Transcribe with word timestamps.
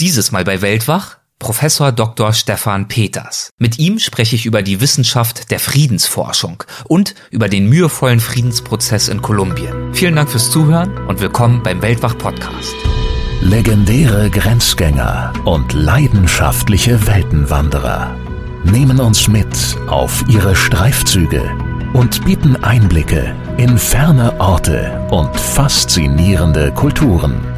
Dieses 0.00 0.32
Mal 0.32 0.42
bei 0.42 0.60
Weltwach 0.60 1.18
Professor 1.38 1.92
Dr. 1.92 2.32
Stefan 2.32 2.88
Peters. 2.88 3.50
Mit 3.58 3.78
ihm 3.78 4.00
spreche 4.00 4.34
ich 4.34 4.44
über 4.44 4.60
die 4.60 4.80
Wissenschaft 4.80 5.52
der 5.52 5.60
Friedensforschung 5.60 6.64
und 6.88 7.14
über 7.30 7.48
den 7.48 7.68
mühevollen 7.68 8.18
Friedensprozess 8.18 9.06
in 9.06 9.22
Kolumbien. 9.22 9.94
Vielen 9.94 10.16
Dank 10.16 10.30
fürs 10.30 10.50
Zuhören 10.50 10.98
und 11.06 11.20
willkommen 11.20 11.62
beim 11.62 11.80
Weltwach 11.80 12.18
Podcast. 12.18 12.74
Legendäre 13.40 14.30
Grenzgänger 14.30 15.32
und 15.44 15.72
leidenschaftliche 15.74 17.06
Weltenwanderer 17.06 18.16
nehmen 18.64 18.98
uns 18.98 19.28
mit 19.28 19.76
auf 19.86 20.24
ihre 20.28 20.56
Streifzüge 20.56 21.56
und 21.92 22.24
bieten 22.24 22.56
Einblicke 22.64 23.36
in 23.58 23.78
ferne 23.78 24.40
Orte 24.40 25.06
und 25.12 25.38
faszinierende 25.38 26.72
Kulturen. 26.72 27.53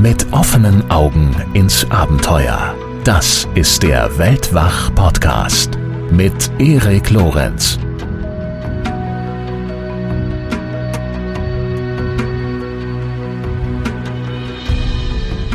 Mit 0.00 0.32
offenen 0.32 0.88
Augen 0.92 1.34
ins 1.54 1.84
Abenteuer. 1.90 2.76
Das 3.02 3.48
ist 3.56 3.82
der 3.82 4.16
Weltwach-Podcast 4.16 5.76
mit 6.12 6.52
Erik 6.60 7.10
Lorenz. 7.10 7.80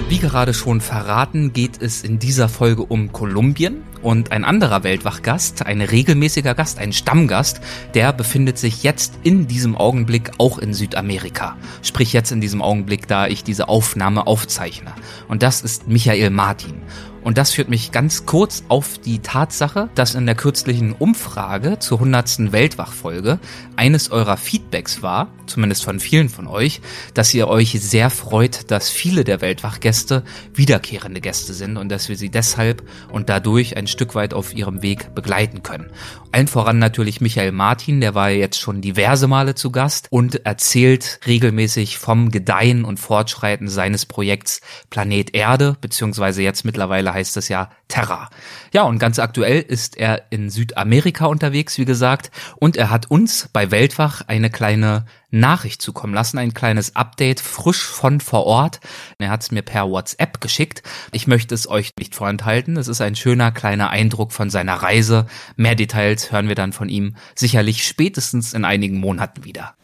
Wie 0.09 0.17
gerade 0.17 0.53
schon 0.53 0.81
verraten, 0.81 1.53
geht 1.53 1.81
es 1.81 2.03
in 2.03 2.19
dieser 2.19 2.49
Folge 2.49 2.83
um 2.83 3.13
Kolumbien 3.13 3.83
und 4.03 4.31
ein 4.31 4.43
anderer 4.43 4.83
Weltwachgast, 4.83 5.65
ein 5.65 5.81
regelmäßiger 5.81 6.53
Gast, 6.53 6.77
ein 6.77 6.93
Stammgast, 6.93 7.61
der 7.93 8.13
befindet 8.13 8.57
sich 8.57 8.83
jetzt 8.83 9.13
in 9.23 9.47
diesem 9.47 9.75
Augenblick 9.75 10.31
auch 10.37 10.59
in 10.59 10.73
Südamerika. 10.73 11.57
Sprich 11.81 12.13
jetzt 12.13 12.31
in 12.31 12.41
diesem 12.41 12.61
Augenblick, 12.61 13.07
da 13.07 13.27
ich 13.27 13.43
diese 13.43 13.69
Aufnahme 13.69 14.27
aufzeichne. 14.27 14.91
Und 15.27 15.41
das 15.41 15.61
ist 15.61 15.87
Michael 15.87 16.29
Martin. 16.29 16.75
Und 17.23 17.37
das 17.37 17.51
führt 17.51 17.69
mich 17.69 17.91
ganz 17.91 18.25
kurz 18.25 18.63
auf 18.67 18.97
die 18.97 19.19
Tatsache, 19.19 19.89
dass 19.95 20.15
in 20.15 20.25
der 20.25 20.35
kürzlichen 20.35 20.91
Umfrage 20.91 21.79
zur 21.79 21.99
100. 21.99 22.51
Weltwachfolge 22.51 23.39
eines 23.75 24.11
eurer 24.11 24.37
Feedbacks 24.37 25.01
war, 25.01 25.29
zumindest 25.45 25.85
von 25.85 25.99
vielen 25.99 26.29
von 26.29 26.47
euch, 26.47 26.81
dass 27.13 27.33
ihr 27.33 27.47
euch 27.47 27.71
sehr 27.79 28.09
freut, 28.09 28.71
dass 28.71 28.89
viele 28.89 29.23
der 29.23 29.41
Weltwachgäste 29.41 30.23
wiederkehrende 30.53 31.21
Gäste 31.21 31.53
sind 31.53 31.77
und 31.77 31.89
dass 31.89 32.09
wir 32.09 32.17
sie 32.17 32.29
deshalb 32.29 32.83
und 33.11 33.29
dadurch 33.29 33.77
ein 33.77 33.87
Stück 33.87 34.15
weit 34.15 34.33
auf 34.33 34.53
ihrem 34.53 34.81
Weg 34.81 35.15
begleiten 35.15 35.63
können. 35.63 35.91
Allen 36.31 36.47
voran 36.47 36.79
natürlich 36.79 37.21
Michael 37.21 37.51
Martin, 37.51 38.01
der 38.01 38.15
war 38.15 38.31
jetzt 38.31 38.59
schon 38.59 38.81
diverse 38.81 39.27
Male 39.27 39.55
zu 39.55 39.71
Gast 39.71 40.07
und 40.09 40.45
erzählt 40.45 41.19
regelmäßig 41.27 41.99
vom 41.99 42.31
Gedeihen 42.31 42.85
und 42.85 42.99
Fortschreiten 42.99 43.67
seines 43.69 44.05
Projekts 44.05 44.61
Planet 44.89 45.35
Erde, 45.35 45.77
beziehungsweise 45.79 46.41
jetzt 46.41 46.65
mittlerweile 46.65 47.12
heißt 47.13 47.37
es 47.37 47.47
ja 47.47 47.69
Terra. 47.87 48.29
Ja, 48.73 48.83
und 48.83 48.99
ganz 48.99 49.19
aktuell 49.19 49.61
ist 49.61 49.97
er 49.97 50.23
in 50.31 50.49
Südamerika 50.49 51.25
unterwegs, 51.25 51.77
wie 51.77 51.85
gesagt, 51.85 52.31
und 52.57 52.75
er 52.75 52.89
hat 52.89 53.09
uns 53.11 53.49
bei 53.53 53.71
Weltwach 53.71 54.21
eine 54.27 54.49
kleine 54.49 55.05
Nachricht 55.29 55.81
zukommen 55.81 56.13
lassen, 56.13 56.37
ein 56.37 56.53
kleines 56.53 56.95
Update 56.95 57.39
frisch 57.39 57.83
von 57.83 58.19
vor 58.19 58.45
Ort. 58.45 58.79
Er 59.17 59.29
hat 59.29 59.41
es 59.43 59.51
mir 59.51 59.63
per 59.63 59.89
WhatsApp 59.89 60.41
geschickt. 60.41 60.83
Ich 61.11 61.27
möchte 61.27 61.55
es 61.55 61.67
euch 61.67 61.91
nicht 61.97 62.13
vorenthalten. 62.15 62.77
Es 62.77 62.87
ist 62.87 63.01
ein 63.01 63.15
schöner 63.15 63.51
kleiner 63.51 63.89
Eindruck 63.89 64.31
von 64.31 64.49
seiner 64.49 64.75
Reise. 64.75 65.25
Mehr 65.55 65.75
Details 65.75 66.31
hören 66.31 66.47
wir 66.47 66.55
dann 66.55 66.73
von 66.73 66.87
ihm 66.87 67.15
sicherlich 67.35 67.85
spätestens 67.85 68.53
in 68.53 68.63
einigen 68.63 68.99
Monaten 68.99 69.43
wieder. 69.43 69.75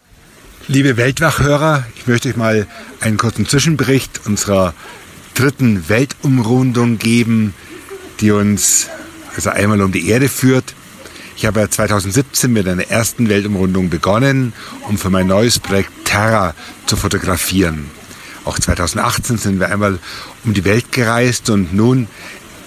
Liebe 0.67 0.97
Weltwachhörer, 0.97 1.83
ich 1.95 2.05
möchte 2.05 2.29
euch 2.29 2.35
mal 2.35 2.67
einen 3.01 3.17
kurzen 3.17 3.47
Zwischenbericht 3.47 4.27
unserer 4.27 4.75
dritten 5.39 5.87
Weltumrundung 5.87 6.97
geben, 6.97 7.53
die 8.19 8.31
uns 8.31 8.87
also 9.37 9.51
einmal 9.51 9.81
um 9.81 9.93
die 9.93 10.09
Erde 10.09 10.27
führt. 10.27 10.75
Ich 11.37 11.45
habe 11.45 11.61
ja 11.61 11.69
2017 11.69 12.51
mit 12.51 12.67
einer 12.67 12.89
ersten 12.89 13.29
Weltumrundung 13.29 13.89
begonnen, 13.89 14.51
um 14.89 14.97
für 14.97 15.09
mein 15.09 15.27
neues 15.27 15.57
Projekt 15.57 15.91
Terra 16.03 16.55
zu 16.87 16.97
fotografieren. 16.97 17.89
Auch 18.43 18.59
2018 18.59 19.37
sind 19.37 19.59
wir 19.61 19.71
einmal 19.71 19.99
um 20.43 20.53
die 20.53 20.65
Welt 20.65 20.91
gereist 20.91 21.49
und 21.49 21.73
nun 21.73 22.07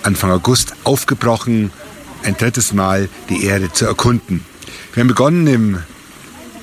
Anfang 0.03 0.31
August 0.31 0.72
aufgebrochen, 0.84 1.72
ein 2.22 2.38
drittes 2.38 2.72
Mal 2.72 3.11
die 3.28 3.44
Erde 3.44 3.71
zu 3.71 3.84
erkunden. 3.84 4.47
Wir 4.94 5.03
haben 5.03 5.09
begonnen 5.09 5.47
im 5.47 5.78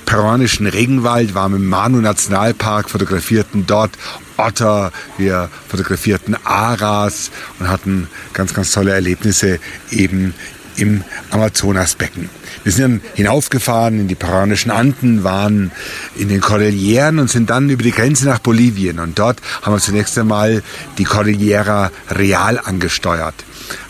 peruanischen 0.09 0.66
Regenwald, 0.66 1.36
waren 1.36 1.53
im 1.53 1.70
Manu 1.70 2.02
Nationalpark, 2.02 2.90
fotografierten 2.90 3.68
dort 3.68 3.92
Otter, 4.38 4.92
wir 5.20 5.50
fotografierten 5.68 6.36
Aras 6.44 7.30
und 7.59 7.70
hatten 7.70 8.08
ganz, 8.34 8.56
ganz 8.56 8.72
tolle 8.72 8.92
Erlebnisse 8.92 9.59
eben 9.92 10.34
im 10.78 11.03
Amazonasbecken. 11.30 12.28
Wir 12.64 12.72
sind 12.72 13.03
dann 13.03 13.12
hinaufgefahren 13.14 14.00
in 14.00 14.08
die 14.08 14.16
peruanischen 14.16 14.72
Anden, 14.72 15.24
waren 15.24 15.72
in 16.16 16.28
den 16.28 16.42
Cordilleren 16.42 17.19
und 17.19 17.30
sind 17.30 17.52
dann 17.52 17.69
über 17.69 17.84
die 17.84 17.92
Grenze 17.92 18.25
nach 18.25 18.40
Bolivien. 18.40 18.98
Und 18.98 19.19
dort 19.19 19.40
haben 19.62 19.75
wir 19.75 19.80
zunächst 19.80 20.18
einmal 20.18 20.64
die 20.98 21.03
Cordillera 21.03 21.92
Real 22.09 22.59
angesteuert. 22.59 23.36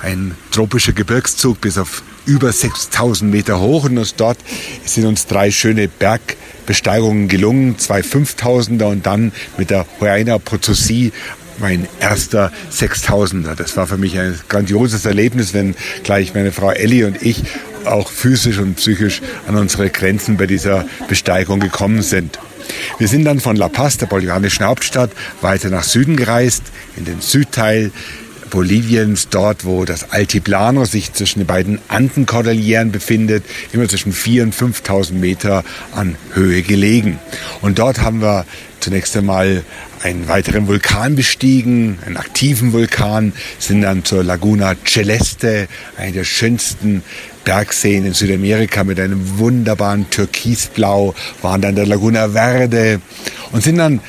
Ein 0.01 0.35
tropischer 0.51 0.91
Gebirgszug 0.91 1.61
bis 1.61 1.77
auf 1.77 2.03
über 2.29 2.53
6000 2.53 3.31
Meter 3.31 3.59
hoch 3.59 3.85
und 3.85 4.19
dort 4.19 4.37
sind 4.85 5.05
uns 5.05 5.25
drei 5.25 5.49
schöne 5.49 5.87
Bergbesteigungen 5.87 7.27
gelungen, 7.27 7.79
zwei 7.79 8.01
5000er 8.01 8.85
und 8.85 9.05
dann 9.07 9.31
mit 9.57 9.71
der 9.71 9.87
Huayna 9.99 10.35
Potosí 10.35 11.11
mein 11.57 11.87
erster 11.99 12.51
6000er. 12.71 13.55
Das 13.55 13.75
war 13.75 13.87
für 13.87 13.97
mich 13.97 14.17
ein 14.17 14.39
grandioses 14.47 15.05
Erlebnis, 15.05 15.55
wenn 15.55 15.75
gleich 16.03 16.35
meine 16.35 16.51
Frau 16.51 16.69
Ellie 16.69 17.07
und 17.07 17.21
ich 17.21 17.43
auch 17.85 18.09
physisch 18.11 18.59
und 18.59 18.75
psychisch 18.75 19.21
an 19.47 19.55
unsere 19.55 19.89
Grenzen 19.89 20.37
bei 20.37 20.45
dieser 20.45 20.85
Besteigung 21.07 21.59
gekommen 21.59 22.03
sind. 22.03 22.37
Wir 22.99 23.07
sind 23.07 23.25
dann 23.25 23.39
von 23.39 23.55
La 23.55 23.69
Paz, 23.69 23.97
der 23.97 24.05
bolivianischen 24.05 24.65
Hauptstadt, 24.65 25.09
weiter 25.41 25.69
nach 25.69 25.83
Süden 25.83 26.15
gereist, 26.15 26.61
in 26.95 27.05
den 27.05 27.21
Südteil 27.21 27.91
Boliviens, 28.49 29.29
dort 29.29 29.65
wo 29.65 29.85
das 29.85 30.11
Altiplano 30.11 30.85
sich 30.85 31.13
zwischen 31.13 31.39
den 31.39 31.47
beiden 31.47 31.79
Andenkordilleren 31.87 32.91
befindet, 32.91 33.43
immer 33.71 33.87
zwischen 33.87 34.13
4.000 34.13 34.43
und 34.43 34.55
5.000 34.55 35.13
Meter 35.13 35.63
an 35.93 36.15
Höhe 36.33 36.61
gelegen. 36.61 37.19
Und 37.61 37.79
dort 37.79 38.01
haben 38.01 38.21
wir 38.21 38.45
zunächst 38.79 39.15
einmal 39.17 39.63
einen 40.01 40.27
weiteren 40.27 40.67
Vulkan 40.67 41.15
bestiegen, 41.15 41.99
einen 42.05 42.17
aktiven 42.17 42.71
Vulkan, 42.71 43.33
sind 43.57 43.81
dann 43.81 44.05
zur 44.05 44.23
Laguna 44.23 44.75
Celeste, 44.85 45.67
eine 45.97 46.13
der 46.13 46.23
schönsten 46.23 47.03
Bergseen 47.43 48.05
in 48.05 48.13
Südamerika 48.13 48.83
mit 48.83 48.99
einem 48.99 49.39
wunderbaren 49.39 50.09
Türkisblau, 50.09 51.13
waren 51.41 51.61
dann 51.61 51.75
der 51.75 51.85
Laguna 51.85 52.29
Verde 52.29 53.01
und 53.51 53.63
sind 53.63 53.77
dann 53.77 53.99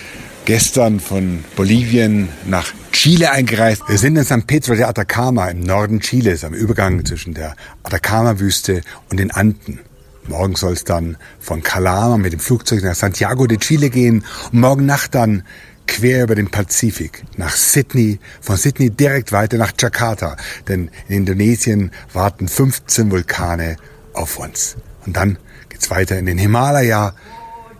gestern 0.44 1.00
von 1.00 1.44
Bolivien 1.56 2.28
nach 2.46 2.72
Chile 2.92 3.30
eingereist. 3.30 3.82
Wir 3.88 3.98
sind 3.98 4.16
in 4.16 4.24
San 4.24 4.42
Pedro 4.44 4.74
de 4.74 4.84
Atacama 4.84 5.48
im 5.48 5.60
Norden 5.60 6.00
Chiles, 6.00 6.44
am 6.44 6.54
Übergang 6.54 7.04
zwischen 7.04 7.34
der 7.34 7.56
Atacama-Wüste 7.82 8.82
und 9.10 9.20
den 9.20 9.30
Anden. 9.30 9.80
Morgen 10.28 10.56
soll 10.56 10.74
es 10.74 10.84
dann 10.84 11.16
von 11.38 11.62
Calama 11.62 12.18
mit 12.18 12.32
dem 12.32 12.40
Flugzeug 12.40 12.82
nach 12.82 12.94
Santiago 12.94 13.46
de 13.46 13.58
Chile 13.58 13.90
gehen 13.90 14.24
und 14.52 14.60
morgen 14.60 14.86
Nacht 14.86 15.14
dann 15.14 15.44
quer 15.86 16.24
über 16.24 16.34
den 16.34 16.50
Pazifik 16.50 17.24
nach 17.36 17.56
Sydney, 17.56 18.20
von 18.40 18.56
Sydney 18.56 18.90
direkt 18.90 19.32
weiter 19.32 19.58
nach 19.58 19.72
Jakarta, 19.78 20.36
denn 20.68 20.90
in 21.08 21.16
Indonesien 21.16 21.90
warten 22.12 22.48
15 22.48 23.10
Vulkane 23.10 23.76
auf 24.12 24.38
uns. 24.38 24.76
Und 25.04 25.16
dann 25.16 25.38
geht's 25.68 25.90
weiter 25.90 26.18
in 26.18 26.26
den 26.26 26.38
Himalaya. 26.38 27.14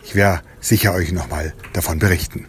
Ich 0.03 0.15
werde 0.15 0.43
sicher 0.61 0.93
euch 0.95 1.13
nochmal 1.13 1.55
davon 1.73 1.99
berichten. 1.99 2.47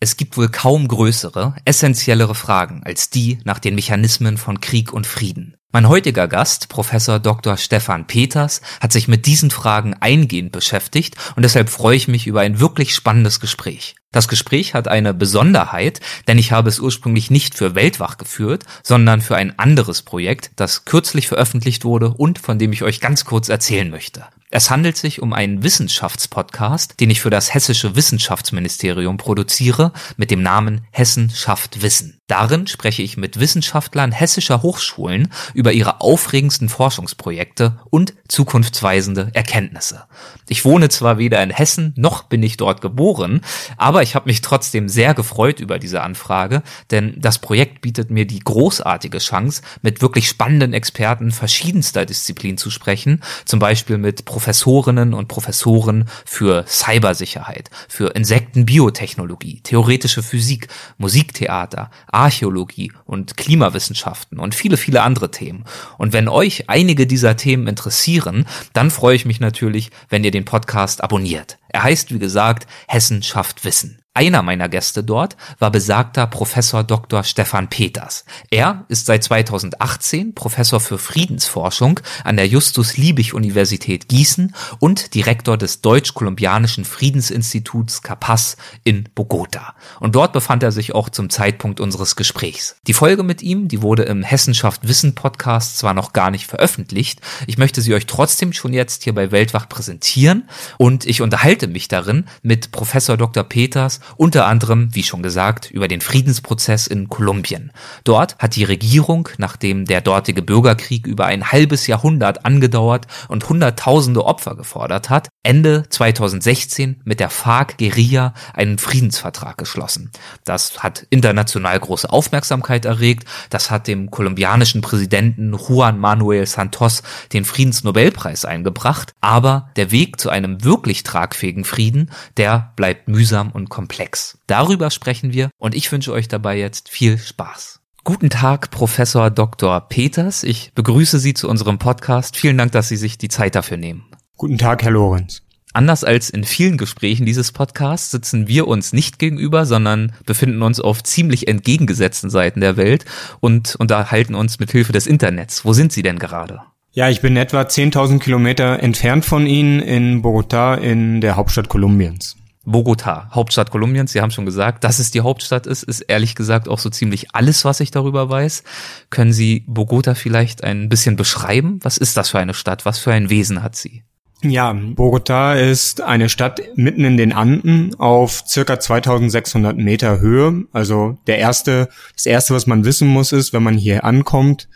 Es 0.00 0.16
gibt 0.16 0.36
wohl 0.36 0.48
kaum 0.48 0.88
größere, 0.88 1.54
essentiellere 1.64 2.34
Fragen 2.34 2.82
als 2.84 3.08
die 3.10 3.38
nach 3.44 3.60
den 3.60 3.76
Mechanismen 3.76 4.36
von 4.36 4.60
Krieg 4.60 4.92
und 4.92 5.06
Frieden. 5.06 5.56
Mein 5.74 5.88
heutiger 5.88 6.28
Gast, 6.28 6.68
Professor 6.68 7.18
Dr. 7.18 7.56
Stefan 7.56 8.06
Peters, 8.06 8.60
hat 8.80 8.92
sich 8.92 9.08
mit 9.08 9.24
diesen 9.26 9.50
Fragen 9.50 9.94
eingehend 10.00 10.52
beschäftigt 10.52 11.14
und 11.36 11.44
deshalb 11.44 11.70
freue 11.70 11.96
ich 11.96 12.08
mich 12.08 12.26
über 12.26 12.40
ein 12.40 12.60
wirklich 12.60 12.94
spannendes 12.94 13.40
Gespräch. 13.40 13.94
Das 14.10 14.28
Gespräch 14.28 14.74
hat 14.74 14.88
eine 14.88 15.14
Besonderheit, 15.14 16.00
denn 16.28 16.36
ich 16.36 16.52
habe 16.52 16.68
es 16.68 16.78
ursprünglich 16.78 17.30
nicht 17.30 17.54
für 17.54 17.74
Weltwach 17.74 18.18
geführt, 18.18 18.64
sondern 18.82 19.22
für 19.22 19.36
ein 19.36 19.58
anderes 19.58 20.02
Projekt, 20.02 20.50
das 20.56 20.84
kürzlich 20.84 21.28
veröffentlicht 21.28 21.86
wurde 21.86 22.08
und 22.08 22.38
von 22.38 22.58
dem 22.58 22.72
ich 22.72 22.82
euch 22.82 23.00
ganz 23.00 23.24
kurz 23.24 23.48
erzählen 23.48 23.88
möchte. 23.88 24.26
Es 24.54 24.70
handelt 24.70 24.98
sich 24.98 25.22
um 25.22 25.32
einen 25.32 25.62
Wissenschaftspodcast, 25.62 27.00
den 27.00 27.08
ich 27.08 27.22
für 27.22 27.30
das 27.30 27.54
Hessische 27.54 27.96
Wissenschaftsministerium 27.96 29.16
produziere, 29.16 29.92
mit 30.18 30.30
dem 30.30 30.42
Namen 30.42 30.86
Hessen 30.90 31.30
schafft 31.30 31.80
Wissen. 31.80 32.21
Darin 32.32 32.66
spreche 32.66 33.02
ich 33.02 33.18
mit 33.18 33.40
Wissenschaftlern 33.40 34.10
hessischer 34.10 34.62
Hochschulen 34.62 35.28
über 35.52 35.72
ihre 35.72 36.00
aufregendsten 36.00 36.70
Forschungsprojekte 36.70 37.78
und 37.90 38.14
zukunftsweisende 38.26 39.28
Erkenntnisse. 39.34 40.04
Ich 40.48 40.64
wohne 40.64 40.88
zwar 40.88 41.18
weder 41.18 41.42
in 41.42 41.50
Hessen 41.50 41.92
noch 41.96 42.22
bin 42.22 42.42
ich 42.42 42.56
dort 42.56 42.80
geboren, 42.80 43.42
aber 43.76 44.02
ich 44.02 44.14
habe 44.14 44.30
mich 44.30 44.40
trotzdem 44.40 44.88
sehr 44.88 45.12
gefreut 45.12 45.60
über 45.60 45.78
diese 45.78 46.00
Anfrage, 46.00 46.62
denn 46.90 47.14
das 47.18 47.38
Projekt 47.38 47.82
bietet 47.82 48.10
mir 48.10 48.26
die 48.26 48.38
großartige 48.38 49.18
Chance, 49.18 49.60
mit 49.82 50.00
wirklich 50.00 50.26
spannenden 50.26 50.72
Experten 50.72 51.32
verschiedenster 51.32 52.06
Disziplinen 52.06 52.56
zu 52.56 52.70
sprechen, 52.70 53.22
zum 53.44 53.58
Beispiel 53.58 53.98
mit 53.98 54.24
Professorinnen 54.24 55.12
und 55.12 55.28
Professoren 55.28 56.08
für 56.24 56.64
Cybersicherheit, 56.66 57.68
für 57.88 58.14
Insektenbiotechnologie, 58.14 59.60
theoretische 59.62 60.22
Physik, 60.22 60.68
Musiktheater, 60.96 61.90
Archäologie 62.22 62.92
und 63.04 63.36
Klimawissenschaften 63.36 64.38
und 64.38 64.54
viele, 64.54 64.76
viele 64.76 65.02
andere 65.02 65.32
Themen. 65.32 65.64
Und 65.98 66.12
wenn 66.12 66.28
euch 66.28 66.68
einige 66.68 67.08
dieser 67.08 67.36
Themen 67.36 67.66
interessieren, 67.66 68.46
dann 68.72 68.92
freue 68.92 69.16
ich 69.16 69.24
mich 69.24 69.40
natürlich, 69.40 69.90
wenn 70.08 70.22
ihr 70.22 70.30
den 70.30 70.44
Podcast 70.44 71.02
abonniert. 71.02 71.58
Er 71.68 71.82
heißt, 71.82 72.14
wie 72.14 72.20
gesagt, 72.20 72.68
Hessen 72.86 73.24
schafft 73.24 73.64
Wissen. 73.64 74.01
Einer 74.14 74.42
meiner 74.42 74.68
Gäste 74.68 75.02
dort 75.02 75.38
war 75.58 75.70
besagter 75.70 76.26
Professor 76.26 76.84
Dr. 76.84 77.24
Stefan 77.24 77.70
Peters. 77.70 78.26
Er 78.50 78.84
ist 78.88 79.06
seit 79.06 79.24
2018 79.24 80.34
Professor 80.34 80.80
für 80.80 80.98
Friedensforschung 80.98 81.98
an 82.22 82.36
der 82.36 82.46
Justus-Liebig-Universität 82.46 84.08
Gießen 84.08 84.54
und 84.80 85.14
Direktor 85.14 85.56
des 85.56 85.80
Deutsch-Kolumbianischen 85.80 86.84
Friedensinstituts 86.84 88.02
Capaz 88.02 88.58
in 88.84 89.08
Bogota. 89.14 89.74
Und 89.98 90.14
dort 90.14 90.34
befand 90.34 90.62
er 90.62 90.72
sich 90.72 90.94
auch 90.94 91.08
zum 91.08 91.30
Zeitpunkt 91.30 91.80
unseres 91.80 92.14
Gesprächs. 92.14 92.76
Die 92.86 92.92
Folge 92.92 93.22
mit 93.22 93.40
ihm, 93.40 93.68
die 93.68 93.80
wurde 93.80 94.02
im 94.02 94.22
Hessenschaft 94.22 94.86
Wissen 94.86 95.14
Podcast 95.14 95.78
zwar 95.78 95.94
noch 95.94 96.12
gar 96.12 96.30
nicht 96.30 96.46
veröffentlicht, 96.46 97.22
ich 97.46 97.56
möchte 97.56 97.80
sie 97.80 97.94
euch 97.94 98.04
trotzdem 98.04 98.52
schon 98.52 98.74
jetzt 98.74 99.04
hier 99.04 99.14
bei 99.14 99.32
Weltwach 99.32 99.70
präsentieren 99.70 100.50
und 100.76 101.06
ich 101.06 101.22
unterhalte 101.22 101.66
mich 101.66 101.88
darin 101.88 102.26
mit 102.42 102.72
Professor 102.72 103.16
Dr. 103.16 103.44
Peters 103.44 104.01
unter 104.16 104.46
anderem, 104.46 104.88
wie 104.92 105.02
schon 105.02 105.22
gesagt, 105.22 105.70
über 105.70 105.88
den 105.88 106.00
Friedensprozess 106.00 106.86
in 106.86 107.08
Kolumbien. 107.08 107.72
Dort 108.04 108.36
hat 108.38 108.56
die 108.56 108.64
Regierung, 108.64 109.28
nachdem 109.38 109.84
der 109.84 110.00
dortige 110.00 110.42
Bürgerkrieg 110.42 111.06
über 111.06 111.26
ein 111.26 111.52
halbes 111.52 111.86
Jahrhundert 111.86 112.44
angedauert 112.44 113.06
und 113.28 113.48
hunderttausende 113.48 114.24
Opfer 114.24 114.56
gefordert 114.56 115.10
hat, 115.10 115.28
Ende 115.42 115.84
2016 115.88 117.00
mit 117.04 117.20
der 117.20 117.30
FARC-Guerilla 117.30 118.34
einen 118.54 118.78
Friedensvertrag 118.78 119.58
geschlossen. 119.58 120.10
Das 120.44 120.82
hat 120.82 121.06
international 121.10 121.78
große 121.78 122.10
Aufmerksamkeit 122.10 122.84
erregt. 122.84 123.28
Das 123.50 123.70
hat 123.70 123.86
dem 123.86 124.10
kolumbianischen 124.10 124.80
Präsidenten 124.80 125.54
Juan 125.54 125.98
Manuel 125.98 126.46
Santos 126.46 127.02
den 127.32 127.44
Friedensnobelpreis 127.44 128.44
eingebracht. 128.44 129.12
Aber 129.20 129.70
der 129.76 129.90
Weg 129.90 130.20
zu 130.20 130.30
einem 130.30 130.64
wirklich 130.64 131.02
tragfähigen 131.02 131.64
Frieden, 131.64 132.10
der 132.36 132.72
bleibt 132.76 133.08
mühsam 133.08 133.50
und 133.50 133.68
komplex 133.68 133.91
komplex. 133.92 134.38
Darüber 134.46 134.90
sprechen 134.90 135.32
wir 135.32 135.50
und 135.58 135.74
ich 135.74 135.92
wünsche 135.92 136.12
euch 136.12 136.26
dabei 136.26 136.58
jetzt 136.58 136.88
viel 136.88 137.18
Spaß. 137.18 137.80
Guten 138.04 138.30
Tag, 138.30 138.70
Professor 138.70 139.30
Dr. 139.30 139.80
Peters. 139.88 140.42
Ich 140.44 140.72
begrüße 140.74 141.18
Sie 141.18 141.34
zu 141.34 141.48
unserem 141.48 141.78
Podcast. 141.78 142.36
Vielen 142.36 142.56
Dank, 142.56 142.72
dass 142.72 142.88
Sie 142.88 142.96
sich 142.96 143.18
die 143.18 143.28
Zeit 143.28 143.54
dafür 143.54 143.76
nehmen. 143.76 144.06
Guten 144.36 144.56
Tag, 144.56 144.82
Herr 144.82 144.90
Lorenz. 144.90 145.42
Anders 145.74 146.04
als 146.04 146.30
in 146.30 146.44
vielen 146.44 146.78
Gesprächen 146.78 147.26
dieses 147.26 147.52
Podcasts 147.52 148.10
sitzen 148.10 148.48
wir 148.48 148.66
uns 148.66 148.92
nicht 148.92 149.18
gegenüber, 149.18 149.66
sondern 149.66 150.12
befinden 150.26 150.62
uns 150.62 150.80
auf 150.80 151.02
ziemlich 151.02 151.46
entgegengesetzten 151.46 152.30
Seiten 152.30 152.60
der 152.60 152.76
Welt 152.76 153.04
und 153.40 153.76
unterhalten 153.76 154.34
uns 154.34 154.58
mit 154.58 154.72
Hilfe 154.72 154.92
des 154.92 155.06
Internets. 155.06 155.64
Wo 155.64 155.72
sind 155.74 155.92
Sie 155.92 156.02
denn 156.02 156.18
gerade? 156.18 156.62
Ja, 156.92 157.08
ich 157.08 157.20
bin 157.20 157.36
etwa 157.36 157.62
10.000 157.62 158.18
Kilometer 158.18 158.82
entfernt 158.82 159.24
von 159.24 159.46
Ihnen 159.46 159.80
in 159.80 160.22
Bogotá 160.22 160.76
in 160.76 161.20
der 161.20 161.36
Hauptstadt 161.36 161.68
Kolumbiens. 161.68 162.36
Bogota, 162.64 163.28
Hauptstadt 163.32 163.70
Kolumbiens. 163.70 164.12
Sie 164.12 164.20
haben 164.20 164.30
schon 164.30 164.46
gesagt, 164.46 164.84
dass 164.84 164.98
es 164.98 165.10
die 165.10 165.20
Hauptstadt 165.20 165.66
ist, 165.66 165.82
ist 165.82 166.00
ehrlich 166.02 166.34
gesagt 166.34 166.68
auch 166.68 166.78
so 166.78 166.90
ziemlich 166.90 167.34
alles, 167.34 167.64
was 167.64 167.80
ich 167.80 167.90
darüber 167.90 168.28
weiß. 168.28 168.62
Können 169.10 169.32
Sie 169.32 169.64
Bogota 169.66 170.14
vielleicht 170.14 170.62
ein 170.62 170.88
bisschen 170.88 171.16
beschreiben? 171.16 171.80
Was 171.82 171.98
ist 171.98 172.16
das 172.16 172.30
für 172.30 172.38
eine 172.38 172.54
Stadt? 172.54 172.84
Was 172.84 172.98
für 172.98 173.12
ein 173.12 173.30
Wesen 173.30 173.62
hat 173.62 173.74
sie? 173.74 174.04
Ja, 174.44 174.72
Bogota 174.72 175.54
ist 175.54 176.00
eine 176.00 176.28
Stadt 176.28 176.60
mitten 176.74 177.04
in 177.04 177.16
den 177.16 177.32
Anden 177.32 177.94
auf 177.98 178.42
circa 178.46 178.80
2600 178.80 179.76
Meter 179.76 180.18
Höhe. 180.18 180.64
Also 180.72 181.18
der 181.28 181.38
erste, 181.38 181.88
das 182.16 182.26
erste, 182.26 182.54
was 182.54 182.66
man 182.66 182.84
wissen 182.84 183.08
muss, 183.08 183.30
ist, 183.30 183.52
wenn 183.52 183.62
man 183.62 183.78
hier 183.78 184.04
ankommt, 184.04 184.68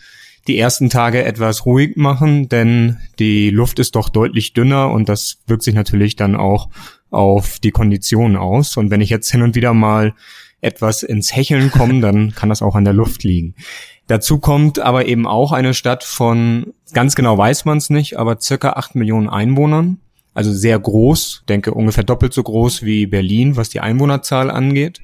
die 0.47 0.59
ersten 0.59 0.89
Tage 0.89 1.25
etwas 1.25 1.67
ruhig 1.67 1.97
machen, 1.97 2.49
denn 2.49 2.99
die 3.19 3.51
Luft 3.51 3.81
ist 3.81 3.97
doch 3.97 4.09
deutlich 4.09 4.53
dünner 4.53 4.91
und 4.91 5.09
das 5.09 5.39
wirkt 5.49 5.65
sich 5.65 5.75
natürlich 5.75 6.15
dann 6.15 6.37
auch 6.37 6.69
auf 7.11 7.59
die 7.59 7.71
Konditionen 7.71 8.37
aus. 8.37 8.77
Und 8.77 8.91
wenn 8.91 9.01
ich 9.01 9.11
jetzt 9.11 9.31
hin 9.31 9.43
und 9.43 9.55
wieder 9.55 9.75
mal 9.75 10.15
etwas 10.61 11.03
ins 11.03 11.35
Hecheln 11.35 11.71
komme, 11.71 12.01
dann 12.01 12.35
kann 12.35 12.49
das 12.49 12.63
auch 12.63 12.75
an 12.75 12.85
der 12.85 12.95
Luft 12.95 13.25
liegen. 13.25 13.55
Dazu 14.07 14.39
kommt 14.39 14.79
aber 14.79 15.07
eben 15.07 15.27
auch 15.27 15.53
eine 15.53 15.75
Stadt 15.75 16.05
von, 16.05 16.73
ganz 16.93 17.15
genau 17.15 17.37
weiß 17.37 17.65
man 17.65 17.79
es 17.79 17.91
nicht, 17.91 18.19
aber 18.19 18.41
circa 18.41 18.71
acht 18.71 18.95
Millionen 18.95 19.29
Einwohnern. 19.29 19.99
Also 20.33 20.53
sehr 20.53 20.79
groß, 20.79 21.45
denke 21.49 21.73
ungefähr 21.73 22.05
doppelt 22.05 22.35
so 22.35 22.43
groß 22.43 22.83
wie 22.83 23.07
Berlin, 23.07 23.57
was 23.57 23.71
die 23.71 23.81
Einwohnerzahl 23.81 24.51
angeht. 24.51 25.01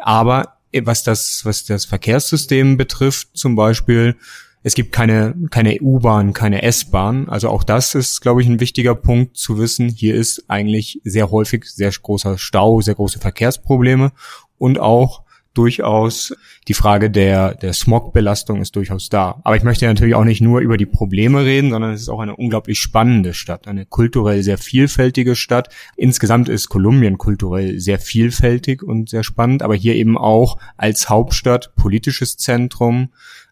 Aber 0.00 0.54
was 0.72 1.02
das, 1.02 1.42
was 1.44 1.64
das 1.64 1.84
Verkehrssystem 1.84 2.76
betrifft, 2.76 3.28
zum 3.34 3.56
Beispiel, 3.56 4.16
es 4.62 4.74
gibt 4.74 4.92
keine, 4.92 5.34
keine 5.50 5.78
U-Bahn, 5.80 6.32
keine 6.32 6.62
S-Bahn. 6.62 7.28
Also 7.28 7.48
auch 7.48 7.64
das 7.64 7.94
ist, 7.94 8.20
glaube 8.20 8.42
ich, 8.42 8.48
ein 8.48 8.60
wichtiger 8.60 8.94
Punkt 8.94 9.36
zu 9.36 9.58
wissen. 9.58 9.88
Hier 9.88 10.14
ist 10.14 10.44
eigentlich 10.48 11.00
sehr 11.04 11.30
häufig 11.30 11.64
sehr 11.64 11.90
großer 11.90 12.38
Stau, 12.38 12.80
sehr 12.80 12.94
große 12.94 13.18
Verkehrsprobleme 13.18 14.12
und 14.58 14.78
auch 14.78 15.22
durchaus 15.58 16.32
die 16.68 16.74
Frage 16.74 17.10
der, 17.10 17.54
der 17.54 17.72
Smogbelastung 17.72 18.60
ist 18.60 18.76
durchaus 18.76 19.08
da. 19.08 19.40
Aber 19.42 19.56
ich 19.56 19.64
möchte 19.64 19.86
natürlich 19.86 20.14
auch 20.14 20.24
nicht 20.24 20.40
nur 20.40 20.60
über 20.60 20.76
die 20.76 20.86
Probleme 20.86 21.44
reden, 21.44 21.70
sondern 21.70 21.92
es 21.92 22.02
ist 22.02 22.08
auch 22.08 22.20
eine 22.20 22.36
unglaublich 22.36 22.78
spannende 22.78 23.34
Stadt, 23.34 23.66
eine 23.66 23.84
kulturell 23.84 24.44
sehr 24.44 24.58
vielfältige 24.58 25.34
Stadt. 25.34 25.74
Insgesamt 25.96 26.48
ist 26.48 26.68
Kolumbien 26.68 27.18
kulturell 27.18 27.80
sehr 27.80 27.98
vielfältig 27.98 28.84
und 28.84 29.08
sehr 29.08 29.24
spannend, 29.24 29.62
aber 29.62 29.74
hier 29.74 29.96
eben 29.96 30.16
auch 30.16 30.58
als 30.76 31.08
Hauptstadt, 31.08 31.74
politisches 31.74 32.36
Zentrum, 32.36 33.08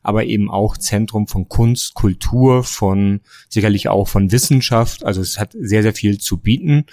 aber 0.07 0.25
eben 0.25 0.51
auch 0.51 0.77
Zentrum 0.77 1.27
von 1.27 1.49
Kunst, 1.49 1.95
Kultur, 1.95 2.63
von 2.63 3.21
sicherlich 3.49 3.89
auch 3.89 4.07
von 4.07 4.31
Wissenschaft. 4.31 5.05
Also 5.05 5.21
es 5.21 5.41
hat 5.41 5.57
sehr, 5.59 5.83
sehr 5.83 5.95
viel 5.95 6.19
zu 6.19 6.37
bieten. 6.39 6.87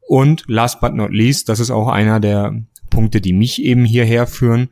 Und 0.00 0.44
last 0.48 0.80
but 0.80 0.94
not 0.94 1.10
least, 1.10 1.48
das 1.48 1.60
ist 1.60 1.70
auch 1.70 1.88
einer 1.88 2.20
der 2.20 2.62
Punkte, 2.90 3.22
die 3.22 3.32
mich 3.32 3.62
eben 3.62 3.86
hierher 3.86 4.26
führen. 4.26 4.68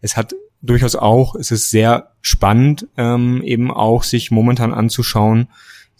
Es 0.00 0.16
hat 0.16 0.34
durchaus 0.60 0.96
auch, 0.96 1.36
es 1.36 1.52
ist 1.52 1.70
sehr 1.70 2.12
spannend, 2.20 2.88
ähm, 2.96 3.42
eben 3.42 3.70
auch 3.70 4.02
sich 4.02 4.32
momentan 4.32 4.74
anzuschauen, 4.74 5.46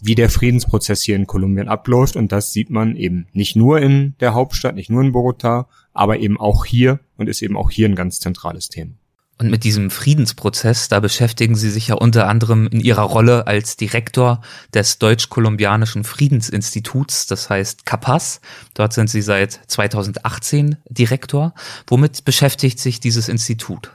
wie 0.01 0.15
der 0.15 0.29
Friedensprozess 0.29 1.01
hier 1.01 1.15
in 1.15 1.27
Kolumbien 1.27 1.69
abläuft. 1.69 2.17
Und 2.17 2.33
das 2.33 2.51
sieht 2.51 2.69
man 2.69 2.97
eben 2.97 3.27
nicht 3.31 3.55
nur 3.55 3.79
in 3.79 4.15
der 4.19 4.33
Hauptstadt, 4.33 4.75
nicht 4.75 4.89
nur 4.89 5.01
in 5.01 5.13
Bogota, 5.13 5.69
aber 5.93 6.19
eben 6.19 6.37
auch 6.37 6.65
hier 6.65 6.99
und 7.15 7.29
ist 7.29 7.41
eben 7.41 7.55
auch 7.55 7.71
hier 7.71 7.87
ein 7.87 7.95
ganz 7.95 8.19
zentrales 8.19 8.67
Thema. 8.67 8.91
Und 9.39 9.51
mit 9.51 9.63
diesem 9.63 9.91
Friedensprozess, 9.91 10.89
da 10.89 10.99
beschäftigen 10.99 11.55
Sie 11.55 11.69
sich 11.69 11.89
ja 11.89 11.95
unter 11.95 12.27
anderem 12.27 12.67
in 12.67 12.79
Ihrer 12.79 13.03
Rolle 13.03 13.45
als 13.45 13.77
Direktor 13.77 14.41
des 14.73 14.97
Deutsch-Kolumbianischen 14.97 16.03
Friedensinstituts, 16.03 17.27
das 17.27 17.49
heißt 17.49 17.85
CAPAS. 17.85 18.41
Dort 18.73 18.93
sind 18.93 19.11
Sie 19.11 19.21
seit 19.21 19.59
2018 19.67 20.77
Direktor. 20.89 21.53
Womit 21.85 22.25
beschäftigt 22.25 22.79
sich 22.79 22.99
dieses 22.99 23.29
Institut? 23.29 23.91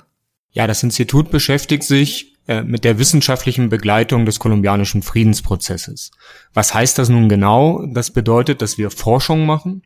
Ja, 0.52 0.68
das 0.68 0.82
Institut 0.84 1.30
beschäftigt 1.30 1.82
sich 1.82 2.36
äh, 2.46 2.62
mit 2.62 2.84
der 2.84 2.98
wissenschaftlichen 2.98 3.68
Begleitung 3.68 4.26
des 4.26 4.38
kolumbianischen 4.38 5.02
Friedensprozesses. 5.02 6.12
Was 6.54 6.74
heißt 6.74 6.98
das 6.98 7.08
nun 7.08 7.28
genau? 7.28 7.84
Das 7.86 8.10
bedeutet, 8.10 8.62
dass 8.62 8.78
wir 8.78 8.90
Forschung 8.90 9.46
machen, 9.46 9.82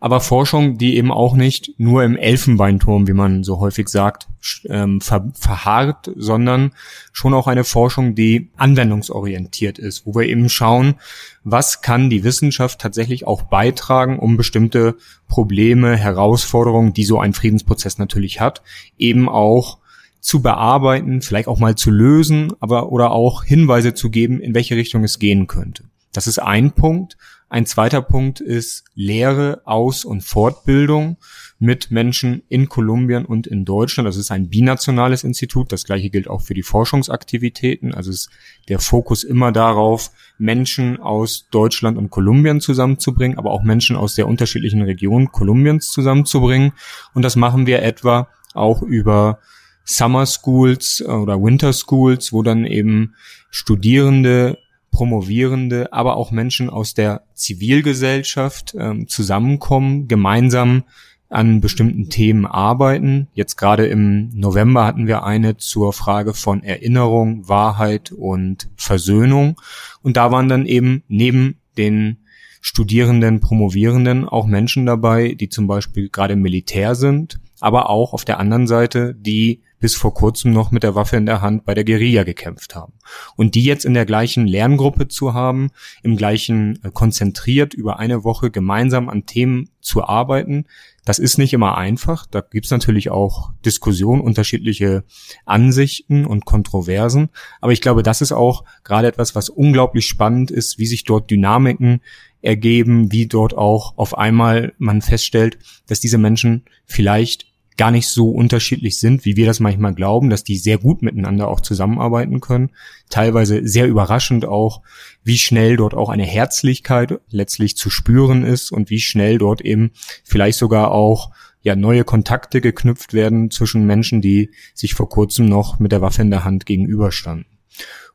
aber 0.00 0.20
Forschung, 0.20 0.78
die 0.78 0.96
eben 0.96 1.10
auch 1.10 1.34
nicht 1.34 1.74
nur 1.78 2.04
im 2.04 2.16
Elfenbeinturm, 2.16 3.08
wie 3.08 3.14
man 3.14 3.42
so 3.42 3.58
häufig 3.58 3.88
sagt, 3.88 4.28
ähm, 4.68 5.00
ver 5.00 5.32
verharrt, 5.34 6.10
sondern 6.14 6.72
schon 7.12 7.34
auch 7.34 7.48
eine 7.48 7.64
Forschung, 7.64 8.14
die 8.14 8.50
anwendungsorientiert 8.56 9.78
ist, 9.78 10.06
wo 10.06 10.14
wir 10.14 10.26
eben 10.28 10.48
schauen, 10.48 10.94
was 11.42 11.82
kann 11.82 12.10
die 12.10 12.22
Wissenschaft 12.22 12.80
tatsächlich 12.80 13.26
auch 13.26 13.42
beitragen, 13.42 14.20
um 14.20 14.36
bestimmte 14.36 14.96
Probleme, 15.26 15.96
Herausforderungen, 15.96 16.92
die 16.92 17.04
so 17.04 17.18
ein 17.18 17.32
Friedensprozess 17.32 17.98
natürlich 17.98 18.40
hat, 18.40 18.62
eben 18.98 19.28
auch 19.28 19.78
zu 20.20 20.42
bearbeiten, 20.42 21.22
vielleicht 21.22 21.48
auch 21.48 21.58
mal 21.58 21.74
zu 21.74 21.90
lösen, 21.90 22.52
aber 22.60 22.92
oder 22.92 23.10
auch 23.10 23.42
Hinweise 23.42 23.94
zu 23.94 24.10
geben, 24.10 24.40
in 24.40 24.54
welche 24.54 24.76
Richtung 24.76 25.02
es 25.02 25.18
gehen 25.18 25.48
könnte. 25.48 25.84
Das 26.12 26.26
ist 26.26 26.38
ein 26.38 26.72
Punkt. 26.72 27.16
Ein 27.50 27.64
zweiter 27.64 28.02
Punkt 28.02 28.40
ist 28.40 28.84
Lehre, 28.94 29.62
Aus- 29.64 30.04
und 30.04 30.22
Fortbildung 30.22 31.16
mit 31.58 31.90
Menschen 31.90 32.42
in 32.50 32.68
Kolumbien 32.68 33.24
und 33.24 33.46
in 33.46 33.64
Deutschland. 33.64 34.06
Das 34.06 34.18
ist 34.18 34.30
ein 34.30 34.50
binationales 34.50 35.24
Institut. 35.24 35.72
Das 35.72 35.84
gleiche 35.84 36.10
gilt 36.10 36.28
auch 36.28 36.42
für 36.42 36.52
die 36.52 36.62
Forschungsaktivitäten. 36.62 37.94
Also 37.94 38.10
ist 38.10 38.28
der 38.68 38.78
Fokus 38.78 39.24
immer 39.24 39.50
darauf, 39.50 40.10
Menschen 40.36 41.00
aus 41.00 41.48
Deutschland 41.50 41.96
und 41.96 42.10
Kolumbien 42.10 42.60
zusammenzubringen, 42.60 43.38
aber 43.38 43.50
auch 43.50 43.62
Menschen 43.62 43.96
aus 43.96 44.14
der 44.14 44.28
unterschiedlichen 44.28 44.82
Regionen 44.82 45.32
Kolumbiens 45.32 45.90
zusammenzubringen. 45.90 46.72
Und 47.14 47.22
das 47.22 47.34
machen 47.34 47.66
wir 47.66 47.82
etwa 47.82 48.28
auch 48.52 48.82
über 48.82 49.38
Summer 49.84 50.26
Schools 50.26 51.02
oder 51.02 51.42
Winter 51.42 51.72
Schools, 51.72 52.30
wo 52.30 52.42
dann 52.42 52.66
eben 52.66 53.14
Studierende 53.50 54.58
Promovierende, 54.90 55.92
aber 55.92 56.16
auch 56.16 56.30
Menschen 56.30 56.70
aus 56.70 56.94
der 56.94 57.22
Zivilgesellschaft 57.34 58.74
ähm, 58.78 59.08
zusammenkommen, 59.08 60.08
gemeinsam 60.08 60.84
an 61.28 61.60
bestimmten 61.60 62.08
Themen 62.08 62.46
arbeiten. 62.46 63.28
Jetzt 63.34 63.56
gerade 63.56 63.86
im 63.86 64.30
November 64.30 64.86
hatten 64.86 65.06
wir 65.06 65.24
eine 65.24 65.56
zur 65.58 65.92
Frage 65.92 66.32
von 66.32 66.62
Erinnerung, 66.62 67.48
Wahrheit 67.48 68.12
und 68.12 68.70
Versöhnung. 68.76 69.60
Und 70.02 70.16
da 70.16 70.32
waren 70.32 70.48
dann 70.48 70.64
eben 70.64 71.02
neben 71.08 71.58
den 71.76 72.18
Studierenden, 72.60 73.40
Promovierenden 73.40 74.26
auch 74.28 74.46
Menschen 74.46 74.86
dabei, 74.86 75.34
die 75.34 75.48
zum 75.48 75.66
Beispiel 75.66 76.08
gerade 76.08 76.32
im 76.32 76.42
Militär 76.42 76.94
sind, 76.94 77.38
aber 77.60 77.90
auch 77.90 78.12
auf 78.12 78.24
der 78.24 78.38
anderen 78.38 78.66
Seite, 78.66 79.14
die 79.14 79.62
bis 79.80 79.94
vor 79.94 80.12
kurzem 80.12 80.52
noch 80.52 80.70
mit 80.70 80.82
der 80.82 80.94
Waffe 80.94 81.16
in 81.16 81.26
der 81.26 81.40
Hand 81.40 81.64
bei 81.64 81.74
der 81.74 81.84
Guerilla 81.84 82.24
gekämpft 82.24 82.74
haben. 82.74 82.94
Und 83.36 83.54
die 83.54 83.62
jetzt 83.62 83.84
in 83.84 83.94
der 83.94 84.06
gleichen 84.06 84.46
Lerngruppe 84.46 85.08
zu 85.08 85.34
haben, 85.34 85.70
im 86.02 86.16
gleichen 86.16 86.82
äh, 86.82 86.90
konzentriert 86.90 87.74
über 87.74 87.98
eine 87.98 88.24
Woche 88.24 88.50
gemeinsam 88.50 89.08
an 89.08 89.26
Themen 89.26 89.70
zu 89.80 90.04
arbeiten, 90.04 90.64
das 91.04 91.18
ist 91.18 91.38
nicht 91.38 91.54
immer 91.54 91.78
einfach. 91.78 92.26
Da 92.26 92.42
gibt's 92.42 92.70
natürlich 92.70 93.10
auch 93.10 93.52
Diskussionen, 93.64 94.20
unterschiedliche 94.20 95.04
Ansichten 95.46 96.26
und 96.26 96.44
Kontroversen. 96.44 97.30
Aber 97.60 97.72
ich 97.72 97.80
glaube, 97.80 98.02
das 98.02 98.20
ist 98.20 98.32
auch 98.32 98.64
gerade 98.84 99.08
etwas, 99.08 99.34
was 99.34 99.48
unglaublich 99.48 100.06
spannend 100.06 100.50
ist, 100.50 100.78
wie 100.78 100.86
sich 100.86 101.04
dort 101.04 101.30
Dynamiken 101.30 102.02
ergeben, 102.42 103.10
wie 103.10 103.26
dort 103.26 103.56
auch 103.56 103.96
auf 103.96 104.18
einmal 104.18 104.74
man 104.78 105.00
feststellt, 105.00 105.58
dass 105.86 106.00
diese 106.00 106.18
Menschen 106.18 106.64
vielleicht 106.84 107.46
gar 107.78 107.90
nicht 107.92 108.08
so 108.08 108.30
unterschiedlich 108.30 108.98
sind, 108.98 109.24
wie 109.24 109.36
wir 109.36 109.46
das 109.46 109.60
manchmal 109.60 109.94
glauben, 109.94 110.28
dass 110.28 110.44
die 110.44 110.58
sehr 110.58 110.78
gut 110.78 111.00
miteinander 111.00 111.48
auch 111.48 111.60
zusammenarbeiten 111.60 112.40
können. 112.40 112.70
Teilweise 113.08 113.66
sehr 113.66 113.86
überraschend 113.86 114.44
auch, 114.44 114.82
wie 115.22 115.38
schnell 115.38 115.76
dort 115.76 115.94
auch 115.94 116.10
eine 116.10 116.24
Herzlichkeit 116.24 117.20
letztlich 117.30 117.76
zu 117.76 117.88
spüren 117.88 118.44
ist 118.44 118.72
und 118.72 118.90
wie 118.90 119.00
schnell 119.00 119.38
dort 119.38 119.60
eben 119.60 119.92
vielleicht 120.24 120.58
sogar 120.58 120.90
auch 120.90 121.30
ja 121.62 121.76
neue 121.76 122.04
Kontakte 122.04 122.60
geknüpft 122.60 123.14
werden 123.14 123.50
zwischen 123.50 123.86
Menschen, 123.86 124.20
die 124.20 124.50
sich 124.74 124.94
vor 124.94 125.08
kurzem 125.08 125.46
noch 125.46 125.78
mit 125.78 125.92
der 125.92 126.02
Waffe 126.02 126.22
in 126.22 126.30
der 126.30 126.44
Hand 126.44 126.66
gegenüberstanden. 126.66 127.46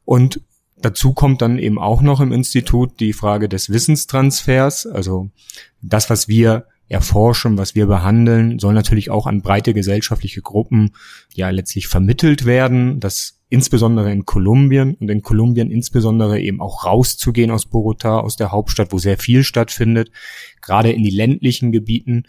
Und 0.05 0.41
Dazu 0.83 1.13
kommt 1.13 1.41
dann 1.41 1.59
eben 1.59 1.79
auch 1.79 2.01
noch 2.01 2.19
im 2.19 2.33
Institut 2.33 2.99
die 2.99 3.13
Frage 3.13 3.47
des 3.47 3.69
Wissenstransfers, 3.69 4.85
also 4.85 5.29
das, 5.81 6.09
was 6.09 6.27
wir 6.27 6.65
erforschen, 6.89 7.57
was 7.57 7.75
wir 7.75 7.87
behandeln, 7.87 8.59
soll 8.59 8.73
natürlich 8.73 9.09
auch 9.09 9.25
an 9.25 9.41
breite 9.41 9.73
gesellschaftliche 9.73 10.41
Gruppen 10.41 10.91
ja 11.33 11.49
letztlich 11.49 11.87
vermittelt 11.87 12.45
werden, 12.45 12.99
dass 12.99 13.39
insbesondere 13.49 14.11
in 14.11 14.25
Kolumbien 14.25 14.95
und 14.95 15.09
in 15.09 15.21
Kolumbien 15.21 15.71
insbesondere 15.71 16.39
eben 16.39 16.59
auch 16.59 16.85
rauszugehen 16.85 17.51
aus 17.51 17.65
Bogota, 17.65 18.19
aus 18.19 18.35
der 18.35 18.51
Hauptstadt, 18.51 18.91
wo 18.91 18.97
sehr 18.97 19.17
viel 19.17 19.43
stattfindet, 19.43 20.11
gerade 20.61 20.91
in 20.91 21.03
die 21.03 21.11
ländlichen 21.11 21.71
Gebieten, 21.71 22.23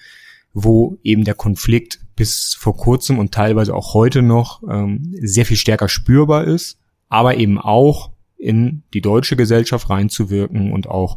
wo 0.52 0.98
eben 1.02 1.24
der 1.24 1.34
Konflikt 1.34 2.00
bis 2.14 2.54
vor 2.58 2.76
kurzem 2.76 3.18
und 3.18 3.32
teilweise 3.32 3.74
auch 3.74 3.94
heute 3.94 4.22
noch 4.22 4.62
ähm, 4.70 5.14
sehr 5.20 5.46
viel 5.46 5.56
stärker 5.56 5.88
spürbar 5.88 6.44
ist, 6.44 6.78
aber 7.08 7.36
eben 7.36 7.58
auch 7.58 8.10
in 8.36 8.82
die 8.92 9.00
deutsche 9.00 9.36
Gesellschaft 9.36 9.88
reinzuwirken 9.90 10.72
und 10.72 10.86
auch 10.86 11.16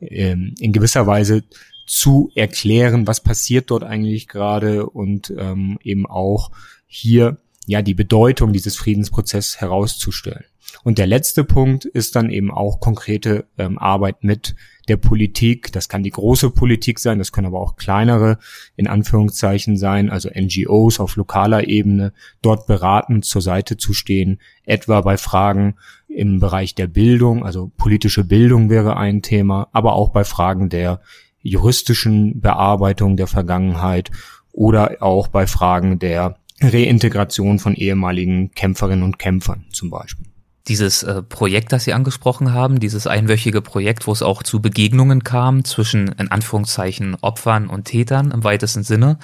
ähm, 0.00 0.54
in 0.58 0.72
gewisser 0.72 1.06
Weise 1.06 1.42
zu 1.86 2.30
erklären, 2.34 3.06
was 3.06 3.22
passiert 3.22 3.70
dort 3.70 3.84
eigentlich 3.84 4.28
gerade 4.28 4.86
und 4.86 5.32
ähm, 5.36 5.78
eben 5.82 6.06
auch 6.06 6.50
hier 6.86 7.38
ja 7.66 7.82
die 7.82 7.94
Bedeutung 7.94 8.52
dieses 8.52 8.76
Friedensprozesses 8.76 9.60
herauszustellen. 9.60 10.44
Und 10.82 10.98
der 10.98 11.06
letzte 11.06 11.44
Punkt 11.44 11.84
ist 11.84 12.16
dann 12.16 12.30
eben 12.30 12.50
auch 12.50 12.80
konkrete 12.80 13.46
ähm, 13.58 13.78
Arbeit 13.78 14.24
mit 14.24 14.56
der 14.88 14.96
Politik. 14.96 15.72
Das 15.72 15.88
kann 15.88 16.02
die 16.02 16.10
große 16.10 16.50
Politik 16.50 16.98
sein, 16.98 17.18
das 17.18 17.32
können 17.32 17.48
aber 17.48 17.60
auch 17.60 17.76
kleinere 17.76 18.38
in 18.76 18.86
Anführungszeichen 18.86 19.76
sein, 19.76 20.10
also 20.10 20.28
NGOs 20.28 21.00
auf 21.00 21.16
lokaler 21.16 21.66
Ebene, 21.66 22.12
dort 22.42 22.66
beratend 22.66 23.24
zur 23.24 23.42
Seite 23.42 23.76
zu 23.76 23.94
stehen, 23.94 24.40
etwa 24.64 25.00
bei 25.00 25.16
Fragen 25.16 25.76
im 26.08 26.38
Bereich 26.38 26.74
der 26.74 26.86
Bildung, 26.86 27.44
also 27.44 27.70
politische 27.76 28.24
Bildung 28.24 28.70
wäre 28.70 28.96
ein 28.96 29.22
Thema, 29.22 29.68
aber 29.72 29.94
auch 29.94 30.10
bei 30.10 30.24
Fragen 30.24 30.68
der 30.68 31.00
juristischen 31.46 32.40
Bearbeitung 32.40 33.16
der 33.16 33.26
Vergangenheit 33.26 34.10
oder 34.52 34.96
auch 35.00 35.28
bei 35.28 35.46
Fragen 35.46 35.98
der 35.98 36.36
Reintegration 36.60 37.58
von 37.58 37.74
ehemaligen 37.74 38.50
Kämpferinnen 38.52 39.04
und 39.04 39.18
Kämpfern 39.18 39.66
zum 39.72 39.90
Beispiel. 39.90 40.26
Dieses 40.68 41.02
äh, 41.04 41.22
Projekt, 41.22 41.72
das 41.72 41.84
Sie 41.84 41.92
angesprochen 41.92 42.52
haben, 42.52 42.80
dieses 42.80 43.06
einwöchige 43.06 43.62
Projekt, 43.62 44.06
wo 44.06 44.12
es 44.12 44.22
auch 44.22 44.42
zu 44.42 44.60
Begegnungen 44.60 45.22
kam 45.22 45.64
zwischen 45.64 46.08
in 46.18 46.30
Anführungszeichen 46.30 47.16
Opfern 47.20 47.68
und 47.68 47.84
Tätern 47.84 48.32
im 48.32 48.42
weitesten 48.42 48.82
Sinne, 48.82 49.18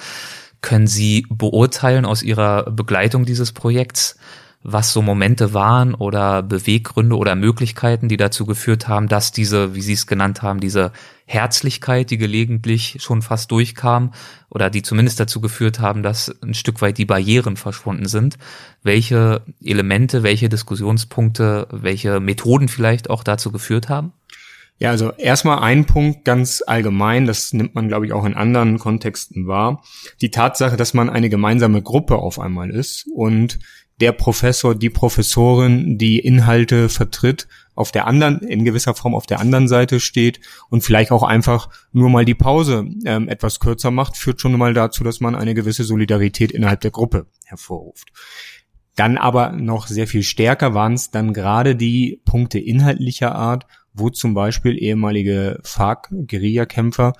können 0.61 0.87
Sie 0.87 1.25
beurteilen 1.29 2.05
aus 2.05 2.23
Ihrer 2.23 2.71
Begleitung 2.71 3.25
dieses 3.25 3.51
Projekts, 3.51 4.17
was 4.63 4.93
so 4.93 5.01
Momente 5.01 5.53
waren 5.53 5.93
oder 5.93 6.41
Beweggründe 6.41 7.17
oder 7.17 7.35
Möglichkeiten, 7.35 8.07
die 8.07 8.17
dazu 8.17 8.45
geführt 8.45 8.87
haben, 8.87 9.09
dass 9.09 9.31
diese, 9.31 9.75
wie 9.75 9.81
Sie 9.81 9.93
es 9.93 10.07
genannt 10.07 10.41
haben, 10.41 10.61
diese 10.61 10.93
Herzlichkeit, 11.25 12.09
die 12.09 12.17
gelegentlich 12.17 12.97
schon 12.99 13.21
fast 13.21 13.51
durchkam 13.51 14.13
oder 14.49 14.69
die 14.69 14.81
zumindest 14.81 15.19
dazu 15.19 15.41
geführt 15.41 15.79
haben, 15.79 16.01
dass 16.01 16.33
ein 16.41 16.53
Stück 16.53 16.81
weit 16.81 16.97
die 16.97 17.05
Barrieren 17.05 17.57
verschwunden 17.57 18.07
sind. 18.07 18.37
Welche 18.83 19.41
Elemente, 19.63 20.23
welche 20.23 20.49
Diskussionspunkte, 20.49 21.67
welche 21.71 22.19
Methoden 22.19 22.69
vielleicht 22.69 23.09
auch 23.09 23.23
dazu 23.23 23.51
geführt 23.51 23.89
haben? 23.89 24.13
Ja, 24.79 24.89
also 24.89 25.11
erstmal 25.13 25.59
ein 25.59 25.85
Punkt 25.85 26.25
ganz 26.25 26.63
allgemein, 26.65 27.25
das 27.25 27.53
nimmt 27.53 27.75
man, 27.75 27.87
glaube 27.87 28.05
ich, 28.05 28.13
auch 28.13 28.25
in 28.25 28.33
anderen 28.33 28.79
Kontexten 28.79 29.47
wahr. 29.47 29.83
Die 30.19 30.31
Tatsache, 30.31 30.77
dass 30.77 30.93
man 30.93 31.09
eine 31.09 31.29
gemeinsame 31.29 31.81
Gruppe 31.81 32.17
auf 32.17 32.39
einmal 32.39 32.69
ist 32.69 33.07
und 33.13 33.59
der 33.99 34.11
Professor, 34.11 34.75
die 34.75 34.89
Professorin, 34.89 35.97
die 35.97 36.19
Inhalte 36.19 36.89
vertritt, 36.89 37.47
auf 37.75 37.91
der 37.91 38.05
anderen, 38.05 38.39
in 38.39 38.65
gewisser 38.65 38.93
Form 38.93 39.15
auf 39.15 39.25
der 39.25 39.39
anderen 39.39 39.67
Seite 39.67 39.99
steht 39.99 40.39
und 40.69 40.83
vielleicht 40.83 41.11
auch 41.11 41.23
einfach 41.23 41.69
nur 41.91 42.09
mal 42.09 42.25
die 42.25 42.35
Pause 42.35 42.85
ähm, 43.05 43.27
etwas 43.27 43.59
kürzer 43.59 43.91
macht, 43.91 44.15
führt 44.15 44.41
schon 44.41 44.57
mal 44.57 44.73
dazu, 44.73 45.03
dass 45.03 45.19
man 45.19 45.35
eine 45.35 45.53
gewisse 45.53 45.83
Solidarität 45.83 46.51
innerhalb 46.51 46.81
der 46.81 46.91
Gruppe 46.91 47.25
hervorruft. 47.45 48.09
Dann 48.95 49.17
aber 49.17 49.51
noch 49.53 49.87
sehr 49.87 50.07
viel 50.07 50.21
stärker 50.21 50.75
waren 50.75 50.93
es 50.93 51.09
dann 51.09 51.33
gerade 51.33 51.75
die 51.75 52.21
Punkte 52.25 52.59
inhaltlicher 52.59 53.33
Art, 53.33 53.65
wo 53.93 54.09
zum 54.09 54.35
Beispiel 54.35 54.77
ehemalige 54.77 55.59
FARC-Guerillakämpfer 55.63 57.13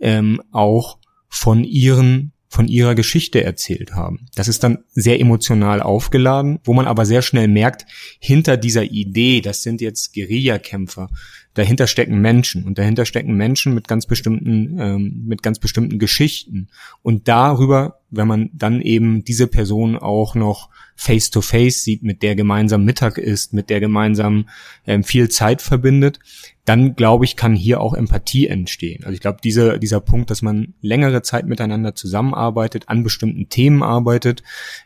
ähm, 0.00 0.42
auch 0.50 0.98
von 1.28 1.62
ihren 1.62 2.33
von 2.54 2.68
ihrer 2.68 2.94
Geschichte 2.94 3.42
erzählt 3.42 3.94
haben. 3.94 4.26
Das 4.36 4.46
ist 4.46 4.62
dann 4.62 4.84
sehr 4.92 5.18
emotional 5.18 5.82
aufgeladen, 5.82 6.60
wo 6.62 6.72
man 6.72 6.86
aber 6.86 7.04
sehr 7.04 7.20
schnell 7.20 7.48
merkt, 7.48 7.84
hinter 8.20 8.56
dieser 8.56 8.84
Idee, 8.84 9.40
das 9.40 9.62
sind 9.62 9.80
jetzt 9.80 10.14
Guerillakämpfer, 10.14 11.10
dahinter 11.54 11.86
stecken 11.86 12.20
Menschen 12.20 12.64
und 12.64 12.78
dahinter 12.78 13.06
stecken 13.06 13.34
Menschen 13.34 13.74
mit 13.74 13.88
ganz 13.88 14.06
bestimmten, 14.06 14.78
ähm, 14.78 15.22
mit 15.26 15.42
ganz 15.42 15.58
bestimmten 15.58 15.98
Geschichten. 15.98 16.68
Und 17.02 17.28
darüber, 17.28 18.00
wenn 18.10 18.28
man 18.28 18.50
dann 18.52 18.80
eben 18.80 19.24
diese 19.24 19.46
Person 19.46 19.96
auch 19.96 20.34
noch 20.34 20.68
face 20.96 21.30
to 21.30 21.40
face 21.40 21.82
sieht, 21.82 22.02
mit 22.02 22.22
der 22.22 22.36
gemeinsam 22.36 22.84
Mittag 22.84 23.18
ist, 23.18 23.52
mit 23.52 23.70
der 23.70 23.80
gemeinsam 23.80 24.48
ähm, 24.86 25.02
viel 25.04 25.28
Zeit 25.28 25.62
verbindet, 25.62 26.20
dann 26.64 26.96
glaube 26.96 27.24
ich, 27.24 27.36
kann 27.36 27.54
hier 27.54 27.80
auch 27.80 27.94
Empathie 27.94 28.46
entstehen. 28.46 29.04
Also 29.04 29.14
ich 29.14 29.20
glaube, 29.20 29.38
diese, 29.42 29.78
dieser 29.78 30.00
Punkt, 30.00 30.30
dass 30.30 30.40
man 30.40 30.74
längere 30.80 31.22
Zeit 31.22 31.46
miteinander 31.46 31.94
zusammenarbeitet, 31.94 32.88
an 32.88 33.02
bestimmten 33.02 33.48
Themen 33.48 33.82
arbeitet, 33.82 34.42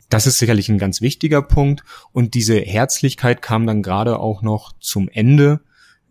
das 0.09 0.27
ist 0.27 0.39
sicherlich 0.39 0.69
ein 0.69 0.79
ganz 0.79 1.01
wichtiger 1.01 1.41
Punkt. 1.41 1.83
Und 2.11 2.33
diese 2.33 2.59
Herzlichkeit 2.59 3.41
kam 3.41 3.65
dann 3.65 3.81
gerade 3.81 4.19
auch 4.19 4.41
noch 4.41 4.73
zum 4.79 5.09
Ende 5.09 5.61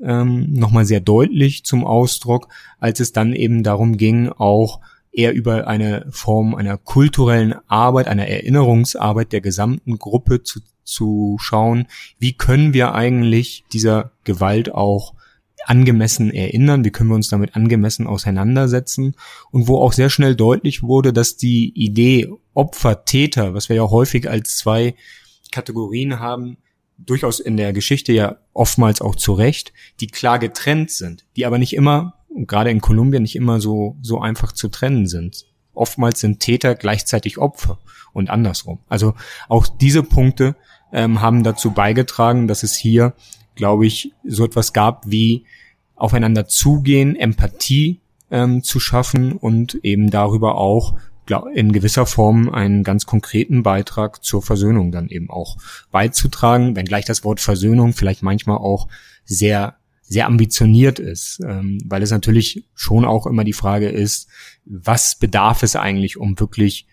ähm, 0.03 0.53
nochmal 0.53 0.85
sehr 0.85 1.01
deutlich 1.01 1.65
zum 1.65 1.85
Ausdruck, 1.85 2.49
als 2.79 3.01
es 3.01 3.13
dann 3.13 3.33
eben 3.35 3.63
darum 3.63 3.97
ging, 3.97 4.29
auch 4.29 4.81
eher 5.13 5.33
über 5.33 5.67
eine 5.67 6.07
Form 6.11 6.55
einer 6.55 6.77
kulturellen 6.77 7.55
Arbeit, 7.67 8.07
einer 8.07 8.29
Erinnerungsarbeit 8.29 9.33
der 9.33 9.41
gesamten 9.41 9.99
Gruppe 9.99 10.43
zu, 10.43 10.61
zu 10.85 11.37
schauen, 11.41 11.87
wie 12.19 12.35
können 12.35 12.73
wir 12.73 12.95
eigentlich 12.95 13.65
dieser 13.73 14.13
Gewalt 14.25 14.73
auch 14.73 15.15
angemessen 15.65 16.33
erinnern, 16.33 16.85
wie 16.85 16.91
können 16.91 17.11
wir 17.11 17.17
uns 17.17 17.29
damit 17.29 17.57
angemessen 17.57 18.07
auseinandersetzen. 18.07 19.15
Und 19.51 19.69
wo 19.69 19.79
auch 19.79 19.93
sehr 19.93 20.09
schnell 20.09 20.35
deutlich 20.35 20.83
wurde, 20.83 21.13
dass 21.13 21.37
die 21.37 21.73
Idee 21.75 22.29
Opfer, 22.55 23.05
Täter, 23.05 23.55
was 23.55 23.69
wir 23.69 23.77
ja 23.77 23.91
häufig 23.91 24.31
als 24.31 24.57
zwei 24.57 24.95
Kategorien 25.53 26.21
haben, 26.21 26.59
durchaus 26.99 27.41
in 27.41 27.57
der 27.57 27.73
Geschichte 27.73 28.13
ja 28.13 28.37
oftmals 28.53 29.01
auch 29.01 29.15
zu 29.15 29.33
Recht, 29.33 29.73
die 30.01 30.09
klar 30.09 30.39
getrennt 30.39 30.91
sind, 30.91 31.25
die 31.37 31.47
aber 31.47 31.59
nicht 31.59 31.75
immer, 31.75 32.15
gerade 32.35 32.71
in 32.71 32.81
Kolumbien 32.81 33.23
nicht 33.23 33.37
immer 33.37 33.61
so, 33.61 33.97
so 34.03 34.21
einfach 34.21 34.53
zu 34.53 34.69
trennen 34.69 35.07
sind. 35.07 35.47
Oftmals 35.75 36.21
sind 36.21 36.41
Täter 36.41 36.75
gleichzeitig 36.75 37.39
Opfer 37.39 37.79
und 38.13 38.31
andersrum. 38.31 38.81
Also 38.89 39.15
auch 39.49 39.67
diese 39.67 40.03
Punkte 40.03 40.57
ähm, 40.93 41.21
haben 41.21 41.45
dazu 41.45 41.71
beigetragen, 41.71 42.49
dass 42.49 42.63
es 42.63 42.77
hier, 42.77 43.15
glaube 43.55 43.87
ich, 43.87 44.13
so 44.25 44.45
etwas 44.45 44.73
gab 44.73 45.05
wie 45.07 45.45
aufeinander 45.95 46.47
zugehen, 46.47 47.17
Empathie 47.17 48.01
ähm, 48.31 48.63
zu 48.63 48.81
schaffen 48.81 49.33
und 49.33 49.77
eben 49.83 50.11
darüber 50.11 50.57
auch 50.57 50.99
in 51.55 51.73
gewisser 51.73 52.07
Form 52.07 52.49
einen 52.49 52.85
ganz 52.85 53.07
konkreten 53.07 53.63
Beitrag 53.63 54.25
zur 54.25 54.43
Versöhnung 54.43 54.93
dann 54.93 55.09
eben 55.09 55.31
auch 55.31 55.57
beizutragen, 55.91 56.77
wenngleich 56.77 57.05
das 57.05 57.25
Wort 57.25 57.41
Versöhnung 57.41 57.93
vielleicht 57.93 58.23
manchmal 58.23 58.59
auch 58.59 58.89
sehr 59.25 59.77
sehr 60.09 60.27
ambitioniert 60.27 60.99
ist, 60.99 61.41
ähm, 61.47 61.79
weil 61.85 62.03
es 62.03 62.11
natürlich 62.11 62.65
schon 62.75 63.05
auch 63.05 63.27
immer 63.27 63.45
die 63.45 63.53
Frage 63.53 63.91
ist, 63.91 64.29
was 64.65 65.17
bedarf 65.17 65.63
es 65.63 65.77
eigentlich, 65.77 66.17
um 66.17 66.41
wirklich 66.41 66.87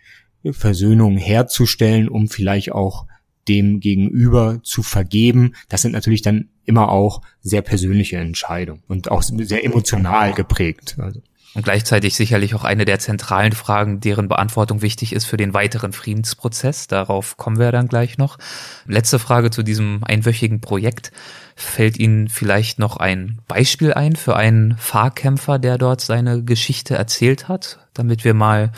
Versöhnung 0.52 1.18
herzustellen, 1.18 2.10
um 2.10 2.28
vielleicht 2.28 2.74
auch 2.74 3.08
dem 3.48 3.80
Gegenüber 3.80 4.60
zu 4.64 4.84
vergeben. 4.84 5.54
Das 5.70 5.82
sind 5.82 5.94
natürlich 5.94 6.24
dann 6.24 6.50
immer 6.66 6.90
auch 6.90 7.22
sehr 7.42 7.62
persönliche 7.62 8.18
Entscheidungen 8.18 8.84
und 8.88 9.10
auch 9.10 9.22
sehr 9.22 9.64
emotional 9.64 10.34
geprägt. 10.34 10.98
Also. 11.00 11.22
Und 11.56 11.64
gleichzeitig 11.64 12.16
sicherlich 12.16 12.54
auch 12.54 12.66
eine 12.66 12.84
der 12.84 13.00
zentralen 13.00 13.54
Fragen, 13.54 14.02
deren 14.02 14.28
Beantwortung 14.28 14.82
wichtig 14.82 15.14
ist 15.14 15.24
für 15.24 15.38
den 15.38 15.54
weiteren 15.54 15.94
Friedensprozess. 15.94 16.88
Darauf 16.88 17.38
kommen 17.38 17.58
wir 17.58 17.72
dann 17.72 17.88
gleich 17.88 18.18
noch. 18.18 18.38
Letzte 18.86 19.20
Frage 19.20 19.52
zu 19.52 19.64
diesem 19.64 20.02
einwöchigen 20.04 20.60
Projekt. 20.60 21.14
Fällt 21.56 21.98
Ihnen 21.98 22.28
vielleicht 22.28 22.78
noch 22.78 22.98
ein 22.98 23.40
Beispiel 23.48 23.94
ein 23.94 24.18
für 24.18 24.36
einen 24.36 24.76
Fahrkämpfer, 24.78 25.58
der 25.58 25.78
dort 25.78 26.02
seine 26.02 26.44
Geschichte 26.44 26.96
erzählt 26.96 27.48
hat, 27.48 27.80
damit 27.94 28.26
wir 28.26 28.34
mal 28.34 28.74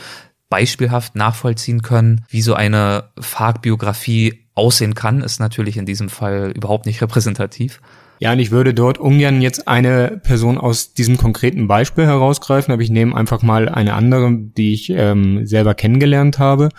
beispielhaft 0.49 1.15
nachvollziehen 1.15 1.81
können, 1.81 2.25
wie 2.29 2.43
so 2.43 2.53
eine 2.53 3.05
FARC-Biografie 3.19 4.45
aussehen 4.53 4.95
kann, 4.95 5.21
ist 5.21 5.39
natürlich 5.39 5.77
in 5.77 5.85
diesem 5.85 6.09
Fall 6.09 6.51
überhaupt 6.55 6.85
nicht 6.85 7.01
repräsentativ. 7.01 7.81
Ja, 8.19 8.33
und 8.33 8.39
ich 8.39 8.49
würde 8.49 8.73
dort 8.73 8.97
ungern 8.97 9.41
jetzt 9.41 9.67
eine 9.67 10.19
Person 10.23 10.57
aus 10.57 10.93
diesem 10.93 11.17
konkreten 11.17 11.67
Beispiel 11.67 12.05
herausgreifen, 12.05 12.73
aber 12.73 12.81
ich 12.81 12.89
nehme 12.89 13.15
einfach 13.15 13.43
mal 13.43 13.69
eine 13.69 13.93
andere, 13.93 14.35
die 14.35 14.73
ich 14.73 14.89
ähm, 14.89 15.45
selber 15.45 15.75
kennengelernt 15.75 16.39
habe. 16.39 16.69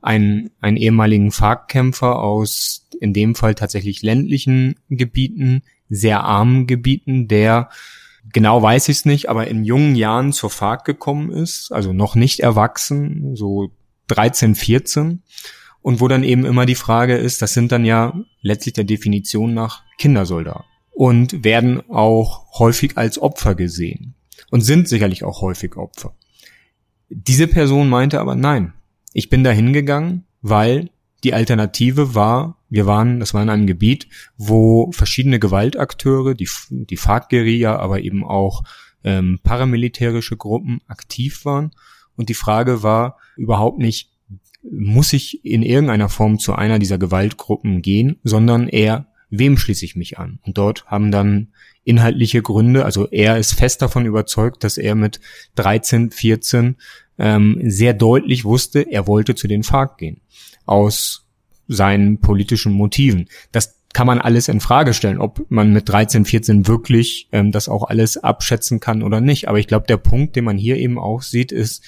Ein, 0.00 0.50
einen 0.60 0.78
ehemaligen 0.78 1.30
FARC-Kämpfer 1.30 2.18
aus 2.18 2.86
in 3.00 3.12
dem 3.12 3.34
Fall 3.34 3.54
tatsächlich 3.54 4.02
ländlichen 4.02 4.76
Gebieten, 4.88 5.62
sehr 5.90 6.24
armen 6.24 6.66
Gebieten, 6.66 7.28
der 7.28 7.68
genau 8.32 8.62
weiß 8.62 8.88
ich 8.88 8.98
es 8.98 9.04
nicht, 9.04 9.28
aber 9.28 9.46
in 9.46 9.64
jungen 9.64 9.94
Jahren 9.94 10.32
zur 10.32 10.50
FARC 10.50 10.84
gekommen 10.84 11.30
ist, 11.30 11.70
also 11.70 11.92
noch 11.92 12.14
nicht 12.14 12.40
erwachsen, 12.40 13.36
so 13.36 13.70
13, 14.08 14.54
14. 14.54 15.22
Und 15.82 16.00
wo 16.00 16.08
dann 16.08 16.24
eben 16.24 16.44
immer 16.44 16.66
die 16.66 16.74
Frage 16.74 17.16
ist, 17.16 17.40
das 17.42 17.54
sind 17.54 17.72
dann 17.72 17.84
ja 17.84 18.14
letztlich 18.40 18.74
der 18.74 18.84
Definition 18.84 19.54
nach 19.54 19.82
Kindersoldaten 19.98 20.64
und 20.98 21.44
werden 21.44 21.88
auch 21.90 22.58
häufig 22.58 22.98
als 22.98 23.22
Opfer 23.22 23.54
gesehen 23.54 24.14
und 24.50 24.62
sind 24.62 24.88
sicherlich 24.88 25.22
auch 25.22 25.42
häufig 25.42 25.76
Opfer. 25.76 26.16
Diese 27.08 27.46
Person 27.46 27.88
meinte 27.88 28.18
aber 28.18 28.34
nein, 28.34 28.72
ich 29.12 29.30
bin 29.30 29.44
da 29.44 29.52
hingegangen, 29.52 30.24
weil 30.42 30.90
die 31.22 31.34
Alternative 31.34 32.16
war, 32.16 32.56
wir 32.68 32.86
waren, 32.86 33.20
das 33.20 33.32
war 33.32 33.44
in 33.44 33.48
einem 33.48 33.68
Gebiet, 33.68 34.08
wo 34.38 34.90
verschiedene 34.90 35.38
Gewaltakteure, 35.38 36.34
die, 36.34 36.48
die 36.68 36.96
FARC-Guerilla, 36.96 37.76
aber 37.76 38.00
eben 38.00 38.24
auch 38.24 38.64
ähm, 39.04 39.38
paramilitärische 39.44 40.36
Gruppen 40.36 40.80
aktiv 40.88 41.44
waren. 41.44 41.70
Und 42.16 42.28
die 42.28 42.34
Frage 42.34 42.82
war 42.82 43.18
überhaupt 43.36 43.78
nicht, 43.78 44.10
muss 44.68 45.12
ich 45.12 45.44
in 45.44 45.62
irgendeiner 45.62 46.08
Form 46.08 46.40
zu 46.40 46.54
einer 46.56 46.80
dieser 46.80 46.98
Gewaltgruppen 46.98 47.82
gehen, 47.82 48.18
sondern 48.24 48.66
eher, 48.66 49.06
wem 49.30 49.56
schließe 49.56 49.84
ich 49.84 49.96
mich 49.96 50.18
an? 50.18 50.38
Und 50.42 50.58
dort 50.58 50.86
haben 50.86 51.10
dann 51.10 51.48
inhaltliche 51.84 52.42
Gründe, 52.42 52.84
also 52.84 53.08
er 53.10 53.38
ist 53.38 53.54
fest 53.54 53.82
davon 53.82 54.06
überzeugt, 54.06 54.64
dass 54.64 54.76
er 54.76 54.94
mit 54.94 55.20
13, 55.56 56.10
14 56.10 56.76
ähm, 57.18 57.60
sehr 57.64 57.94
deutlich 57.94 58.44
wusste, 58.44 58.80
er 58.80 59.06
wollte 59.06 59.34
zu 59.34 59.48
den 59.48 59.62
FARC 59.62 59.98
gehen 59.98 60.20
aus 60.66 61.26
seinen 61.66 62.20
politischen 62.20 62.72
Motiven. 62.72 63.28
Das 63.52 63.78
kann 63.92 64.06
man 64.06 64.20
alles 64.20 64.48
in 64.48 64.60
Frage 64.60 64.94
stellen, 64.94 65.18
ob 65.18 65.50
man 65.50 65.72
mit 65.72 65.88
13, 65.88 66.24
14 66.24 66.66
wirklich 66.66 67.28
ähm, 67.32 67.52
das 67.52 67.68
auch 67.68 67.84
alles 67.84 68.18
abschätzen 68.18 68.80
kann 68.80 69.02
oder 69.02 69.20
nicht. 69.20 69.48
Aber 69.48 69.58
ich 69.58 69.66
glaube, 69.66 69.86
der 69.86 69.96
Punkt, 69.96 70.36
den 70.36 70.44
man 70.44 70.58
hier 70.58 70.76
eben 70.76 70.98
auch 70.98 71.22
sieht, 71.22 71.52
ist, 71.52 71.84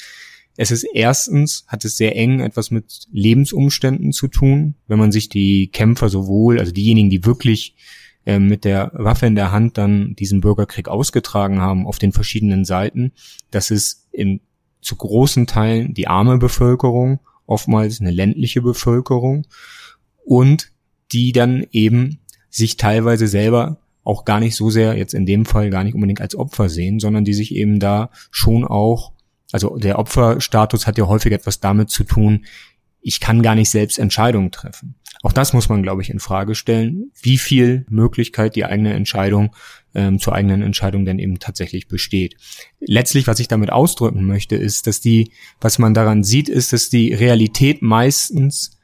es 0.56 0.70
ist 0.70 0.84
erstens, 0.84 1.64
hat 1.68 1.84
es 1.84 1.96
sehr 1.96 2.16
eng 2.16 2.40
etwas 2.40 2.70
mit 2.70 3.06
Lebensumständen 3.12 4.12
zu 4.12 4.28
tun, 4.28 4.74
wenn 4.88 4.98
man 4.98 5.12
sich 5.12 5.28
die 5.28 5.68
Kämpfer 5.68 6.08
sowohl, 6.08 6.58
also 6.58 6.72
diejenigen, 6.72 7.10
die 7.10 7.24
wirklich 7.24 7.74
äh, 8.26 8.38
mit 8.38 8.64
der 8.64 8.90
Waffe 8.94 9.26
in 9.26 9.34
der 9.34 9.52
Hand 9.52 9.78
dann 9.78 10.14
diesen 10.16 10.40
Bürgerkrieg 10.40 10.88
ausgetragen 10.88 11.60
haben 11.60 11.86
auf 11.86 11.98
den 11.98 12.12
verschiedenen 12.12 12.64
Seiten, 12.64 13.12
dass 13.50 13.70
es 13.70 14.08
in 14.12 14.40
zu 14.82 14.96
großen 14.96 15.46
Teilen 15.46 15.94
die 15.94 16.08
arme 16.08 16.38
Bevölkerung 16.38 17.20
oftmals 17.46 18.00
eine 18.00 18.10
ländliche 18.10 18.62
Bevölkerung 18.62 19.46
und 20.24 20.72
die 21.12 21.32
dann 21.32 21.66
eben 21.72 22.20
sich 22.48 22.76
teilweise 22.76 23.26
selber 23.26 23.78
auch 24.04 24.24
gar 24.24 24.40
nicht 24.40 24.56
so 24.56 24.70
sehr, 24.70 24.96
jetzt 24.96 25.14
in 25.14 25.26
dem 25.26 25.44
Fall 25.44 25.70
gar 25.70 25.84
nicht 25.84 25.94
unbedingt 25.94 26.20
als 26.20 26.34
Opfer 26.34 26.68
sehen, 26.68 27.00
sondern 27.00 27.24
die 27.24 27.34
sich 27.34 27.54
eben 27.54 27.80
da 27.80 28.10
schon 28.30 28.64
auch, 28.64 29.12
also 29.52 29.76
der 29.76 29.98
Opferstatus 29.98 30.86
hat 30.86 30.98
ja 30.98 31.06
häufig 31.06 31.32
etwas 31.32 31.60
damit 31.60 31.90
zu 31.90 32.04
tun, 32.04 32.44
ich 33.02 33.20
kann 33.20 33.42
gar 33.42 33.54
nicht 33.54 33.70
selbst 33.70 33.98
Entscheidungen 33.98 34.50
treffen. 34.50 34.94
Auch 35.22 35.32
das 35.32 35.52
muss 35.52 35.68
man, 35.68 35.82
glaube 35.82 36.02
ich, 36.02 36.10
in 36.10 36.20
Frage 36.20 36.54
stellen, 36.54 37.12
wie 37.22 37.38
viel 37.38 37.84
Möglichkeit 37.90 38.56
die 38.56 38.64
eigene 38.64 38.94
Entscheidung 38.94 39.54
ähm, 39.94 40.18
zur 40.18 40.34
eigenen 40.34 40.62
Entscheidung 40.62 41.04
denn 41.04 41.18
eben 41.18 41.38
tatsächlich 41.38 41.88
besteht. 41.88 42.36
Letztlich, 42.80 43.26
was 43.26 43.40
ich 43.40 43.48
damit 43.48 43.70
ausdrücken 43.70 44.24
möchte, 44.24 44.56
ist, 44.56 44.86
dass 44.86 45.00
die, 45.00 45.32
was 45.60 45.78
man 45.78 45.92
daran 45.92 46.24
sieht, 46.24 46.48
ist, 46.48 46.72
dass 46.72 46.88
die 46.88 47.12
Realität 47.12 47.82
meistens 47.82 48.78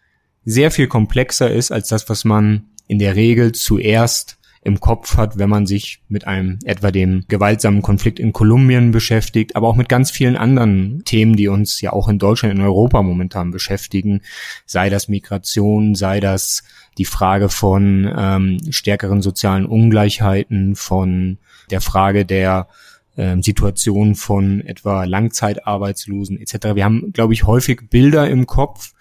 sehr 0.44 0.70
viel 0.70 0.88
komplexer 0.88 1.50
ist 1.50 1.72
als 1.72 1.88
das, 1.88 2.08
was 2.08 2.24
man 2.24 2.68
in 2.86 2.98
der 2.98 3.16
Regel 3.16 3.52
zuerst 3.52 4.35
im 4.66 4.80
Kopf 4.80 5.16
hat, 5.16 5.38
wenn 5.38 5.48
man 5.48 5.66
sich 5.66 6.00
mit 6.08 6.26
einem 6.26 6.58
etwa 6.64 6.90
dem 6.90 7.24
gewaltsamen 7.28 7.82
Konflikt 7.82 8.18
in 8.18 8.32
Kolumbien 8.32 8.90
beschäftigt, 8.90 9.54
aber 9.56 9.68
auch 9.68 9.76
mit 9.76 9.88
ganz 9.88 10.10
vielen 10.10 10.36
anderen 10.36 11.04
Themen, 11.04 11.36
die 11.36 11.48
uns 11.48 11.80
ja 11.80 11.92
auch 11.92 12.08
in 12.08 12.18
Deutschland, 12.18 12.54
in 12.54 12.60
Europa 12.60 13.02
momentan 13.02 13.52
beschäftigen, 13.52 14.22
sei 14.66 14.90
das 14.90 15.08
Migration, 15.08 15.94
sei 15.94 16.20
das 16.20 16.64
die 16.98 17.04
Frage 17.04 17.48
von 17.48 18.12
ähm, 18.16 18.58
stärkeren 18.70 19.22
sozialen 19.22 19.66
Ungleichheiten, 19.66 20.74
von 20.74 21.38
der 21.70 21.80
Frage 21.80 22.24
der 22.24 22.68
ähm, 23.16 23.42
Situation 23.42 24.14
von 24.14 24.60
etwa 24.62 25.04
Langzeitarbeitslosen 25.04 26.40
etc. 26.40 26.74
Wir 26.74 26.84
haben, 26.84 27.12
glaube 27.12 27.34
ich, 27.34 27.46
häufig 27.46 27.88
Bilder 27.88 28.28
im 28.28 28.46
Kopf, 28.46 28.92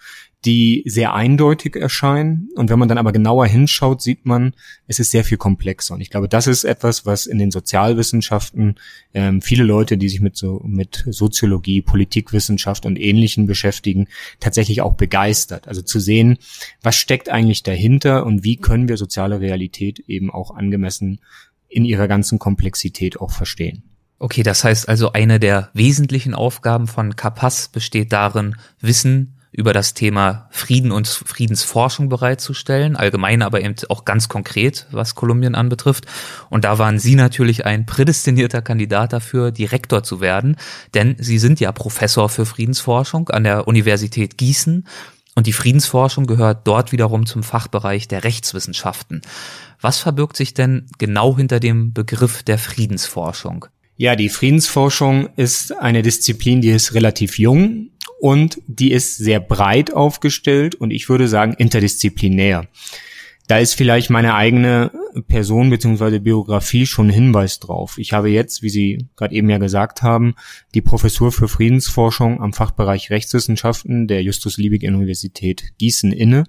die 0.44 0.84
sehr 0.86 1.14
eindeutig 1.14 1.74
erscheinen. 1.74 2.50
Und 2.54 2.70
wenn 2.70 2.78
man 2.78 2.88
dann 2.88 2.98
aber 2.98 3.12
genauer 3.12 3.46
hinschaut, 3.46 4.00
sieht 4.00 4.26
man, 4.26 4.52
es 4.86 5.00
ist 5.00 5.10
sehr 5.10 5.24
viel 5.24 5.38
komplexer. 5.38 5.94
Und 5.94 6.00
ich 6.00 6.10
glaube, 6.10 6.28
das 6.28 6.46
ist 6.46 6.64
etwas, 6.64 7.04
was 7.04 7.26
in 7.26 7.38
den 7.38 7.50
Sozialwissenschaften 7.50 8.76
ähm, 9.14 9.42
viele 9.42 9.64
Leute, 9.64 9.98
die 9.98 10.08
sich 10.08 10.20
mit 10.20 10.36
so 10.36 10.62
mit 10.64 11.04
Soziologie, 11.08 11.82
Politikwissenschaft 11.82 12.86
und 12.86 12.96
Ähnlichen 12.96 13.46
beschäftigen, 13.46 14.06
tatsächlich 14.38 14.82
auch 14.82 14.94
begeistert. 14.94 15.66
Also 15.66 15.82
zu 15.82 15.98
sehen, 15.98 16.38
was 16.82 16.96
steckt 16.96 17.28
eigentlich 17.28 17.62
dahinter 17.62 18.24
und 18.24 18.44
wie 18.44 18.56
können 18.56 18.88
wir 18.88 18.96
soziale 18.96 19.40
Realität 19.40 19.98
eben 20.06 20.30
auch 20.30 20.54
angemessen 20.54 21.20
in 21.68 21.84
ihrer 21.84 22.06
ganzen 22.08 22.38
Komplexität 22.38 23.20
auch 23.20 23.32
verstehen. 23.32 23.82
Okay, 24.18 24.42
das 24.42 24.64
heißt 24.64 24.88
also, 24.88 25.12
eine 25.12 25.38
der 25.38 25.70
wesentlichen 25.74 26.34
Aufgaben 26.34 26.86
von 26.86 27.16
CAPAS 27.16 27.68
besteht 27.68 28.12
darin, 28.12 28.56
Wissen 28.80 29.35
über 29.56 29.72
das 29.72 29.94
Thema 29.94 30.48
Frieden 30.50 30.92
und 30.92 31.08
Friedensforschung 31.08 32.10
bereitzustellen, 32.10 32.94
allgemein 32.94 33.40
aber 33.40 33.62
eben 33.62 33.74
auch 33.88 34.04
ganz 34.04 34.28
konkret, 34.28 34.86
was 34.90 35.14
Kolumbien 35.14 35.54
anbetrifft. 35.54 36.04
Und 36.50 36.64
da 36.64 36.78
waren 36.78 36.98
Sie 36.98 37.14
natürlich 37.14 37.64
ein 37.64 37.86
prädestinierter 37.86 38.60
Kandidat 38.60 39.14
dafür, 39.14 39.50
Direktor 39.50 40.02
zu 40.02 40.20
werden, 40.20 40.56
denn 40.92 41.16
Sie 41.18 41.38
sind 41.38 41.58
ja 41.58 41.72
Professor 41.72 42.28
für 42.28 42.44
Friedensforschung 42.44 43.30
an 43.30 43.44
der 43.44 43.66
Universität 43.66 44.36
Gießen 44.36 44.86
Und 45.34 45.46
die 45.46 45.54
Friedensforschung 45.54 46.26
gehört 46.26 46.66
dort 46.66 46.92
wiederum 46.92 47.24
zum 47.24 47.42
Fachbereich 47.42 48.08
der 48.08 48.24
Rechtswissenschaften. 48.24 49.22
Was 49.80 49.98
verbirgt 49.98 50.36
sich 50.36 50.52
denn 50.52 50.86
genau 50.98 51.36
hinter 51.36 51.60
dem 51.60 51.94
Begriff 51.94 52.42
der 52.42 52.58
Friedensforschung? 52.58 53.66
Ja, 53.98 54.16
die 54.16 54.28
Friedensforschung 54.28 55.30
ist 55.36 55.72
eine 55.72 56.02
Disziplin, 56.02 56.60
die 56.60 56.68
ist 56.68 56.92
relativ 56.92 57.38
jung 57.38 57.88
und 58.20 58.60
die 58.66 58.92
ist 58.92 59.16
sehr 59.16 59.40
breit 59.40 59.92
aufgestellt 59.92 60.74
und 60.74 60.90
ich 60.90 61.08
würde 61.08 61.28
sagen 61.28 61.54
interdisziplinär. 61.54 62.66
Da 63.48 63.58
ist 63.58 63.74
vielleicht 63.74 64.10
meine 64.10 64.34
eigene 64.34 64.90
Person 65.28 65.70
bzw. 65.70 66.18
Biografie 66.18 66.84
schon 66.84 67.08
ein 67.08 67.12
Hinweis 67.12 67.60
drauf. 67.60 67.96
Ich 67.96 68.12
habe 68.12 68.28
jetzt, 68.28 68.62
wie 68.62 68.70
Sie 68.70 69.06
gerade 69.14 69.34
eben 69.36 69.48
ja 69.48 69.58
gesagt 69.58 70.02
haben, 70.02 70.34
die 70.74 70.82
Professur 70.82 71.30
für 71.30 71.46
Friedensforschung 71.46 72.40
am 72.42 72.52
Fachbereich 72.52 73.10
Rechtswissenschaften 73.10 74.08
der 74.08 74.22
Justus 74.22 74.56
Liebig 74.56 74.82
Universität 74.82 75.72
Gießen 75.78 76.12
inne 76.12 76.44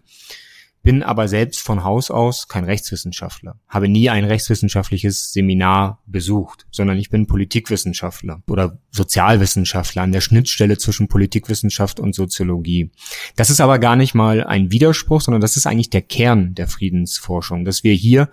bin 0.84 1.04
aber 1.04 1.28
selbst 1.28 1.62
von 1.62 1.84
Haus 1.84 2.12
aus 2.12 2.48
kein 2.48 2.64
Rechtswissenschaftler, 2.64 3.60
habe 3.68 3.90
nie 3.90 4.10
ein 4.10 4.24
rechtswissenschaftliches 4.24 5.34
Seminar 5.34 6.02
besucht, 6.06 6.66
sondern 6.72 6.98
ich 6.98 7.10
bin 7.10 7.28
Politikwissenschaftler 7.28 8.42
oder 8.50 8.80
Sozialwissenschaftler 8.92 10.04
an 10.04 10.12
der 10.12 10.22
Schnittstelle 10.22 10.78
zwischen 10.78 11.08
Politikwissenschaft 11.08 12.00
und 12.00 12.16
Soziologie. 12.16 12.92
Das 13.36 13.50
ist 13.50 13.60
aber 13.60 13.80
gar 13.80 13.96
nicht 13.96 14.14
mal 14.14 14.44
ein 14.44 14.72
Widerspruch, 14.72 15.22
sondern 15.22 15.42
das 15.42 15.58
ist 15.58 15.68
eigentlich 15.68 15.90
der 15.90 16.04
Kern 16.04 16.56
der 16.56 16.68
Friedensforschung, 16.68 17.66
dass 17.66 17.84
wir 17.84 17.94
hier 17.94 18.30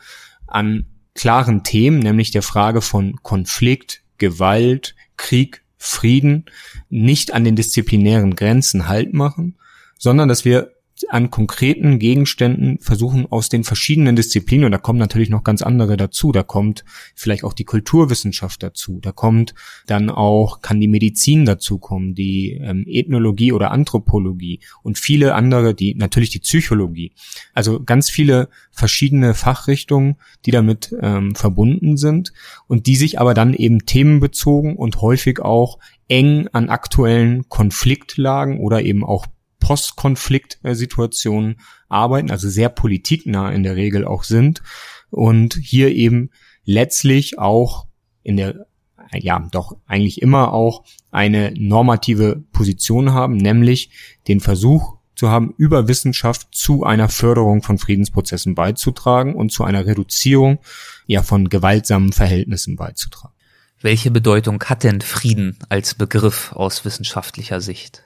an 0.47 0.87
klaren 1.15 1.63
Themen, 1.63 1.99
nämlich 1.99 2.31
der 2.31 2.43
Frage 2.43 2.83
von 2.83 3.17
Konflikt, 3.23 4.03
Gewalt, 4.19 4.95
Krieg, 5.17 5.65
Frieden, 5.77 6.47
nicht 6.89 7.35
an 7.35 7.45
den 7.45 7.57
disziplinären 7.57 8.37
Grenzen 8.37 8.89
Halt 8.89 9.13
machen, 9.13 9.59
sondern 9.99 10.29
dass 10.29 10.45
wir 10.45 10.73
an 11.11 11.31
konkreten 11.31 11.99
Gegenständen 11.99 12.79
versuchen 12.81 13.27
aus 13.31 13.49
den 13.49 13.65
verschiedenen 13.65 14.17
Disziplinen, 14.17 14.67
und 14.67 14.73
da 14.73 14.79
kommen 14.79 14.99
natürlich 14.99 15.31
noch 15.31 15.45
ganz 15.45 15.63
andere 15.63 15.97
dazu, 15.97 16.33
da 16.33 16.43
kommt 16.43 16.85
vielleicht 17.15 17.45
auch 17.45 17.53
die 17.53 17.65
Kulturwissenschaft 17.65 18.63
dazu, 18.63 19.01
da 19.01 19.13
kommt 19.13 19.55
dann 19.87 20.11
auch, 20.11 20.61
kann 20.61 20.81
die 20.81 20.89
Medizin 20.89 21.45
dazu 21.45 21.79
kommen, 21.79 22.15
die 22.15 22.53
ähm, 22.53 22.85
Ethnologie 22.87 23.53
oder 23.53 23.71
Anthropologie 23.71 24.61
und 24.83 24.99
viele 24.99 25.35
andere, 25.35 25.75
die 25.75 25.95
natürlich 25.95 26.31
die 26.31 26.41
Psychologie. 26.41 27.13
Also 27.53 27.83
ganz 27.83 28.11
viele 28.11 28.49
verschiedene 28.71 29.35
Fachrichtungen, 29.35 30.17
die 30.47 30.51
damit 30.51 30.95
ähm, 31.01 31.35
verbunden 31.35 31.97
sind 31.97 32.33
und 32.67 32.87
die 32.87 32.97
sich 32.97 33.21
aber 33.21 33.35
dann 33.35 33.55
eben 33.55 33.87
themenbezogen 33.87 34.77
und 34.77 35.01
häufig 35.01 35.41
auch 35.41 35.79
eng 36.09 36.49
an 36.53 36.69
aktuellen 36.69 37.49
Konfliktlagen 37.49 38.61
oder 38.61 38.83
eben 38.83 39.05
auch 39.05 39.27
Postkonfliktsituationen 39.65 41.57
arbeiten, 41.89 42.31
also 42.31 42.51
sehr 42.51 42.69
politiknah 42.69 43.51
in 43.51 43.63
der 43.63 43.77
Regel 43.77 44.05
auch 44.05 44.23
sind 44.23 44.63
und 45.11 45.55
hier 45.55 45.89
eben 45.89 46.29
letztlich 46.67 47.39
auch 47.39 47.87
in 48.23 48.37
der 48.37 48.67
ja, 49.13 49.39
doch 49.51 49.77
eigentlich 49.87 50.21
immer 50.21 50.53
auch 50.53 50.85
eine 51.11 51.55
normative 51.57 52.45
Position 52.53 53.13
haben, 53.13 53.37
nämlich 53.37 53.91
den 54.29 54.41
Versuch 54.41 54.97
zu 55.15 55.31
haben, 55.31 55.55
über 55.57 55.89
Wissenschaft 55.89 56.49
zu 56.51 56.85
einer 56.85 57.09
Förderung 57.09 57.63
von 57.63 57.79
Friedensprozessen 57.79 58.55
beizutragen 58.55 59.35
und 59.35 59.51
zu 59.51 59.65
einer 59.65 59.87
Reduzierung 59.87 60.59
ja 61.07 61.23
von 61.23 61.49
gewaltsamen 61.49 62.13
Verhältnissen 62.13 62.77
beizutragen. 62.77 63.35
Welche 63.81 64.11
Bedeutung 64.11 64.63
hat 64.65 64.83
denn 64.83 65.01
Frieden 65.01 65.59
als 65.69 65.95
Begriff 65.95 66.53
aus 66.53 66.85
wissenschaftlicher 66.85 67.61
Sicht? 67.61 68.03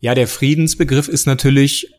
Ja, 0.00 0.14
der 0.14 0.28
Friedensbegriff 0.28 1.08
ist 1.08 1.26
natürlich, 1.26 1.92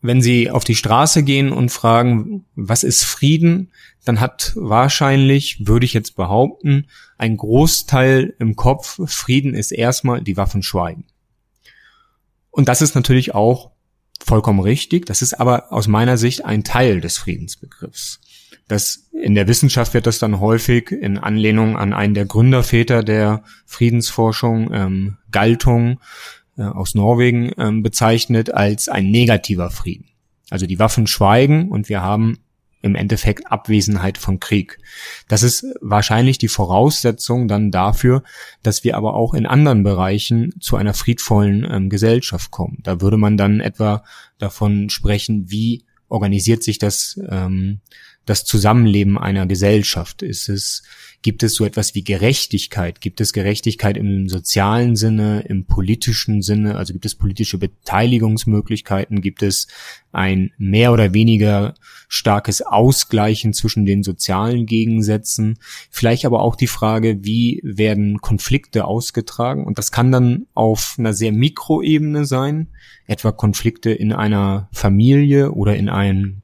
wenn 0.00 0.22
Sie 0.22 0.50
auf 0.50 0.64
die 0.64 0.76
Straße 0.76 1.22
gehen 1.22 1.50
und 1.52 1.70
fragen, 1.70 2.44
was 2.54 2.84
ist 2.84 3.04
Frieden, 3.04 3.72
dann 4.04 4.20
hat 4.20 4.52
wahrscheinlich, 4.54 5.66
würde 5.66 5.86
ich 5.86 5.92
jetzt 5.92 6.14
behaupten, 6.16 6.86
ein 7.16 7.36
Großteil 7.36 8.34
im 8.38 8.54
Kopf, 8.54 9.00
Frieden 9.06 9.54
ist 9.54 9.72
erstmal 9.72 10.22
die 10.22 10.36
Waffen 10.36 10.62
schweigen. 10.62 11.04
Und 12.50 12.68
das 12.68 12.82
ist 12.82 12.94
natürlich 12.94 13.34
auch 13.34 13.72
vollkommen 14.24 14.60
richtig. 14.60 15.06
Das 15.06 15.22
ist 15.22 15.34
aber 15.34 15.72
aus 15.72 15.88
meiner 15.88 16.16
Sicht 16.16 16.44
ein 16.44 16.64
Teil 16.64 17.00
des 17.00 17.18
Friedensbegriffs. 17.18 18.20
Das, 18.66 19.08
in 19.12 19.34
der 19.34 19.48
Wissenschaft 19.48 19.94
wird 19.94 20.06
das 20.06 20.18
dann 20.18 20.40
häufig 20.40 20.90
in 20.90 21.18
Anlehnung 21.18 21.76
an 21.76 21.92
einen 21.92 22.14
der 22.14 22.26
Gründerväter 22.26 23.02
der 23.02 23.42
Friedensforschung, 23.66 24.72
ähm, 24.72 25.16
Galtung, 25.30 26.00
äh, 26.58 26.62
aus 26.62 26.94
Norwegen 26.94 27.52
ähm, 27.56 27.82
bezeichnet 27.82 28.52
als 28.52 28.88
ein 28.88 29.10
negativer 29.10 29.70
Frieden. 29.70 30.06
Also 30.50 30.66
die 30.66 30.78
Waffen 30.78 31.06
schweigen 31.06 31.68
und 31.68 31.88
wir 31.88 32.02
haben 32.02 32.38
im 32.80 32.94
Endeffekt 32.94 33.50
Abwesenheit 33.50 34.18
von 34.18 34.38
Krieg. 34.38 34.78
Das 35.26 35.42
ist 35.42 35.66
wahrscheinlich 35.80 36.38
die 36.38 36.48
Voraussetzung 36.48 37.48
dann 37.48 37.70
dafür, 37.70 38.22
dass 38.62 38.84
wir 38.84 38.96
aber 38.96 39.14
auch 39.14 39.34
in 39.34 39.46
anderen 39.46 39.82
Bereichen 39.82 40.54
zu 40.60 40.76
einer 40.76 40.94
friedvollen 40.94 41.66
ähm, 41.68 41.88
Gesellschaft 41.90 42.50
kommen. 42.50 42.78
Da 42.82 43.00
würde 43.00 43.16
man 43.16 43.36
dann 43.36 43.60
etwa 43.60 44.04
davon 44.38 44.90
sprechen, 44.90 45.50
wie 45.50 45.84
organisiert 46.08 46.62
sich 46.62 46.78
das, 46.78 47.20
ähm, 47.28 47.80
das 48.24 48.44
Zusammenleben 48.44 49.18
einer 49.18 49.46
Gesellschaft? 49.46 50.22
Ist 50.22 50.48
es 50.48 50.82
Gibt 51.22 51.42
es 51.42 51.54
so 51.54 51.64
etwas 51.64 51.96
wie 51.96 52.04
Gerechtigkeit? 52.04 53.00
Gibt 53.00 53.20
es 53.20 53.32
Gerechtigkeit 53.32 53.96
im 53.96 54.28
sozialen 54.28 54.94
Sinne, 54.94 55.40
im 55.48 55.64
politischen 55.64 56.42
Sinne? 56.42 56.76
Also 56.76 56.92
gibt 56.92 57.06
es 57.06 57.16
politische 57.16 57.58
Beteiligungsmöglichkeiten? 57.58 59.20
Gibt 59.20 59.42
es 59.42 59.66
ein 60.12 60.52
mehr 60.58 60.92
oder 60.92 61.14
weniger 61.14 61.74
starkes 62.06 62.62
Ausgleichen 62.62 63.52
zwischen 63.52 63.84
den 63.84 64.04
sozialen 64.04 64.64
Gegensätzen? 64.64 65.58
Vielleicht 65.90 66.24
aber 66.24 66.40
auch 66.40 66.54
die 66.54 66.68
Frage, 66.68 67.18
wie 67.24 67.60
werden 67.64 68.20
Konflikte 68.20 68.84
ausgetragen? 68.84 69.64
Und 69.66 69.76
das 69.76 69.90
kann 69.90 70.12
dann 70.12 70.46
auf 70.54 70.94
einer 70.98 71.14
sehr 71.14 71.32
Mikroebene 71.32 72.26
sein, 72.26 72.68
etwa 73.06 73.32
Konflikte 73.32 73.90
in 73.90 74.12
einer 74.12 74.68
Familie 74.70 75.50
oder 75.50 75.74
in 75.76 75.88
einem 75.88 76.42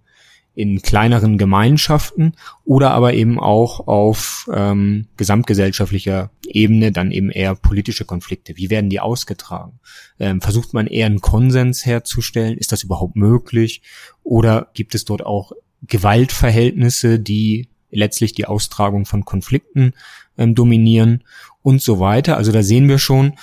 in 0.55 0.83
kleineren 0.83 1.37
Gemeinschaften 1.37 2.35
oder 2.65 2.93
aber 2.93 3.15
eben 3.15 3.41
auch 3.41 3.89
auf 3.89 4.49
ähm, 4.53 5.09
gesamtgesellschaftlicher 5.17 6.31
Ebene 6.47 6.93
dann 6.93 7.11
eben 7.11 7.31
eher 7.31 7.55
politische 7.55 8.05
Konflikte. 8.05 8.57
Wie 8.57 8.71
werden 8.71 8.91
die 8.91 9.01
ausgetragen? 9.01 9.81
Ähm, 10.21 10.41
versucht 10.41 10.73
man 10.73 10.87
eher 10.87 11.07
einen 11.07 11.21
Konsens 11.21 11.85
herzustellen? 11.85 12.57
Ist 12.57 12.71
das 12.71 12.85
überhaupt 12.85 13.17
möglich? 13.17 13.83
Oder 14.23 14.69
gibt 14.75 14.95
es 14.95 15.05
dort 15.05 15.27
auch 15.27 15.53
Gewaltverhältnisse, 15.83 17.19
die 17.19 17.69
letztlich 17.91 18.33
die 18.33 18.47
Austragung 18.47 19.07
von 19.07 19.25
Konflikten 19.25 19.93
ähm, 20.39 20.55
dominieren 20.55 21.25
und 21.63 21.83
so 21.83 21.99
weiter? 21.99 22.37
Also 22.37 22.53
da 22.53 22.63
sehen 22.63 22.89
wir 22.89 22.99
schon, 22.99 23.35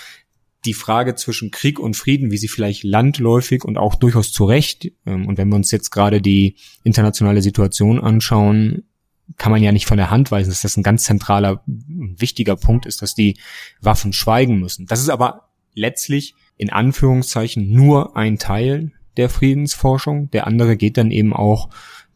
die 0.65 0.73
Frage 0.73 1.15
zwischen 1.15 1.51
Krieg 1.51 1.79
und 1.79 1.95
Frieden, 1.95 2.31
wie 2.31 2.37
sie 2.37 2.47
vielleicht 2.47 2.83
landläufig 2.83 3.63
und 3.63 3.77
auch 3.77 3.95
durchaus 3.95 4.31
zu 4.31 4.45
Recht, 4.45 4.91
ähm, 5.05 5.27
und 5.27 5.37
wenn 5.37 5.49
wir 5.49 5.55
uns 5.55 5.71
jetzt 5.71 5.91
gerade 5.91 6.21
die 6.21 6.55
internationale 6.83 7.41
Situation 7.41 7.99
anschauen, 7.99 8.83
kann 9.37 9.51
man 9.51 9.63
ja 9.63 9.71
nicht 9.71 9.85
von 9.85 9.97
der 9.97 10.11
Hand 10.11 10.31
weisen, 10.31 10.49
dass 10.49 10.61
das 10.61 10.77
ein 10.77 10.83
ganz 10.83 11.03
zentraler, 11.03 11.63
wichtiger 11.65 12.55
Punkt 12.55 12.85
ist, 12.85 13.01
dass 13.01 13.15
die 13.15 13.37
Waffen 13.79 14.13
schweigen 14.13 14.59
müssen. 14.59 14.85
Das 14.87 14.99
ist 14.99 15.09
aber 15.09 15.49
letztlich 15.73 16.35
in 16.57 16.69
Anführungszeichen 16.69 17.71
nur 17.71 18.17
ein 18.17 18.37
Teil 18.37 18.91
der 19.17 19.29
Friedensforschung. 19.29 20.29
Der 20.31 20.47
andere 20.47 20.77
geht 20.77 20.97
dann 20.97 21.11
eben 21.11 21.33
auch, 21.33 21.69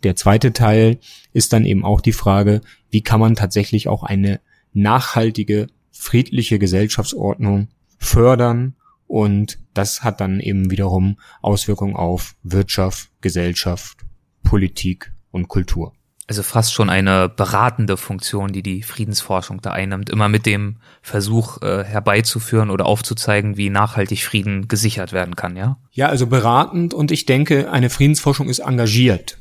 der 0.04 0.16
zweite 0.16 0.54
Teil 0.54 1.00
ist 1.34 1.54
dann 1.54 1.66
eben 1.66 1.84
auch 1.84 2.02
die 2.02 2.12
Frage, 2.12 2.62
wie 2.92 3.02
kann 3.02 3.20
man 3.20 3.36
tatsächlich 3.36 3.88
auch 3.88 4.04
eine 4.04 4.40
nachhaltige, 4.74 5.68
friedliche 5.92 6.60
Gesellschaftsordnung 6.60 7.70
fördern 8.06 8.76
und 9.08 9.60
das 9.74 10.04
hat 10.04 10.22
dann 10.22 10.40
eben 10.40 10.72
wiederum 10.72 11.20
Auswirkungen 11.42 11.96
auf 11.96 12.36
Wirtschaft, 12.44 13.10
Gesellschaft, 13.22 13.98
Politik 14.44 15.12
und 15.32 15.48
Kultur. 15.48 15.94
Also 16.28 16.42
fast 16.42 16.74
schon 16.74 16.90
eine 16.90 17.30
beratende 17.30 17.98
Funktion, 17.98 18.52
die 18.52 18.64
die 18.64 18.82
Friedensforschung 18.82 19.62
da 19.62 19.72
einnimmt, 19.72 20.10
immer 20.10 20.28
mit 20.28 20.48
dem 20.48 20.78
Versuch 21.04 21.62
äh, 21.62 21.84
herbeizuführen 21.84 22.72
oder 22.72 22.88
aufzuzeigen, 22.88 23.58
wie 23.58 23.70
nachhaltig 23.70 24.24
Frieden 24.24 24.68
gesichert 24.68 25.14
werden 25.14 25.36
kann, 25.36 25.56
ja? 25.56 25.78
Ja, 25.92 26.08
also 26.08 26.26
beratend 26.26 26.96
und 26.96 27.12
ich 27.12 27.28
denke, 27.28 27.72
eine 27.72 27.92
Friedensforschung 27.92 28.50
ist 28.50 28.60
engagiert. 28.60 29.38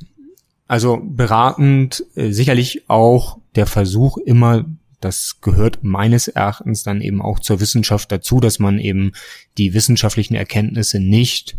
Also 0.69 1.01
beratend 1.03 2.05
äh, 2.17 2.33
sicherlich 2.33 2.91
auch 2.91 3.39
der 3.55 3.67
Versuch, 3.67 4.19
immer 4.19 4.67
das 5.05 5.41
gehört 5.41 5.85
meines 5.85 6.29
Erachtens 6.29 6.83
dann 6.83 7.01
eben 7.01 7.21
auch 7.21 7.39
zur 7.39 7.61
Wissenschaft 7.61 8.11
dazu, 8.11 8.41
dass 8.41 8.59
man 8.59 8.79
eben 8.79 9.13
die 9.59 9.75
wissenschaftlichen 9.75 10.35
Erkenntnisse 10.35 11.01
nicht, 11.01 11.57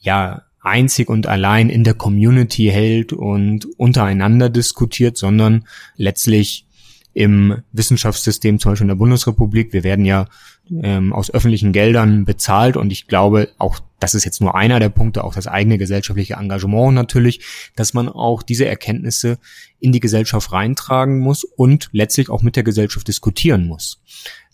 ja, 0.00 0.42
einzig 0.60 1.08
und 1.08 1.26
allein 1.26 1.70
in 1.70 1.84
der 1.84 1.94
Community 1.94 2.70
hält 2.70 3.12
und 3.12 3.66
untereinander 3.78 4.48
diskutiert, 4.48 5.16
sondern 5.16 5.66
letztlich 5.96 6.66
im 7.14 7.62
Wissenschaftssystem, 7.72 8.58
zum 8.58 8.72
Beispiel 8.72 8.84
in 8.84 8.88
der 8.88 8.94
Bundesrepublik. 8.96 9.72
Wir 9.72 9.84
werden 9.84 10.04
ja 10.04 10.26
ähm, 10.70 11.12
aus 11.12 11.30
öffentlichen 11.32 11.72
Geldern 11.72 12.24
bezahlt 12.24 12.76
und 12.76 12.90
ich 12.92 13.06
glaube, 13.06 13.48
auch 13.58 13.80
das 14.00 14.14
ist 14.14 14.24
jetzt 14.24 14.40
nur 14.40 14.56
einer 14.56 14.80
der 14.80 14.88
Punkte, 14.88 15.22
auch 15.22 15.34
das 15.34 15.46
eigene 15.46 15.78
gesellschaftliche 15.78 16.34
Engagement 16.34 16.94
natürlich, 16.94 17.40
dass 17.76 17.94
man 17.94 18.08
auch 18.08 18.42
diese 18.42 18.66
Erkenntnisse 18.66 19.38
in 19.78 19.92
die 19.92 20.00
Gesellschaft 20.00 20.52
reintragen 20.52 21.20
muss 21.20 21.44
und 21.44 21.88
letztlich 21.92 22.28
auch 22.28 22.42
mit 22.42 22.56
der 22.56 22.64
Gesellschaft 22.64 23.06
diskutieren 23.06 23.66
muss. 23.66 24.00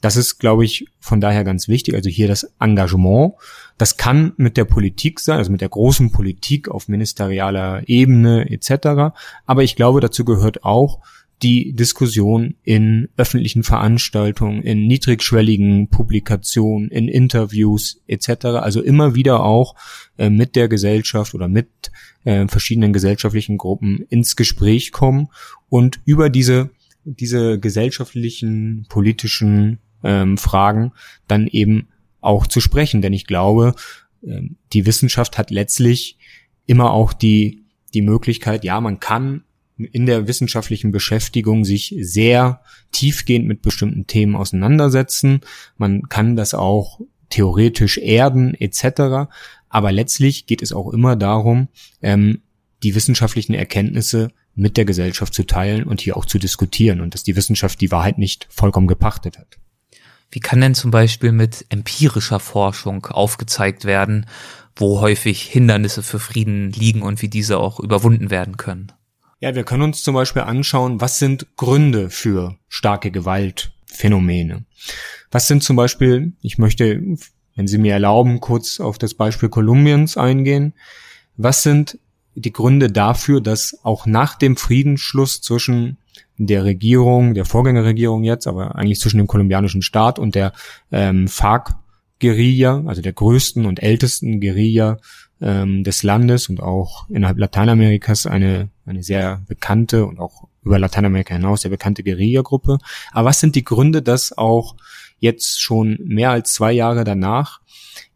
Das 0.01 0.17
ist, 0.17 0.39
glaube 0.39 0.65
ich, 0.65 0.87
von 1.01 1.21
daher 1.21 1.45
ganz 1.45 1.67
wichtig. 1.67 1.95
Also 1.95 2.09
hier 2.09 2.29
das 2.29 2.51
Engagement. 2.61 3.35
Das 3.79 3.97
kann 3.97 4.33
mit 4.37 4.57
der 4.57 4.65
Politik 4.65 5.21
sein, 5.21 5.39
also 5.39 5.51
mit 5.51 5.61
der 5.61 5.69
großen 5.69 6.13
Politik 6.13 6.69
auf 6.69 6.89
ministerialer 6.89 7.83
Ebene 7.89 8.51
etc. 8.51 9.15
Aber 9.47 9.63
ich 9.63 9.77
glaube, 9.77 10.01
dazu 10.01 10.25
gehört 10.25 10.65
auch 10.65 11.01
die 11.43 11.73
Diskussion 11.73 12.57
in 12.65 13.09
öffentlichen 13.17 13.63
Veranstaltungen, 13.63 14.63
in 14.63 14.87
niedrigschwelligen 14.87 15.89
Publikationen, 15.89 16.91
in 16.91 17.09
Interviews 17.09 18.01
etc. 18.07 18.47
Also 18.47 18.83
immer 18.83 19.15
wieder 19.15 19.45
auch 19.45 19.75
äh, 20.17 20.31
mit 20.31 20.57
der 20.57 20.69
Gesellschaft 20.69 21.35
oder 21.35 21.49
mit 21.49 21.69
äh, 22.25 22.49
verschiedenen 22.49 22.93
gesellschaftlichen 22.93 23.57
Gruppen 23.57 24.05
ins 24.09 24.35
Gespräch 24.35 24.93
kommen 24.93 25.29
und 25.69 26.01
über 26.05 26.31
diese 26.31 26.71
diese 27.05 27.59
gesellschaftlichen, 27.59 28.87
politischen 28.89 29.79
ähm, 30.03 30.37
Fragen 30.37 30.93
dann 31.27 31.47
eben 31.47 31.89
auch 32.21 32.47
zu 32.47 32.61
sprechen. 32.61 33.03
Denn 33.03 33.13
ich 33.13 33.27
glaube, 33.27 33.75
ähm, 34.25 34.57
die 34.73 34.87
Wissenschaft 34.87 35.39
hat 35.39 35.51
letztlich 35.51 36.19
immer 36.67 36.93
auch 36.93 37.13
die, 37.13 37.65
die 37.95 38.03
Möglichkeit, 38.03 38.65
ja, 38.65 38.81
man 38.81 39.01
kann 39.01 39.45
in 39.79 40.07
der 40.07 40.27
wissenschaftlichen 40.27 40.91
Beschäftigung 40.91 41.65
sich 41.65 41.95
sehr 42.01 42.61
tiefgehend 42.93 43.47
mit 43.47 43.63
bestimmten 43.63 44.07
Themen 44.07 44.37
auseinandersetzen. 44.37 45.41
Man 45.77 46.09
kann 46.09 46.37
das 46.37 46.55
auch 46.55 47.01
theoretisch 47.31 47.99
erden 47.99 48.55
etc. 48.55 49.31
Aber 49.69 49.93
letztlich 49.93 50.47
geht 50.47 50.63
es 50.63 50.73
auch 50.73 50.93
immer 50.93 51.17
darum, 51.17 51.69
ähm, 52.03 52.43
die 52.83 52.95
wissenschaftlichen 52.95 53.55
Erkenntnisse 53.55 54.31
mit 54.55 54.77
der 54.77 54.85
Gesellschaft 54.85 55.35
zu 55.35 55.45
teilen 55.45 55.85
und 55.85 56.01
hier 56.01 56.17
auch 56.17 56.25
zu 56.25 56.39
diskutieren 56.39 57.01
und 57.01 57.15
dass 57.15 57.23
die 57.23 57.37
Wissenschaft 57.37 57.81
die 57.81 57.93
Wahrheit 57.93 58.19
nicht 58.19 58.47
vollkommen 58.51 58.89
gepachtet 58.89 59.39
hat. 59.39 59.59
Wie 60.31 60.41
kann 60.41 60.61
denn 60.61 60.75
zum 60.75 60.91
Beispiel 60.91 61.33
mit 61.33 61.65
empirischer 61.71 62.41
Forschung 62.41 63.07
aufgezeigt 63.07 63.85
werden, 63.85 64.27
wo 64.77 65.01
häufig 65.01 65.43
Hindernisse 65.43 66.03
für 66.03 66.19
Frieden 66.19 66.71
liegen 66.73 67.03
und 67.03 67.23
wie 67.23 67.29
diese 67.29 67.59
auch 67.59 67.81
überwunden 67.81 68.31
werden 68.31 68.57
können? 68.57 68.93
Ja, 69.41 69.55
wir 69.55 69.63
können 69.63 69.83
uns 69.83 70.03
zum 70.03 70.15
Beispiel 70.15 70.43
anschauen, 70.43 71.01
was 71.01 71.21
sind 71.21 71.47
Gründe 71.57 72.11
für 72.11 72.57
starke 72.69 73.13
Gewaltphänomene? 73.13 74.65
Was 75.31 75.47
sind 75.47 75.63
zum 75.63 75.77
Beispiel, 75.77 76.33
ich 76.43 76.59
möchte, 76.59 77.01
wenn 77.55 77.69
Sie 77.69 77.79
mir 77.79 77.93
erlauben, 77.93 78.41
kurz 78.41 78.81
auf 78.81 78.99
das 78.99 79.15
Beispiel 79.15 79.49
Kolumbiens 79.49 80.17
eingehen. 80.17 80.75
Was 81.37 81.63
sind 81.63 81.99
die 82.35 82.53
Gründe 82.53 82.91
dafür, 82.91 83.41
dass 83.41 83.79
auch 83.85 84.07
nach 84.07 84.35
dem 84.35 84.57
Friedensschluss 84.57 85.41
zwischen 85.41 85.99
der 86.37 86.65
Regierung, 86.65 87.35
der 87.35 87.45
Vorgängerregierung 87.45 88.25
jetzt, 88.25 88.49
aber 88.49 88.75
eigentlich 88.75 88.99
zwischen 88.99 89.19
dem 89.19 89.27
kolumbianischen 89.29 89.83
Staat 89.83 90.19
und 90.19 90.35
der 90.35 90.53
ähm, 90.91 91.29
FARC-Guerilla, 91.29 92.85
also 92.87 93.03
der 93.03 93.13
größten 93.13 93.67
und 93.67 93.83
ältesten 93.83 94.41
Guerilla 94.41 94.99
ähm, 95.41 95.85
des 95.85 96.03
Landes 96.03 96.49
und 96.49 96.61
auch 96.61 97.09
innerhalb 97.09 97.39
Lateinamerikas 97.39 98.27
eine, 98.27 98.71
eine 98.87 99.03
sehr 99.03 99.43
bekannte 99.47 100.07
und 100.07 100.19
auch 100.19 100.49
über 100.65 100.79
Lateinamerika 100.79 101.35
hinaus 101.35 101.63
sehr 101.63 101.71
bekannte 101.71 102.03
Guerilla-Gruppe. 102.03 102.79
Aber 103.13 103.29
was 103.29 103.41
sind 103.41 103.55
die 103.55 103.65
Gründe, 103.65 104.03
dass 104.03 104.37
auch 104.37 104.77
jetzt 105.19 105.61
schon 105.61 105.99
mehr 106.05 106.31
als 106.31 106.53
zwei 106.53 106.73
Jahre 106.73 107.05
danach 107.05 107.61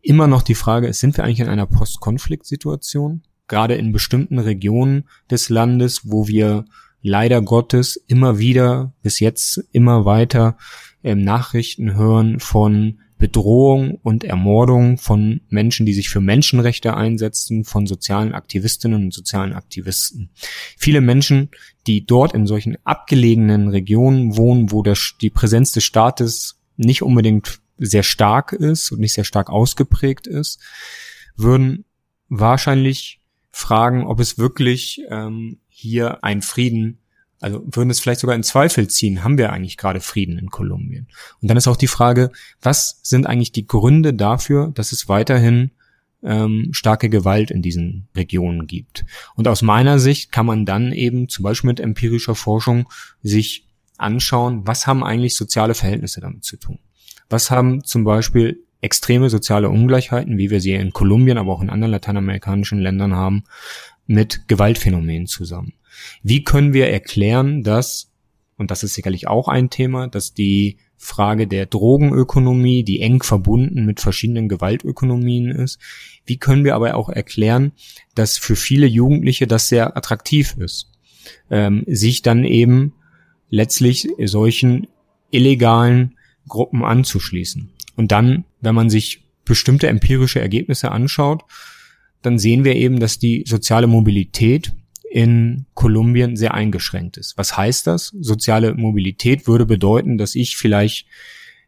immer 0.00 0.26
noch 0.26 0.42
die 0.42 0.54
Frage 0.54 0.88
ist, 0.88 1.00
sind 1.00 1.16
wir 1.16 1.24
eigentlich 1.24 1.40
in 1.40 1.48
einer 1.48 1.66
Post-Konflikt-Situation? 1.66 3.22
Gerade 3.48 3.74
in 3.74 3.92
bestimmten 3.92 4.38
Regionen 4.38 5.08
des 5.30 5.48
Landes, 5.48 6.10
wo 6.10 6.26
wir 6.28 6.64
leider 7.02 7.42
Gottes 7.42 7.96
immer 7.96 8.38
wieder 8.38 8.92
bis 9.02 9.20
jetzt 9.20 9.64
immer 9.72 10.04
weiter 10.04 10.56
ähm, 11.02 11.22
Nachrichten 11.22 11.94
hören 11.94 12.38
von 12.38 13.00
Bedrohung 13.22 14.00
und 14.02 14.24
Ermordung 14.24 14.98
von 14.98 15.42
Menschen, 15.48 15.86
die 15.86 15.92
sich 15.92 16.08
für 16.08 16.20
Menschenrechte 16.20 16.96
einsetzen, 16.96 17.62
von 17.62 17.86
sozialen 17.86 18.34
Aktivistinnen 18.34 19.04
und 19.04 19.14
sozialen 19.14 19.52
Aktivisten. 19.52 20.30
Viele 20.76 21.00
Menschen, 21.00 21.50
die 21.86 22.04
dort 22.04 22.34
in 22.34 22.48
solchen 22.48 22.78
abgelegenen 22.82 23.68
Regionen 23.68 24.36
wohnen, 24.36 24.72
wo 24.72 24.82
der, 24.82 24.96
die 25.20 25.30
Präsenz 25.30 25.70
des 25.70 25.84
Staates 25.84 26.58
nicht 26.76 27.02
unbedingt 27.02 27.60
sehr 27.78 28.02
stark 28.02 28.52
ist 28.54 28.90
und 28.90 28.98
nicht 28.98 29.12
sehr 29.12 29.22
stark 29.22 29.50
ausgeprägt 29.50 30.26
ist, 30.26 30.58
würden 31.36 31.84
wahrscheinlich 32.28 33.20
fragen, 33.52 34.04
ob 34.04 34.18
es 34.18 34.36
wirklich 34.36 35.00
ähm, 35.10 35.60
hier 35.68 36.24
ein 36.24 36.42
Frieden 36.42 36.98
also 37.42 37.62
würden 37.66 37.90
es 37.90 38.00
vielleicht 38.00 38.20
sogar 38.20 38.36
in 38.36 38.44
Zweifel 38.44 38.88
ziehen, 38.88 39.24
haben 39.24 39.36
wir 39.36 39.52
eigentlich 39.52 39.76
gerade 39.76 40.00
Frieden 40.00 40.38
in 40.38 40.50
Kolumbien? 40.50 41.08
Und 41.40 41.48
dann 41.48 41.56
ist 41.56 41.66
auch 41.66 41.76
die 41.76 41.88
Frage, 41.88 42.30
was 42.60 43.00
sind 43.02 43.26
eigentlich 43.26 43.52
die 43.52 43.66
Gründe 43.66 44.14
dafür, 44.14 44.70
dass 44.74 44.92
es 44.92 45.08
weiterhin 45.08 45.72
ähm, 46.22 46.68
starke 46.70 47.10
Gewalt 47.10 47.50
in 47.50 47.60
diesen 47.60 48.06
Regionen 48.14 48.68
gibt? 48.68 49.04
Und 49.34 49.48
aus 49.48 49.60
meiner 49.60 49.98
Sicht 49.98 50.30
kann 50.30 50.46
man 50.46 50.64
dann 50.64 50.92
eben 50.92 51.28
zum 51.28 51.42
Beispiel 51.42 51.68
mit 51.68 51.80
empirischer 51.80 52.36
Forschung 52.36 52.88
sich 53.22 53.66
anschauen, 53.98 54.66
was 54.66 54.86
haben 54.86 55.02
eigentlich 55.02 55.34
soziale 55.34 55.74
Verhältnisse 55.74 56.20
damit 56.20 56.44
zu 56.44 56.56
tun? 56.56 56.78
Was 57.28 57.50
haben 57.50 57.82
zum 57.82 58.04
Beispiel 58.04 58.62
extreme 58.82 59.30
soziale 59.30 59.70
Ungleichheiten, 59.70 60.36
wie 60.36 60.50
wir 60.50 60.60
sie 60.60 60.72
in 60.72 60.92
Kolumbien, 60.92 61.38
aber 61.38 61.52
auch 61.52 61.62
in 61.62 61.70
anderen 61.70 61.92
lateinamerikanischen 61.92 62.78
Ländern 62.78 63.14
haben, 63.14 63.44
mit 64.06 64.48
Gewaltphänomenen 64.48 65.26
zusammen? 65.26 65.72
Wie 66.22 66.44
können 66.44 66.74
wir 66.74 66.88
erklären, 66.88 67.62
dass, 67.62 68.12
und 68.58 68.70
das 68.70 68.82
ist 68.82 68.94
sicherlich 68.94 69.28
auch 69.28 69.48
ein 69.48 69.70
Thema, 69.70 70.08
dass 70.08 70.34
die 70.34 70.76
Frage 71.02 71.48
der 71.48 71.66
Drogenökonomie, 71.66 72.84
die 72.84 73.00
eng 73.00 73.24
verbunden 73.24 73.84
mit 73.84 73.98
verschiedenen 73.98 74.48
Gewaltökonomien 74.48 75.50
ist. 75.50 75.80
Wie 76.24 76.36
können 76.36 76.64
wir 76.64 76.76
aber 76.76 76.94
auch 76.94 77.08
erklären, 77.08 77.72
dass 78.14 78.38
für 78.38 78.54
viele 78.54 78.86
Jugendliche 78.86 79.48
das 79.48 79.68
sehr 79.68 79.96
attraktiv 79.96 80.54
ist, 80.56 80.92
ähm, 81.50 81.82
sich 81.88 82.22
dann 82.22 82.44
eben 82.44 82.92
letztlich 83.50 84.08
solchen 84.24 84.86
illegalen 85.32 86.16
Gruppen 86.46 86.84
anzuschließen. 86.84 87.70
Und 87.96 88.12
dann, 88.12 88.44
wenn 88.62 88.74
man 88.74 88.88
sich 88.88 89.24
bestimmte 89.44 89.88
empirische 89.88 90.40
Ergebnisse 90.40 90.90
anschaut, 90.90 91.42
dann 92.22 92.38
sehen 92.38 92.64
wir 92.64 92.76
eben, 92.76 93.00
dass 93.00 93.18
die 93.18 93.44
soziale 93.46 93.86
Mobilität 93.86 94.72
in 95.10 95.66
Kolumbien 95.74 96.36
sehr 96.36 96.54
eingeschränkt 96.54 97.18
ist. 97.18 97.36
Was 97.36 97.56
heißt 97.56 97.86
das? 97.86 98.14
Soziale 98.18 98.74
Mobilität 98.74 99.46
würde 99.46 99.66
bedeuten, 99.66 100.16
dass 100.16 100.34
ich 100.34 100.56
vielleicht 100.56 101.06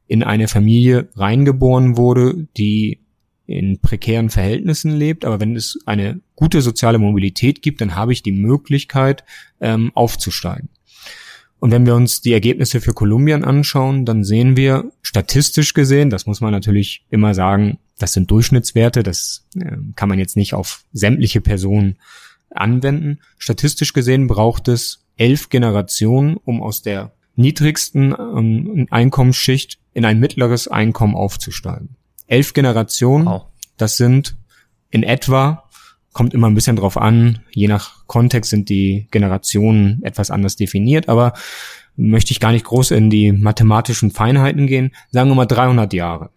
in 0.07 0.23
eine 0.23 0.49
Familie 0.49 1.09
reingeboren 1.15 1.97
wurde, 1.97 2.47
die 2.57 3.01
in 3.47 3.81
prekären 3.81 4.31
Verhältnissen 4.31 4.93
lebt, 4.93 5.25
aber 5.25 5.41
wenn 5.41 5.55
es 5.57 5.79
eine 5.85 6.21
gute 6.35 6.63
soziale 6.63 6.99
Mobilität 6.99 7.61
gibt, 7.61 7.81
dann 7.83 7.95
habe 7.95 8.13
ich 8.15 8.23
die 8.23 8.33
Möglichkeit, 8.33 9.25
ähm, 9.61 9.93
aufzusteigen. 9.95 10.71
Und 11.65 11.71
wenn 11.71 11.87
wir 11.87 11.95
uns 11.95 12.21
die 12.21 12.35
Ergebnisse 12.35 12.83
für 12.83 12.93
Kolumbien 12.93 13.43
anschauen, 13.43 14.05
dann 14.05 14.23
sehen 14.23 14.55
wir 14.55 14.93
statistisch 15.01 15.73
gesehen, 15.73 16.11
das 16.11 16.27
muss 16.27 16.43
man 16.43 16.53
natürlich 16.53 17.07
immer 17.09 17.33
sagen, 17.33 17.79
das 17.99 18.13
sind 18.13 18.31
Durchschnittswerte, 18.31 19.03
das 19.03 19.47
äh, 19.59 19.79
kann 19.97 20.11
man 20.11 20.19
jetzt 20.19 20.37
nicht 20.37 20.53
auf 20.53 20.85
sämtliche 20.93 21.41
Personen 21.41 21.97
anwenden. 22.51 23.21
Statistisch 23.39 23.95
gesehen 23.95 24.27
braucht 24.27 24.69
es 24.69 25.07
elf 25.17 25.49
Generationen, 25.49 26.37
um 26.37 26.63
aus 26.63 26.83
der 26.83 27.13
niedrigsten 27.35 28.13
ähm, 28.13 28.87
Einkommensschicht 28.91 29.79
in 29.95 30.05
ein 30.05 30.21
mittleres 30.21 30.69
Einkommen 30.69 31.15
aufzusteigen. 31.15 31.97
Elf 32.27 32.53
Generationen, 32.53 33.25
wow. 33.25 33.45
das 33.79 33.97
sind 33.97 34.37
in 34.91 35.03
etwa, 35.03 35.64
kommt 36.15 36.33
immer 36.33 36.49
ein 36.49 36.55
bisschen 36.55 36.77
drauf 36.77 36.97
an, 36.97 37.41
je 37.51 37.69
nach 37.69 38.07
Kontext 38.07 38.51
sind 38.51 38.71
die 38.71 39.09
Generationen 39.11 40.03
etwas 40.03 40.31
anders 40.31 40.57
definiert, 40.57 41.09
aber 41.09 41.35
möchte 41.97 42.33
ich 42.33 42.41
gar 42.41 42.53
nicht 42.53 42.65
groß 42.65 42.93
in 42.93 43.11
die 43.11 43.33
mathematischen 43.33 44.11
Feinheiten 44.11 44.67
gehen, 44.67 44.93
sagen 45.11 45.29
wir 45.29 45.35
mal 45.35 45.47
300 45.47 45.93
Jahre. 45.93 46.31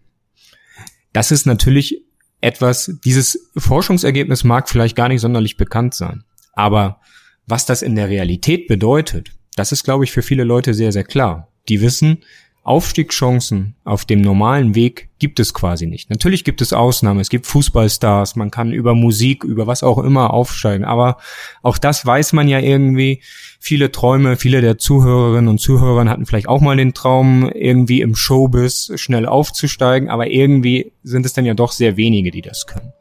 Das 1.13 1.31
ist 1.31 1.45
natürlich 1.45 2.03
etwas, 2.41 2.91
dieses 3.05 3.49
Forschungsergebnis 3.55 4.43
mag 4.43 4.69
vielleicht 4.69 4.95
gar 4.95 5.07
nicht 5.07 5.21
sonderlich 5.21 5.57
bekannt 5.57 5.93
sein. 5.93 6.23
Aber 6.53 6.99
was 7.45 7.65
das 7.65 7.81
in 7.81 7.95
der 7.95 8.09
Realität 8.09 8.67
bedeutet, 8.67 9.31
das 9.55 9.71
ist, 9.71 9.83
glaube 9.83 10.03
ich, 10.03 10.11
für 10.11 10.21
viele 10.21 10.43
Leute 10.43 10.73
sehr, 10.73 10.91
sehr 10.91 11.03
klar. 11.03 11.47
Die 11.69 11.81
wissen, 11.81 12.23
Aufstiegschancen 12.67 13.75
auf 13.85 14.05
dem 14.05 14.21
normalen 14.21 14.75
Weg 14.75 15.09
gibt 15.19 15.39
es 15.39 15.53
quasi 15.53 15.87
nicht. 15.87 16.09
Natürlich 16.09 16.43
gibt 16.43 16.61
es 16.61 16.73
Ausnahmen, 16.73 17.19
es 17.19 17.29
gibt 17.29 17.47
Fußballstars, 17.47 18.35
man 18.35 18.51
kann 18.51 18.73
über 18.73 18.93
Musik, 18.93 19.43
über 19.43 19.67
was 19.67 19.83
auch 19.83 19.97
immer 19.99 20.33
aufsteigen, 20.33 20.83
aber 20.83 21.17
auch 21.63 21.77
das 21.77 22.05
weiß 22.05 22.33
man 22.33 22.47
ja 22.47 22.59
irgendwie. 22.59 23.21
Viele 23.59 23.91
Träume, 23.91 24.35
viele 24.35 24.61
der 24.61 24.77
Zuhörerinnen 24.77 25.47
und 25.47 25.59
Zuhörer 25.59 26.09
hatten 26.09 26.25
vielleicht 26.25 26.47
auch 26.47 26.61
mal 26.61 26.77
den 26.77 26.93
Traum, 26.93 27.49
irgendwie 27.49 28.01
im 28.01 28.15
Showbiz 28.15 28.91
schnell 28.95 29.25
aufzusteigen, 29.25 30.09
aber 30.09 30.27
irgendwie 30.27 30.91
sind 31.03 31.25
es 31.25 31.33
dann 31.33 31.45
ja 31.45 31.53
doch 31.53 31.71
sehr 31.71 31.97
wenige, 31.97 32.31
die 32.31 32.41
das 32.41 32.67
können. 32.67 32.93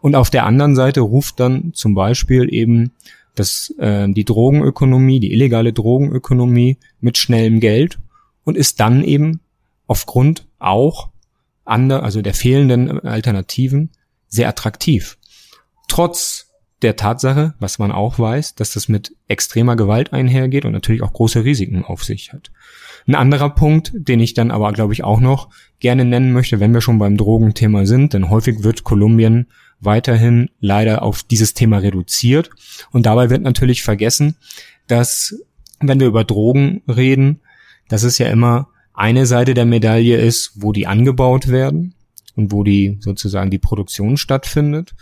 Und 0.00 0.14
auf 0.14 0.30
der 0.30 0.46
anderen 0.46 0.76
Seite 0.76 1.00
ruft 1.00 1.40
dann 1.40 1.72
zum 1.74 1.94
Beispiel 1.94 2.52
eben 2.52 2.92
das, 3.34 3.74
äh, 3.78 4.08
die 4.08 4.24
Drogenökonomie, 4.24 5.20
die 5.20 5.32
illegale 5.32 5.72
Drogenökonomie 5.72 6.78
mit 7.00 7.18
schnellem 7.18 7.60
Geld 7.60 7.98
und 8.44 8.56
ist 8.56 8.80
dann 8.80 9.04
eben 9.04 9.40
aufgrund 9.86 10.46
auch 10.58 11.10
ander, 11.64 12.02
also 12.02 12.22
der 12.22 12.34
fehlenden 12.34 13.00
Alternativen 13.00 13.90
sehr 14.28 14.48
attraktiv. 14.48 15.18
Trotz 15.88 16.50
der 16.82 16.96
Tatsache, 16.96 17.54
was 17.58 17.78
man 17.78 17.92
auch 17.92 18.18
weiß, 18.18 18.54
dass 18.54 18.72
das 18.72 18.88
mit 18.88 19.14
extremer 19.28 19.76
Gewalt 19.76 20.12
einhergeht 20.12 20.64
und 20.64 20.72
natürlich 20.72 21.02
auch 21.02 21.12
große 21.12 21.44
Risiken 21.44 21.84
auf 21.84 22.04
sich 22.04 22.32
hat. 22.32 22.50
Ein 23.06 23.14
anderer 23.14 23.50
Punkt, 23.50 23.92
den 23.94 24.20
ich 24.20 24.34
dann 24.34 24.50
aber, 24.50 24.72
glaube 24.72 24.92
ich, 24.92 25.04
auch 25.04 25.20
noch 25.20 25.48
gerne 25.78 26.04
nennen 26.04 26.32
möchte, 26.32 26.60
wenn 26.60 26.72
wir 26.72 26.80
schon 26.80 26.98
beim 26.98 27.16
Drogenthema 27.16 27.86
sind, 27.86 28.14
denn 28.14 28.30
häufig 28.30 28.62
wird 28.62 28.84
Kolumbien 28.84 29.48
weiterhin 29.80 30.50
leider 30.60 31.02
auf 31.02 31.22
dieses 31.22 31.54
Thema 31.54 31.78
reduziert. 31.78 32.50
Und 32.92 33.06
dabei 33.06 33.30
wird 33.30 33.42
natürlich 33.42 33.82
vergessen, 33.82 34.36
dass, 34.86 35.34
wenn 35.80 36.00
wir 36.00 36.06
über 36.06 36.24
Drogen 36.24 36.82
reden, 36.86 37.40
dass 37.90 38.04
es 38.04 38.16
ja 38.16 38.28
immer 38.28 38.68
eine 38.94 39.26
Seite 39.26 39.52
der 39.52 39.66
Medaille 39.66 40.16
ist, 40.16 40.52
wo 40.54 40.72
die 40.72 40.86
angebaut 40.86 41.48
werden 41.48 41.94
und 42.36 42.52
wo 42.52 42.64
die 42.64 42.96
sozusagen 43.00 43.50
die 43.50 43.58
Produktion 43.58 44.16
stattfindet. 44.16 44.94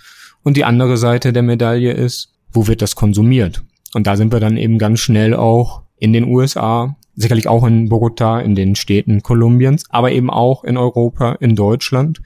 Und 0.43 0.57
die 0.57 0.65
andere 0.65 0.97
Seite 0.97 1.33
der 1.33 1.43
Medaille 1.43 1.93
ist, 1.93 2.33
wo 2.53 2.67
wird 2.67 2.83
das 2.83 2.97
konsumiert? 2.97 3.63
Und 3.95 4.07
da 4.07 4.17
sind 4.17 4.33
wir 4.33 4.41
dann 4.41 4.57
eben 4.57 4.79
ganz 4.79 5.01
schnell 5.01 5.35
auch 5.35 5.83
in 5.99 6.13
den 6.13 6.25
USA, 6.25 6.97
sicherlich 7.17 7.49
auch 7.49 7.67
in 7.67 7.89
Bogota, 7.89 8.41
in 8.41 8.55
den 8.55 8.77
Städten 8.77 9.23
Kolumbiens, 9.23 9.85
aber 9.91 10.13
eben 10.13 10.31
auch 10.31 10.65
in 10.65 10.77
Europa, 10.77 11.33
in 11.41 11.57
Deutschland. 11.57 12.21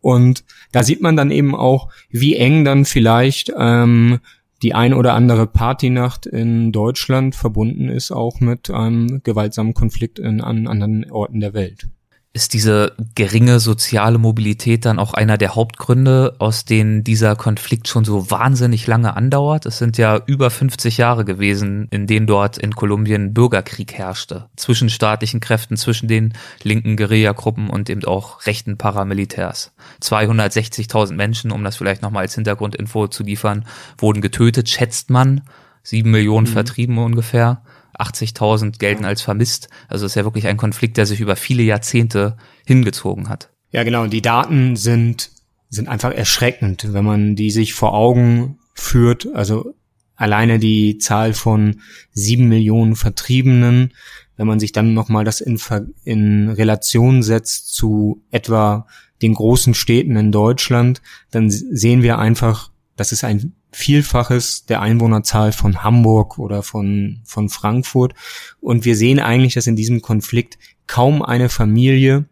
Und 0.00 0.44
da 0.72 0.82
sieht 0.84 1.02
man 1.02 1.16
dann 1.16 1.30
eben 1.30 1.54
auch, 1.54 1.88
wie 2.10 2.36
eng 2.36 2.64
dann 2.64 2.84
vielleicht 2.84 3.52
ähm, 3.58 4.20
die 4.62 4.74
ein 4.74 4.94
oder 4.94 5.14
andere 5.14 5.46
Partynacht 5.46 6.26
in 6.26 6.72
Deutschland 6.72 7.34
verbunden 7.34 7.88
ist 7.88 8.10
auch 8.10 8.40
mit 8.40 8.70
einem 8.70 9.22
gewaltsamen 9.22 9.74
Konflikt 9.74 10.18
in, 10.18 10.40
an 10.40 10.66
anderen 10.66 11.10
Orten 11.10 11.40
der 11.40 11.54
Welt. 11.54 11.88
Ist 12.36 12.52
diese 12.52 12.92
geringe 13.14 13.60
soziale 13.60 14.18
Mobilität 14.18 14.84
dann 14.84 14.98
auch 14.98 15.14
einer 15.14 15.38
der 15.38 15.54
Hauptgründe, 15.54 16.34
aus 16.38 16.66
denen 16.66 17.02
dieser 17.02 17.34
Konflikt 17.34 17.88
schon 17.88 18.04
so 18.04 18.30
wahnsinnig 18.30 18.86
lange 18.86 19.16
andauert? 19.16 19.64
Es 19.64 19.78
sind 19.78 19.96
ja 19.96 20.20
über 20.26 20.50
50 20.50 20.98
Jahre 20.98 21.24
gewesen, 21.24 21.88
in 21.90 22.06
denen 22.06 22.26
dort 22.26 22.58
in 22.58 22.74
Kolumbien 22.74 23.32
Bürgerkrieg 23.32 23.94
herrschte. 23.94 24.50
Zwischen 24.54 24.90
staatlichen 24.90 25.40
Kräften, 25.40 25.78
zwischen 25.78 26.08
den 26.08 26.34
linken 26.62 26.98
Guerillagruppen 26.98 27.70
und 27.70 27.88
eben 27.88 28.04
auch 28.04 28.44
rechten 28.44 28.76
Paramilitärs. 28.76 29.72
260.000 30.02 31.14
Menschen, 31.14 31.50
um 31.50 31.64
das 31.64 31.76
vielleicht 31.76 32.02
nochmal 32.02 32.24
als 32.24 32.34
Hintergrundinfo 32.34 33.08
zu 33.08 33.22
liefern, 33.22 33.64
wurden 33.96 34.20
getötet, 34.20 34.68
schätzt 34.68 35.08
man. 35.08 35.40
Sieben 35.82 36.10
Millionen 36.10 36.46
mhm. 36.46 36.52
vertrieben 36.52 36.98
ungefähr. 36.98 37.62
80.000 37.98 38.78
gelten 38.78 39.04
als 39.04 39.22
vermisst. 39.22 39.68
Also 39.88 40.06
es 40.06 40.12
ist 40.12 40.16
ja 40.16 40.24
wirklich 40.24 40.46
ein 40.46 40.56
Konflikt, 40.56 40.96
der 40.96 41.06
sich 41.06 41.20
über 41.20 41.36
viele 41.36 41.62
Jahrzehnte 41.62 42.36
hingezogen 42.64 43.28
hat. 43.28 43.50
Ja, 43.70 43.84
genau. 43.84 44.06
Die 44.06 44.22
Daten 44.22 44.76
sind, 44.76 45.30
sind 45.68 45.88
einfach 45.88 46.12
erschreckend, 46.12 46.92
wenn 46.92 47.04
man 47.04 47.36
die 47.36 47.50
sich 47.50 47.74
vor 47.74 47.94
Augen 47.94 48.58
führt. 48.74 49.28
Also 49.34 49.74
alleine 50.14 50.58
die 50.58 50.98
Zahl 50.98 51.34
von 51.34 51.80
sieben 52.12 52.48
Millionen 52.48 52.96
Vertriebenen, 52.96 53.92
wenn 54.36 54.46
man 54.46 54.60
sich 54.60 54.72
dann 54.72 54.94
nochmal 54.94 55.24
das 55.24 55.40
in, 55.40 55.58
in 56.04 56.50
Relation 56.50 57.22
setzt 57.22 57.74
zu 57.74 58.22
etwa 58.30 58.86
den 59.22 59.34
großen 59.34 59.74
Städten 59.74 60.16
in 60.16 60.30
Deutschland, 60.30 61.00
dann 61.30 61.50
sehen 61.50 62.02
wir 62.02 62.18
einfach, 62.18 62.70
das 62.96 63.12
ist 63.12 63.24
ein 63.24 63.54
Vielfaches 63.76 64.64
der 64.64 64.80
Einwohnerzahl 64.80 65.52
von 65.52 65.84
Hamburg 65.84 66.38
oder 66.38 66.62
von, 66.62 67.20
von 67.26 67.50
Frankfurt. 67.50 68.14
Und 68.58 68.86
wir 68.86 68.96
sehen 68.96 69.20
eigentlich, 69.20 69.52
dass 69.52 69.66
in 69.66 69.76
diesem 69.76 70.00
Konflikt 70.00 70.56
kaum 70.86 71.22
eine 71.22 71.50
Familie, 71.50 72.24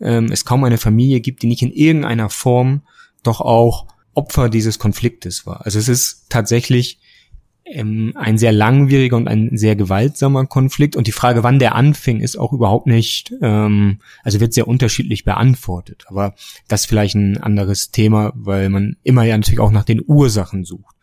ähm, 0.00 0.32
es 0.32 0.46
kaum 0.46 0.64
eine 0.64 0.78
Familie 0.78 1.20
gibt, 1.20 1.42
die 1.42 1.48
nicht 1.48 1.60
in 1.60 1.70
irgendeiner 1.70 2.30
Form 2.30 2.80
doch 3.22 3.42
auch 3.42 3.88
Opfer 4.14 4.48
dieses 4.48 4.78
Konfliktes 4.78 5.44
war. 5.44 5.66
Also 5.66 5.78
es 5.78 5.88
ist 5.88 6.30
tatsächlich 6.30 6.98
ähm, 7.66 8.12
ein 8.14 8.38
sehr 8.38 8.52
langwieriger 8.52 9.16
und 9.16 9.28
ein 9.28 9.56
sehr 9.56 9.76
gewaltsamer 9.76 10.46
Konflikt. 10.46 10.96
Und 10.96 11.06
die 11.06 11.12
Frage, 11.12 11.42
wann 11.42 11.58
der 11.58 11.74
anfing, 11.74 12.20
ist 12.20 12.38
auch 12.38 12.52
überhaupt 12.52 12.86
nicht, 12.86 13.32
ähm, 13.42 13.98
also 14.22 14.40
wird 14.40 14.54
sehr 14.54 14.68
unterschiedlich 14.68 15.24
beantwortet. 15.24 16.04
Aber 16.08 16.34
das 16.68 16.82
ist 16.82 16.86
vielleicht 16.86 17.14
ein 17.14 17.38
anderes 17.38 17.90
Thema, 17.90 18.32
weil 18.34 18.68
man 18.68 18.96
immer 19.02 19.24
ja 19.24 19.36
natürlich 19.36 19.60
auch 19.60 19.72
nach 19.72 19.84
den 19.84 20.02
Ursachen 20.06 20.64
sucht. 20.64 20.96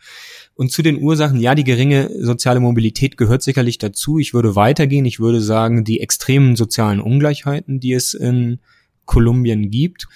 Und 0.56 0.71
zu 0.71 0.84
den 0.84 1.02
Ursachen, 1.02 1.39
ja, 1.39 1.56
die 1.56 1.63
geringe 1.63 2.12
soziale 2.19 2.60
Mobilität 2.60 3.17
gehört 3.17 3.41
sicherlich 3.41 3.80
dazu. 3.80 4.19
Ich 4.19 4.34
würde 4.34 4.56
weitergehen. 4.56 5.06
Ich 5.06 5.19
würde 5.19 5.41
sagen, 5.41 5.84
die 5.84 5.99
extremen 5.99 6.56
sozialen 6.56 7.02
Ungleichheiten, 7.02 7.80
die 7.80 7.93
es 7.93 8.13
in 8.13 8.60
Kolumbien 9.06 9.71
gibt, 9.71 10.08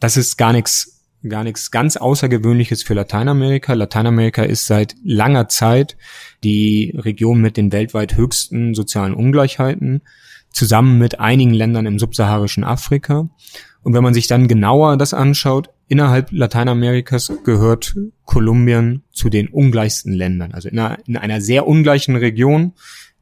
das 0.00 0.16
ist 0.16 0.36
gar 0.36 0.52
nichts 0.52 1.01
gar 1.28 1.44
nichts 1.44 1.70
ganz 1.70 1.96
Außergewöhnliches 1.96 2.82
für 2.82 2.94
Lateinamerika. 2.94 3.74
Lateinamerika 3.74 4.42
ist 4.42 4.66
seit 4.66 4.94
langer 5.04 5.48
Zeit 5.48 5.96
die 6.42 6.94
Region 6.96 7.40
mit 7.40 7.56
den 7.56 7.72
weltweit 7.72 8.16
höchsten 8.16 8.74
sozialen 8.74 9.14
Ungleichheiten, 9.14 10.02
zusammen 10.50 10.98
mit 10.98 11.20
einigen 11.20 11.54
Ländern 11.54 11.86
im 11.86 11.98
subsaharischen 11.98 12.64
Afrika. 12.64 13.28
Und 13.82 13.94
wenn 13.94 14.02
man 14.02 14.14
sich 14.14 14.26
dann 14.26 14.48
genauer 14.48 14.96
das 14.96 15.14
anschaut, 15.14 15.70
innerhalb 15.88 16.30
Lateinamerikas 16.30 17.32
gehört 17.44 17.96
Kolumbien 18.24 19.02
zu 19.12 19.28
den 19.28 19.48
ungleichsten 19.48 20.12
Ländern. 20.12 20.52
Also 20.52 20.68
in 20.68 20.78
einer, 20.78 20.98
in 21.06 21.16
einer 21.16 21.40
sehr 21.40 21.66
ungleichen 21.66 22.16
Region 22.16 22.72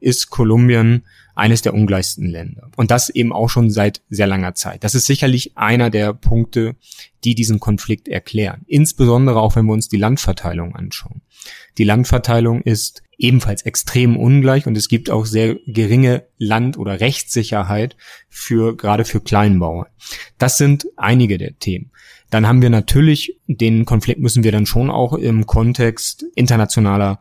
ist 0.01 0.31
Kolumbien 0.31 1.05
eines 1.41 1.63
der 1.63 1.75
ungleichsten 1.75 2.27
Länder. 2.27 2.71
Und 2.77 2.91
das 2.91 3.09
eben 3.09 3.33
auch 3.33 3.49
schon 3.49 3.71
seit 3.71 4.03
sehr 4.11 4.27
langer 4.27 4.55
Zeit. 4.55 4.85
Das 4.85 4.95
ist 4.95 5.07
sicherlich 5.07 5.57
einer 5.57 5.89
der 5.89 6.13
Punkte, 6.13 6.77
die 7.25 7.35
diesen 7.35 7.61
Konflikt 7.61 8.09
erklären. 8.09 8.63
Insbesondere 8.67 9.41
auch, 9.41 9.57
wenn 9.57 9.65
wir 9.65 9.73
uns 9.73 9.89
die 9.89 9.97
Landverteilung 9.97 10.77
anschauen. 10.77 11.23
Die 11.79 11.85
Landverteilung 11.85 12.61
ist 12.61 13.03
ebenfalls 13.17 13.63
extrem 13.63 14.17
ungleich 14.19 14.67
und 14.67 14.77
es 14.77 14.89
gibt 14.89 15.09
auch 15.09 15.25
sehr 15.25 15.57
geringe 15.67 16.25
Land- 16.37 16.79
oder 16.79 17.01
Rechtssicherheit 17.01 17.97
für, 18.29 18.77
gerade 18.77 19.07
für 19.07 19.21
Kleinbauern. 19.21 19.87
Das 20.37 20.59
sind 20.59 20.87
einige 20.97 21.39
der 21.39 21.59
Themen. 21.59 21.91
Dann 22.29 22.47
haben 22.47 22.63
wir 22.63 22.71
natürlich, 22.71 23.39
den 23.47 23.87
Konflikt 23.87 24.21
müssen 24.21 24.45
wir 24.45 24.53
dann 24.53 24.67
schon 24.67 24.91
auch 24.91 25.15
im 25.15 25.47
Kontext 25.47 26.25
internationaler 26.35 27.21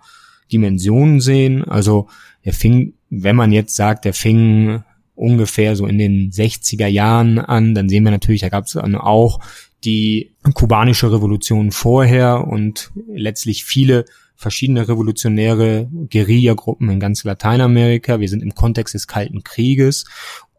Dimensionen 0.52 1.22
sehen. 1.22 1.64
Also 1.64 2.08
er 2.42 2.54
fing, 2.54 2.94
wenn 3.10 3.36
man 3.36 3.52
jetzt 3.52 3.76
sagt, 3.76 4.06
er 4.06 4.14
fing 4.14 4.84
ungefähr 5.16 5.76
so 5.76 5.86
in 5.86 5.98
den 5.98 6.32
60er 6.32 6.88
Jahren 6.88 7.40
an, 7.40 7.76
dann 7.76 7.90
sehen 7.90 8.04
wir 8.04 8.12
natürlich, 8.12 8.42
da 8.42 8.50
gab 8.50 8.66
es 8.66 8.74
dann 8.74 8.96
auch 8.96 9.40
die 9.84 10.32
kubanische 10.54 11.12
Revolution 11.12 11.72
vorher 11.72 12.48
und 12.48 12.92
letztlich 13.14 13.64
viele 13.64 14.06
verschiedene 14.36 14.88
revolutionäre 14.88 15.90
Guerillagruppen 16.10 16.90
in 16.90 17.00
ganz 17.00 17.26
Lateinamerika. 17.26 18.22
Wir 18.22 18.30
sind 18.30 18.42
im 18.42 18.56
Kontext 18.56 18.94
des 18.94 19.08
Kalten 19.08 19.44
Krieges. 19.44 20.06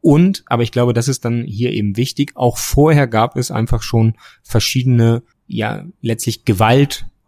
Und, 0.02 0.44
aber 0.46 0.62
ich 0.62 0.72
glaube, 0.72 0.92
das 0.92 1.08
ist 1.08 1.24
dann 1.24 1.44
hier 1.44 1.72
eben 1.72 1.96
wichtig, 1.96 2.32
auch 2.34 2.58
vorher 2.58 3.06
gab 3.06 3.36
es 3.36 3.50
einfach 3.50 3.82
schon 3.82 4.14
verschiedene, 4.42 5.22
ja, 5.46 5.84
letztlich 6.00 6.44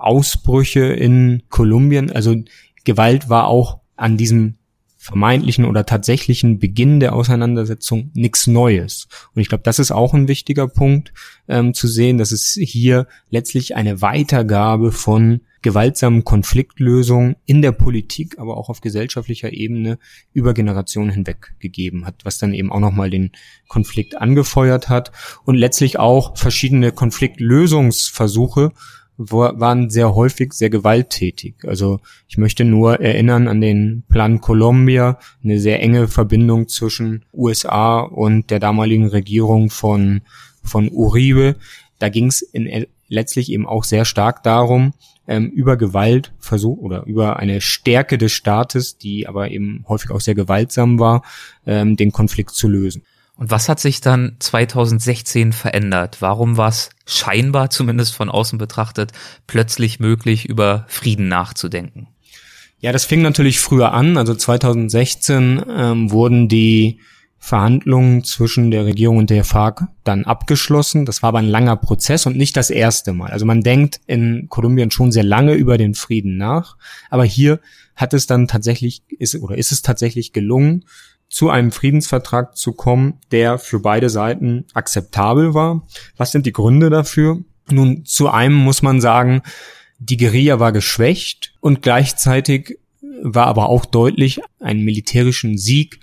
Gewaltausbrüche 0.02 0.84
in 0.84 1.42
Kolumbien. 1.48 2.10
Also 2.10 2.36
Gewalt 2.84 3.28
war 3.28 3.46
auch 3.46 3.78
an 3.96 4.16
diesem 4.16 4.56
vermeintlichen 4.96 5.64
oder 5.64 5.84
tatsächlichen 5.84 6.60
Beginn 6.60 7.00
der 7.00 7.14
Auseinandersetzung 7.14 8.10
nichts 8.14 8.46
Neues. 8.46 9.08
Und 9.34 9.42
ich 9.42 9.48
glaube, 9.48 9.64
das 9.64 9.80
ist 9.80 9.90
auch 9.90 10.14
ein 10.14 10.28
wichtiger 10.28 10.68
Punkt 10.68 11.12
ähm, 11.48 11.74
zu 11.74 11.88
sehen, 11.88 12.18
dass 12.18 12.30
es 12.30 12.56
hier 12.60 13.08
letztlich 13.28 13.74
eine 13.74 14.00
Weitergabe 14.00 14.92
von 14.92 15.40
gewaltsamen 15.62 16.24
Konfliktlösungen 16.24 17.34
in 17.46 17.62
der 17.62 17.72
Politik, 17.72 18.38
aber 18.38 18.56
auch 18.56 18.68
auf 18.68 18.80
gesellschaftlicher 18.80 19.52
Ebene 19.52 19.98
über 20.32 20.54
Generationen 20.54 21.10
hinweg 21.10 21.54
gegeben 21.58 22.06
hat, 22.06 22.24
was 22.24 22.38
dann 22.38 22.54
eben 22.54 22.70
auch 22.70 22.80
nochmal 22.80 23.10
den 23.10 23.32
Konflikt 23.68 24.16
angefeuert 24.16 24.88
hat 24.88 25.10
und 25.44 25.56
letztlich 25.56 25.98
auch 25.98 26.36
verschiedene 26.36 26.92
Konfliktlösungsversuche 26.92 28.72
waren 29.30 29.90
sehr 29.90 30.14
häufig 30.14 30.52
sehr 30.52 30.70
gewalttätig. 30.70 31.56
Also 31.66 32.00
ich 32.28 32.38
möchte 32.38 32.64
nur 32.64 33.00
erinnern 33.00 33.48
an 33.48 33.60
den 33.60 34.04
Plan 34.08 34.40
Colombia, 34.40 35.18
eine 35.42 35.58
sehr 35.58 35.80
enge 35.80 36.08
Verbindung 36.08 36.68
zwischen 36.68 37.24
USA 37.32 38.00
und 38.00 38.50
der 38.50 38.60
damaligen 38.60 39.06
Regierung 39.06 39.70
von, 39.70 40.22
von 40.62 40.90
Uribe. 40.90 41.56
Da 41.98 42.08
ging 42.08 42.26
es 42.26 42.48
letztlich 43.08 43.52
eben 43.52 43.66
auch 43.66 43.84
sehr 43.84 44.04
stark 44.04 44.42
darum, 44.42 44.92
ähm, 45.28 45.48
über 45.50 45.76
Gewalt 45.76 46.32
versuch 46.38 46.78
oder 46.78 47.04
über 47.06 47.38
eine 47.38 47.60
Stärke 47.60 48.18
des 48.18 48.32
Staates, 48.32 48.98
die 48.98 49.28
aber 49.28 49.50
eben 49.50 49.84
häufig 49.88 50.10
auch 50.10 50.20
sehr 50.20 50.34
gewaltsam 50.34 50.98
war, 50.98 51.22
ähm, 51.66 51.96
den 51.96 52.12
Konflikt 52.12 52.50
zu 52.50 52.68
lösen. 52.68 53.02
Und 53.36 53.50
was 53.50 53.68
hat 53.68 53.80
sich 53.80 54.00
dann 54.00 54.36
2016 54.38 55.52
verändert? 55.52 56.18
Warum 56.20 56.56
war 56.56 56.68
es 56.68 56.90
scheinbar, 57.06 57.70
zumindest 57.70 58.14
von 58.14 58.28
außen 58.28 58.58
betrachtet, 58.58 59.12
plötzlich 59.46 60.00
möglich, 60.00 60.44
über 60.44 60.84
Frieden 60.88 61.28
nachzudenken? 61.28 62.08
Ja, 62.78 62.92
das 62.92 63.04
fing 63.04 63.22
natürlich 63.22 63.60
früher 63.60 63.92
an. 63.92 64.16
Also 64.16 64.34
2016 64.34 65.64
ähm, 65.68 66.10
wurden 66.10 66.48
die 66.48 66.98
Verhandlungen 67.38 68.22
zwischen 68.22 68.70
der 68.70 68.84
Regierung 68.84 69.16
und 69.16 69.28
der 69.28 69.44
FARC 69.44 69.88
dann 70.04 70.24
abgeschlossen. 70.24 71.04
Das 71.06 71.22
war 71.22 71.30
aber 71.30 71.40
ein 71.40 71.48
langer 71.48 71.76
Prozess 71.76 72.24
und 72.26 72.36
nicht 72.36 72.56
das 72.56 72.70
erste 72.70 73.12
Mal. 73.12 73.32
Also 73.32 73.46
man 73.46 73.62
denkt 73.62 74.00
in 74.06 74.46
Kolumbien 74.48 74.92
schon 74.92 75.10
sehr 75.10 75.24
lange 75.24 75.54
über 75.54 75.76
den 75.76 75.94
Frieden 75.94 76.36
nach, 76.36 76.76
aber 77.10 77.24
hier 77.24 77.58
hat 77.96 78.14
es 78.14 78.28
dann 78.28 78.46
tatsächlich 78.46 79.02
ist 79.08 79.34
oder 79.34 79.58
ist 79.58 79.72
es 79.72 79.82
tatsächlich 79.82 80.32
gelungen, 80.32 80.84
zu 81.32 81.48
einem 81.48 81.72
Friedensvertrag 81.72 82.56
zu 82.56 82.72
kommen, 82.72 83.14
der 83.30 83.58
für 83.58 83.80
beide 83.80 84.10
Seiten 84.10 84.66
akzeptabel 84.74 85.54
war. 85.54 85.86
Was 86.18 86.30
sind 86.30 86.44
die 86.44 86.52
Gründe 86.52 86.90
dafür? 86.90 87.40
Nun, 87.70 88.04
zu 88.04 88.28
einem 88.28 88.54
muss 88.54 88.82
man 88.82 89.00
sagen, 89.00 89.40
die 89.98 90.18
Guerilla 90.18 90.60
war 90.60 90.72
geschwächt 90.72 91.54
und 91.60 91.80
gleichzeitig 91.80 92.78
war 93.22 93.46
aber 93.46 93.70
auch 93.70 93.86
deutlich, 93.86 94.40
einen 94.60 94.84
militärischen 94.84 95.56
Sieg 95.56 96.00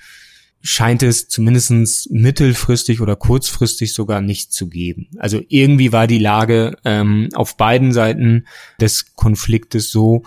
scheint 0.62 1.04
es 1.04 1.30
zumindestens 1.30 2.10
mittelfristig 2.12 3.00
oder 3.00 3.16
kurzfristig 3.16 3.94
sogar 3.94 4.22
nicht 4.22 4.52
zu 4.52 4.68
geben. 4.68 5.08
Also 5.18 5.42
irgendwie 5.48 5.92
war 5.92 6.08
die 6.08 6.20
Lage 6.20 6.76
ähm, 6.84 7.30
auf 7.34 7.56
beiden 7.56 7.94
Seiten 7.94 8.46
des 8.82 9.16
Konfliktes 9.16 9.90
so, 9.92 10.24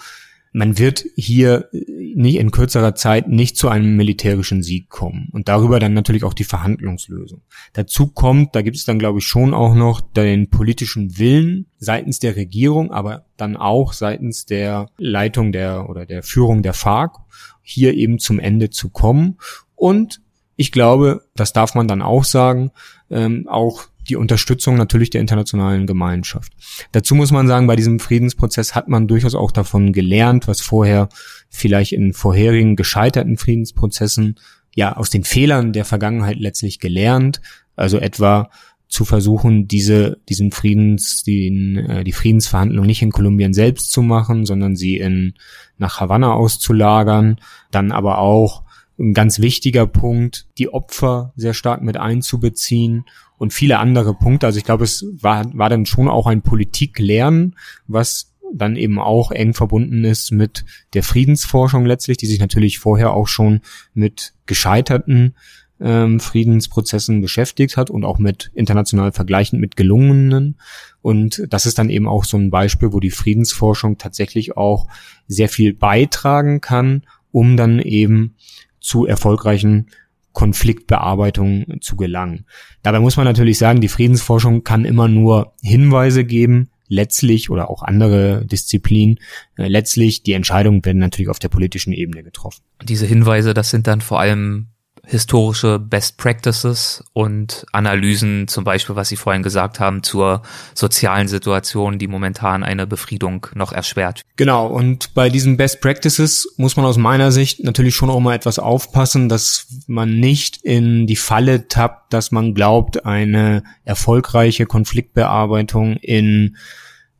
man 0.52 0.78
wird 0.78 1.04
hier 1.16 1.68
nicht 1.72 2.36
in 2.36 2.50
kürzerer 2.50 2.94
Zeit 2.94 3.26
nicht 3.28 3.56
zu 3.56 3.68
einem 3.68 3.96
militärischen 3.96 4.62
Sieg 4.62 4.90
kommen 4.90 5.28
und 5.32 5.48
darüber 5.48 5.80
dann 5.80 5.94
natürlich 5.94 6.24
auch 6.24 6.34
die 6.34 6.44
Verhandlungslösung. 6.44 7.40
Dazu 7.72 8.08
kommt, 8.08 8.54
da 8.54 8.62
gibt 8.62 8.76
es 8.76 8.84
dann 8.84 8.98
glaube 8.98 9.20
ich 9.20 9.26
schon 9.26 9.54
auch 9.54 9.74
noch 9.74 10.00
den 10.00 10.50
politischen 10.50 11.18
Willen 11.18 11.66
seitens 11.78 12.18
der 12.18 12.36
Regierung, 12.36 12.92
aber 12.92 13.24
dann 13.36 13.56
auch 13.56 13.94
seitens 13.94 14.44
der 14.44 14.90
Leitung 14.98 15.52
der 15.52 15.88
oder 15.88 16.04
der 16.04 16.22
Führung 16.22 16.62
der 16.62 16.74
FARC 16.74 17.16
hier 17.62 17.94
eben 17.94 18.18
zum 18.18 18.38
Ende 18.38 18.68
zu 18.68 18.90
kommen 18.90 19.38
und 19.74 20.20
ich 20.56 20.70
glaube, 20.70 21.22
das 21.34 21.52
darf 21.52 21.74
man 21.74 21.88
dann 21.88 22.02
auch 22.02 22.24
sagen, 22.24 22.70
ähm, 23.10 23.48
auch 23.48 23.84
die 24.08 24.16
Unterstützung 24.16 24.76
natürlich 24.76 25.10
der 25.10 25.20
internationalen 25.20 25.86
Gemeinschaft. 25.86 26.52
Dazu 26.92 27.14
muss 27.14 27.30
man 27.30 27.46
sagen, 27.46 27.66
bei 27.66 27.76
diesem 27.76 28.00
Friedensprozess 28.00 28.74
hat 28.74 28.88
man 28.88 29.08
durchaus 29.08 29.34
auch 29.34 29.52
davon 29.52 29.92
gelernt, 29.92 30.48
was 30.48 30.60
vorher 30.60 31.08
vielleicht 31.48 31.92
in 31.92 32.12
vorherigen 32.12 32.76
gescheiterten 32.76 33.36
Friedensprozessen 33.36 34.36
ja 34.74 34.96
aus 34.96 35.10
den 35.10 35.24
Fehlern 35.24 35.72
der 35.72 35.84
Vergangenheit 35.84 36.38
letztlich 36.38 36.78
gelernt. 36.78 37.40
Also 37.76 37.98
etwa 37.98 38.50
zu 38.88 39.06
versuchen, 39.06 39.68
diese, 39.68 40.18
diesen 40.28 40.52
Friedens, 40.52 41.22
die, 41.22 41.48
äh, 41.76 42.04
die 42.04 42.12
Friedensverhandlungen 42.12 42.86
nicht 42.86 43.00
in 43.00 43.10
Kolumbien 43.10 43.54
selbst 43.54 43.90
zu 43.90 44.02
machen, 44.02 44.44
sondern 44.44 44.76
sie 44.76 44.98
in, 44.98 45.34
nach 45.78 46.00
Havanna 46.00 46.34
auszulagern, 46.34 47.36
dann 47.70 47.90
aber 47.90 48.18
auch 48.18 48.64
ein 48.98 49.14
ganz 49.14 49.40
wichtiger 49.40 49.86
Punkt, 49.86 50.46
die 50.58 50.68
Opfer 50.68 51.32
sehr 51.36 51.54
stark 51.54 51.82
mit 51.82 51.96
einzubeziehen 51.96 53.06
und 53.38 53.52
viele 53.52 53.78
andere 53.78 54.14
Punkte. 54.14 54.46
Also 54.46 54.58
ich 54.58 54.64
glaube, 54.64 54.84
es 54.84 55.04
war, 55.20 55.46
war 55.56 55.68
dann 55.68 55.86
schon 55.86 56.08
auch 56.08 56.26
ein 56.26 56.42
Politiklernen, 56.42 57.56
was 57.86 58.32
dann 58.54 58.76
eben 58.76 58.98
auch 58.98 59.30
eng 59.30 59.54
verbunden 59.54 60.04
ist 60.04 60.30
mit 60.30 60.64
der 60.94 61.02
Friedensforschung 61.02 61.86
letztlich, 61.86 62.18
die 62.18 62.26
sich 62.26 62.40
natürlich 62.40 62.78
vorher 62.78 63.12
auch 63.12 63.28
schon 63.28 63.60
mit 63.94 64.34
gescheiterten 64.46 65.34
ähm, 65.80 66.20
Friedensprozessen 66.20 67.20
beschäftigt 67.20 67.76
hat 67.76 67.90
und 67.90 68.04
auch 68.04 68.18
mit 68.18 68.50
international 68.54 69.12
vergleichend 69.12 69.60
mit 69.60 69.76
gelungenen. 69.76 70.56
Und 71.00 71.42
das 71.48 71.66
ist 71.66 71.78
dann 71.78 71.90
eben 71.90 72.06
auch 72.06 72.24
so 72.24 72.36
ein 72.36 72.50
Beispiel, 72.50 72.92
wo 72.92 73.00
die 73.00 73.10
Friedensforschung 73.10 73.98
tatsächlich 73.98 74.56
auch 74.56 74.86
sehr 75.26 75.48
viel 75.48 75.74
beitragen 75.74 76.60
kann, 76.60 77.02
um 77.32 77.56
dann 77.56 77.80
eben 77.80 78.36
zu 78.80 79.06
erfolgreichen 79.06 79.88
Konfliktbearbeitung 80.32 81.80
zu 81.80 81.96
gelangen. 81.96 82.46
Dabei 82.82 83.00
muss 83.00 83.16
man 83.16 83.26
natürlich 83.26 83.58
sagen, 83.58 83.80
die 83.80 83.88
Friedensforschung 83.88 84.64
kann 84.64 84.84
immer 84.84 85.08
nur 85.08 85.54
Hinweise 85.62 86.24
geben, 86.24 86.70
letztlich 86.88 87.50
oder 87.50 87.70
auch 87.70 87.82
andere 87.82 88.44
Disziplinen, 88.46 89.18
äh, 89.56 89.66
letztlich 89.68 90.22
die 90.22 90.34
Entscheidungen 90.34 90.84
werden 90.84 90.98
natürlich 90.98 91.30
auf 91.30 91.38
der 91.38 91.48
politischen 91.48 91.92
Ebene 91.92 92.22
getroffen. 92.22 92.62
Diese 92.82 93.06
Hinweise, 93.06 93.54
das 93.54 93.70
sind 93.70 93.86
dann 93.86 94.00
vor 94.00 94.20
allem 94.20 94.68
historische 95.04 95.78
Best 95.80 96.16
Practices 96.16 97.02
und 97.12 97.66
Analysen, 97.72 98.46
zum 98.46 98.62
Beispiel, 98.62 98.94
was 98.94 99.08
Sie 99.08 99.16
vorhin 99.16 99.42
gesagt 99.42 99.80
haben, 99.80 100.02
zur 100.02 100.42
sozialen 100.74 101.26
Situation, 101.26 101.98
die 101.98 102.06
momentan 102.06 102.62
eine 102.62 102.86
Befriedung 102.86 103.46
noch 103.54 103.72
erschwert. 103.72 104.22
Genau, 104.36 104.68
und 104.68 105.12
bei 105.14 105.28
diesen 105.28 105.56
Best 105.56 105.80
Practices 105.80 106.54
muss 106.56 106.76
man 106.76 106.86
aus 106.86 106.98
meiner 106.98 107.32
Sicht 107.32 107.64
natürlich 107.64 107.96
schon 107.96 108.10
auch 108.10 108.20
mal 108.20 108.34
etwas 108.34 108.60
aufpassen, 108.60 109.28
dass 109.28 109.66
man 109.88 110.20
nicht 110.20 110.58
in 110.62 111.06
die 111.08 111.16
Falle 111.16 111.66
tappt, 111.66 112.12
dass 112.12 112.30
man 112.30 112.54
glaubt, 112.54 113.04
eine 113.04 113.64
erfolgreiche 113.84 114.66
Konfliktbearbeitung 114.66 115.96
in 115.96 116.56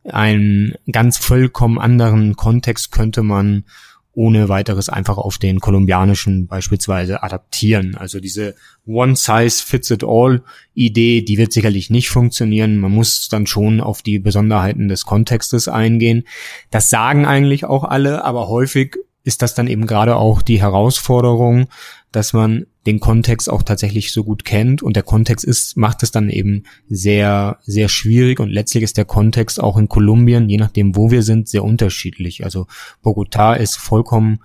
einen 0.05 0.75
ganz 0.91 1.17
vollkommen 1.17 1.79
anderen 1.79 2.35
Kontext 2.35 2.91
könnte 2.91 3.23
man 3.23 3.65
ohne 4.13 4.47
weiteres 4.47 4.87
einfach 4.89 5.17
auf 5.17 5.39
den 5.39 5.59
kolumbianischen 5.59 6.45
beispielsweise 6.47 7.23
adaptieren. 7.23 7.95
Also 7.95 8.19
diese 8.19 8.53
One-Size-Fits-it-all-Idee, 8.85 11.23
die 11.23 11.37
wird 11.37 11.51
sicherlich 11.51 11.89
nicht 11.89 12.09
funktionieren. 12.09 12.77
Man 12.77 12.91
muss 12.91 13.27
dann 13.29 13.47
schon 13.47 13.81
auf 13.81 14.03
die 14.03 14.19
Besonderheiten 14.19 14.87
des 14.87 15.05
Kontextes 15.05 15.67
eingehen. 15.67 16.27
Das 16.69 16.91
sagen 16.91 17.25
eigentlich 17.25 17.65
auch 17.65 17.83
alle, 17.83 18.23
aber 18.23 18.49
häufig 18.49 18.97
ist 19.23 19.41
das 19.41 19.55
dann 19.55 19.67
eben 19.67 19.87
gerade 19.87 20.15
auch 20.17 20.41
die 20.41 20.61
Herausforderung, 20.61 21.67
dass 22.11 22.33
man 22.33 22.65
den 22.85 22.99
Kontext 22.99 23.49
auch 23.49 23.63
tatsächlich 23.63 24.11
so 24.11 24.23
gut 24.23 24.43
kennt 24.43 24.83
und 24.83 24.95
der 24.95 25.03
Kontext 25.03 25.45
ist, 25.45 25.77
macht 25.77 26.03
es 26.03 26.11
dann 26.11 26.29
eben 26.29 26.63
sehr, 26.89 27.57
sehr 27.61 27.87
schwierig 27.87 28.39
und 28.39 28.49
letztlich 28.49 28.83
ist 28.83 28.97
der 28.97 29.05
Kontext 29.05 29.61
auch 29.61 29.77
in 29.77 29.87
Kolumbien, 29.87 30.49
je 30.49 30.57
nachdem 30.57 30.95
wo 30.95 31.09
wir 31.09 31.23
sind, 31.23 31.47
sehr 31.47 31.63
unterschiedlich. 31.63 32.43
Also 32.43 32.67
Bogotá 33.03 33.55
ist 33.55 33.77
vollkommen 33.77 34.39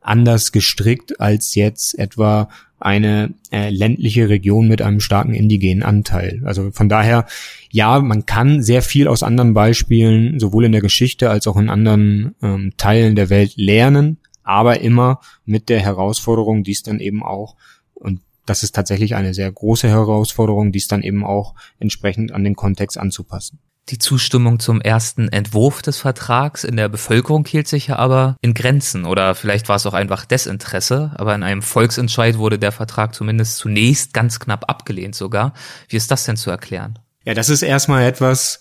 anders 0.00 0.52
gestrickt 0.52 1.20
als 1.20 1.54
jetzt 1.54 1.98
etwa 1.98 2.48
eine 2.80 3.34
äh, 3.52 3.68
ländliche 3.68 4.30
Region 4.30 4.66
mit 4.66 4.80
einem 4.80 5.00
starken 5.00 5.34
indigenen 5.34 5.82
Anteil. 5.82 6.40
Also 6.44 6.70
von 6.70 6.88
daher, 6.88 7.26
ja, 7.70 8.00
man 8.00 8.24
kann 8.24 8.62
sehr 8.62 8.80
viel 8.80 9.06
aus 9.06 9.22
anderen 9.22 9.52
Beispielen, 9.52 10.40
sowohl 10.40 10.64
in 10.64 10.72
der 10.72 10.80
Geschichte 10.80 11.28
als 11.28 11.46
auch 11.46 11.58
in 11.58 11.68
anderen 11.68 12.34
ähm, 12.42 12.72
Teilen 12.78 13.16
der 13.16 13.28
Welt 13.28 13.52
lernen, 13.56 14.16
aber 14.50 14.80
immer 14.80 15.20
mit 15.44 15.68
der 15.68 15.78
Herausforderung, 15.80 16.64
dies 16.64 16.82
dann 16.82 16.98
eben 16.98 17.22
auch, 17.22 17.54
und 17.94 18.20
das 18.46 18.64
ist 18.64 18.74
tatsächlich 18.74 19.14
eine 19.14 19.32
sehr 19.32 19.50
große 19.50 19.88
Herausforderung, 19.88 20.72
dies 20.72 20.88
dann 20.88 21.02
eben 21.02 21.24
auch 21.24 21.54
entsprechend 21.78 22.32
an 22.32 22.42
den 22.42 22.56
Kontext 22.56 22.98
anzupassen. 22.98 23.60
Die 23.90 23.98
Zustimmung 23.98 24.58
zum 24.58 24.80
ersten 24.80 25.28
Entwurf 25.28 25.82
des 25.82 25.98
Vertrags 25.98 26.64
in 26.64 26.76
der 26.76 26.88
Bevölkerung 26.88 27.46
hielt 27.46 27.68
sich 27.68 27.88
ja 27.88 27.96
aber 27.96 28.36
in 28.40 28.54
Grenzen 28.54 29.04
oder 29.04 29.34
vielleicht 29.36 29.68
war 29.68 29.76
es 29.76 29.86
auch 29.86 29.94
einfach 29.94 30.24
Desinteresse, 30.24 31.12
aber 31.14 31.34
in 31.34 31.42
einem 31.44 31.62
Volksentscheid 31.62 32.38
wurde 32.38 32.58
der 32.58 32.72
Vertrag 32.72 33.14
zumindest 33.14 33.56
zunächst 33.56 34.12
ganz 34.12 34.40
knapp 34.40 34.68
abgelehnt 34.68 35.14
sogar. 35.14 35.54
Wie 35.88 35.96
ist 35.96 36.10
das 36.10 36.24
denn 36.24 36.36
zu 36.36 36.50
erklären? 36.50 36.98
Ja, 37.24 37.34
das 37.34 37.48
ist 37.48 37.62
erstmal 37.62 38.04
etwas, 38.04 38.60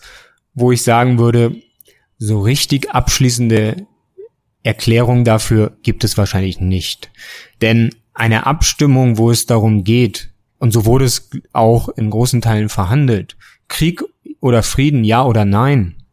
wo 0.53 0.71
ich 0.71 0.83
sagen 0.83 1.17
würde, 1.17 1.55
so 2.17 2.41
richtig 2.41 2.91
abschließende 2.91 3.87
Erklärung 4.64 5.24
dafür 5.24 5.78
gibt 5.84 6.03
es 6.03 6.18
wahrscheinlich 6.18 6.60
nicht. 6.60 7.12
Denn 7.62 7.91
eine 8.14 8.45
Abstimmung, 8.45 9.18
wo 9.18 9.32
es 9.32 9.45
darum 9.45 9.84
geht, 9.84 10.32
und 10.57 10.72
so 10.72 10.86
wurde 10.86 11.05
es 11.05 11.30
auch 11.53 11.89
in 11.89 12.10
großen 12.10 12.41
Teilen 12.41 12.70
verhandelt, 12.70 13.38
Krieg 13.70 14.03
oder 14.41 14.64
Frieden, 14.64 15.03
ja 15.03 15.24
oder 15.24 15.45
nein, 15.45 16.03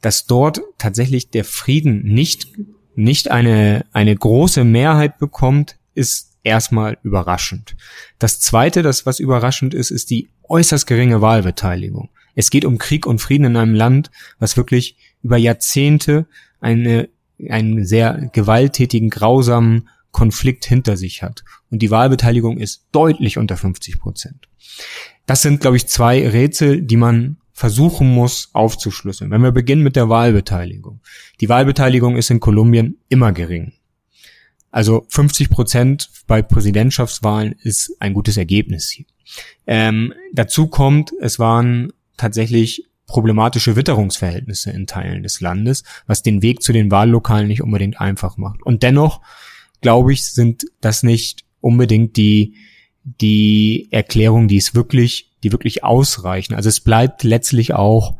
dass 0.00 0.26
dort 0.26 0.60
tatsächlich 0.78 1.30
der 1.30 1.44
Frieden 1.44 2.04
nicht, 2.04 2.48
nicht 2.94 3.30
eine, 3.30 3.84
eine 3.92 4.14
große 4.14 4.62
Mehrheit 4.62 5.18
bekommt, 5.18 5.78
ist 5.94 6.36
erstmal 6.44 6.98
überraschend. 7.02 7.76
Das 8.20 8.38
zweite, 8.38 8.82
das 8.82 9.04
was 9.04 9.18
überraschend 9.18 9.74
ist, 9.74 9.90
ist 9.90 10.10
die 10.10 10.28
äußerst 10.44 10.86
geringe 10.86 11.20
Wahlbeteiligung. 11.20 12.10
Es 12.36 12.50
geht 12.50 12.64
um 12.64 12.78
Krieg 12.78 13.06
und 13.06 13.20
Frieden 13.20 13.46
in 13.46 13.56
einem 13.56 13.74
Land, 13.74 14.10
was 14.38 14.56
wirklich 14.56 14.96
über 15.22 15.38
Jahrzehnte 15.38 16.26
eine, 16.60 17.08
einen 17.48 17.84
sehr 17.84 18.30
gewalttätigen, 18.32 19.10
grausamen 19.10 19.88
Konflikt 20.12 20.64
hinter 20.64 20.96
sich 20.96 21.22
hat. 21.22 21.44
Und 21.70 21.80
die 21.82 21.90
Wahlbeteiligung 21.90 22.58
ist 22.58 22.86
deutlich 22.92 23.36
unter 23.36 23.56
50 23.56 23.98
Prozent. 23.98 24.48
Das 25.26 25.42
sind, 25.42 25.60
glaube 25.60 25.76
ich, 25.76 25.88
zwei 25.88 26.26
Rätsel, 26.26 26.82
die 26.82 26.96
man 26.96 27.36
versuchen 27.52 28.12
muss 28.14 28.50
aufzuschlüsseln. 28.52 29.30
Wenn 29.30 29.42
wir 29.42 29.52
beginnen 29.52 29.82
mit 29.82 29.96
der 29.96 30.08
Wahlbeteiligung. 30.08 31.00
Die 31.40 31.48
Wahlbeteiligung 31.48 32.16
ist 32.16 32.30
in 32.30 32.40
Kolumbien 32.40 32.98
immer 33.08 33.32
gering. 33.32 33.72
Also 34.70 35.06
50 35.08 35.48
Prozent 35.48 36.10
bei 36.26 36.42
Präsidentschaftswahlen 36.42 37.54
ist 37.62 37.96
ein 37.98 38.12
gutes 38.12 38.36
Ergebnis 38.36 38.90
hier. 38.90 39.06
Ähm, 39.66 40.12
dazu 40.32 40.66
kommt, 40.66 41.12
es 41.20 41.38
waren 41.38 41.92
tatsächlich 42.16 42.88
problematische 43.06 43.76
Witterungsverhältnisse 43.76 44.70
in 44.70 44.86
Teilen 44.86 45.22
des 45.22 45.40
Landes, 45.40 45.84
was 46.06 46.22
den 46.22 46.42
Weg 46.42 46.62
zu 46.62 46.72
den 46.72 46.90
Wahllokalen 46.90 47.48
nicht 47.48 47.62
unbedingt 47.62 48.00
einfach 48.00 48.36
macht. 48.36 48.62
Und 48.62 48.82
dennoch, 48.82 49.20
glaube 49.80 50.12
ich, 50.12 50.26
sind 50.32 50.66
das 50.80 51.02
nicht 51.02 51.44
unbedingt 51.60 52.16
die, 52.16 52.56
die 53.04 53.88
Erklärungen, 53.90 54.48
die 54.48 54.56
es 54.56 54.74
wirklich, 54.74 55.32
die 55.42 55.52
wirklich 55.52 55.84
ausreichen. 55.84 56.54
Also 56.54 56.68
es 56.68 56.80
bleibt 56.80 57.22
letztlich 57.22 57.74
auch 57.74 58.16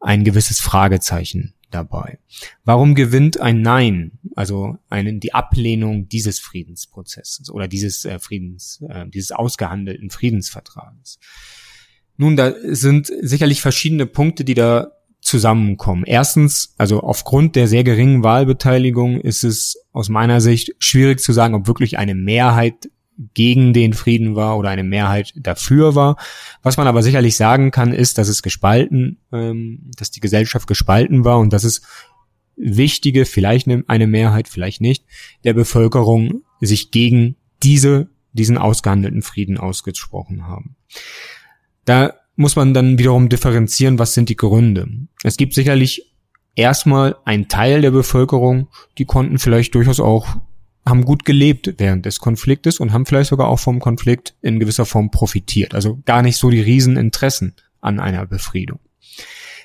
ein 0.00 0.24
gewisses 0.24 0.60
Fragezeichen 0.60 1.54
dabei. 1.70 2.18
Warum 2.64 2.94
gewinnt 2.94 3.40
ein 3.40 3.62
Nein, 3.62 4.18
also 4.34 4.78
eine, 4.88 5.18
die 5.18 5.34
Ablehnung 5.34 6.08
dieses 6.08 6.38
Friedensprozesses 6.38 7.50
oder 7.50 7.68
dieses 7.68 8.04
äh, 8.04 8.18
Friedens, 8.18 8.82
äh, 8.88 9.06
dieses 9.08 9.32
ausgehandelten 9.32 10.10
Friedensvertrages? 10.10 11.18
Nun, 12.16 12.36
da 12.36 12.52
sind 12.62 13.12
sicherlich 13.20 13.60
verschiedene 13.60 14.06
Punkte, 14.06 14.44
die 14.44 14.54
da 14.54 14.92
zusammenkommen. 15.20 16.04
Erstens, 16.04 16.74
also 16.78 17.00
aufgrund 17.00 17.54
der 17.56 17.68
sehr 17.68 17.84
geringen 17.84 18.22
Wahlbeteiligung 18.24 19.20
ist 19.20 19.44
es 19.44 19.76
aus 19.92 20.08
meiner 20.08 20.40
Sicht 20.40 20.74
schwierig 20.78 21.20
zu 21.20 21.32
sagen, 21.32 21.54
ob 21.54 21.68
wirklich 21.68 21.96
eine 21.96 22.14
Mehrheit 22.14 22.90
gegen 23.34 23.72
den 23.72 23.92
Frieden 23.92 24.34
war 24.34 24.58
oder 24.58 24.70
eine 24.70 24.84
Mehrheit 24.84 25.32
dafür 25.36 25.94
war. 25.94 26.16
Was 26.62 26.76
man 26.76 26.86
aber 26.86 27.02
sicherlich 27.02 27.36
sagen 27.36 27.70
kann, 27.70 27.92
ist, 27.92 28.18
dass 28.18 28.28
es 28.28 28.42
gespalten, 28.42 29.18
ähm, 29.32 29.90
dass 29.96 30.10
die 30.10 30.20
Gesellschaft 30.20 30.66
gespalten 30.66 31.24
war 31.24 31.38
und 31.38 31.52
dass 31.52 31.64
es 31.64 31.82
wichtige, 32.56 33.24
vielleicht 33.24 33.68
eine 33.86 34.06
Mehrheit, 34.06 34.48
vielleicht 34.48 34.80
nicht, 34.80 35.04
der 35.44 35.54
Bevölkerung 35.54 36.42
sich 36.60 36.90
gegen 36.90 37.36
diese, 37.62 38.08
diesen 38.32 38.58
ausgehandelten 38.58 39.22
Frieden 39.22 39.58
ausgesprochen 39.58 40.46
haben. 40.46 40.76
Da 41.84 42.14
muss 42.36 42.56
man 42.56 42.74
dann 42.74 42.98
wiederum 42.98 43.28
differenzieren, 43.28 43.98
was 43.98 44.14
sind 44.14 44.28
die 44.28 44.36
Gründe. 44.36 44.88
Es 45.22 45.36
gibt 45.36 45.54
sicherlich 45.54 46.12
erstmal 46.54 47.16
einen 47.24 47.48
Teil 47.48 47.82
der 47.82 47.90
Bevölkerung, 47.90 48.68
die 48.98 49.04
konnten 49.04 49.38
vielleicht 49.38 49.74
durchaus 49.74 50.00
auch 50.00 50.36
haben 50.84 51.04
gut 51.04 51.24
gelebt 51.24 51.74
während 51.78 52.06
des 52.06 52.18
Konfliktes 52.18 52.80
und 52.80 52.92
haben 52.92 53.06
vielleicht 53.06 53.30
sogar 53.30 53.48
auch 53.48 53.60
vom 53.60 53.78
Konflikt 53.78 54.34
in 54.42 54.58
gewisser 54.58 54.84
Form 54.84 55.10
profitiert. 55.10 55.74
Also 55.74 56.00
gar 56.04 56.22
nicht 56.22 56.36
so 56.36 56.50
die 56.50 56.60
Rieseninteressen 56.60 57.54
an 57.80 58.00
einer 58.00 58.26
Befriedung. 58.26 58.80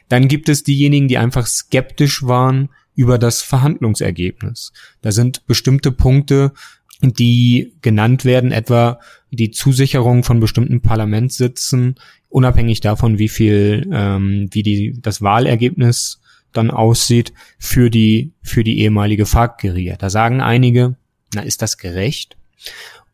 Dann 0.09 0.28
gibt 0.28 0.47
es 0.47 0.63
diejenigen, 0.63 1.07
die 1.07 1.18
einfach 1.18 1.47
skeptisch 1.47 2.24
waren 2.24 2.70
über 2.95 3.18
das 3.18 3.41
Verhandlungsergebnis. 3.41 4.74
Da 5.01 5.11
sind 5.11 5.45
bestimmte 5.47 5.91
Punkte, 5.91 6.53
die 7.02 7.74
genannt 7.82 8.26
werden, 8.26 8.52
etwa 8.52 9.00
die 9.32 9.52
Zusicherung 9.52 10.24
von 10.24 10.39
bestimmten 10.39 10.82
Parlamentssitzen, 10.82 11.95
unabhängig 12.30 12.82
davon, 12.82 13.20
wie 13.20 13.30
viel, 13.30 13.89
ähm, 13.91 14.50
wie 14.52 14.64
die, 14.64 15.00
das 15.02 15.22
Wahlergebnis 15.22 16.22
dann 16.54 16.72
aussieht 16.72 17.34
für 17.60 17.89
die, 17.89 18.34
für 18.41 18.64
die 18.64 18.80
ehemalige 18.80 19.26
FARC-Guerilla. 19.26 19.95
Da 19.98 20.10
sagen 20.10 20.41
einige, 20.41 20.95
na, 21.34 21.41
ist 21.41 21.62
das 21.62 21.78
gerecht? 21.78 22.38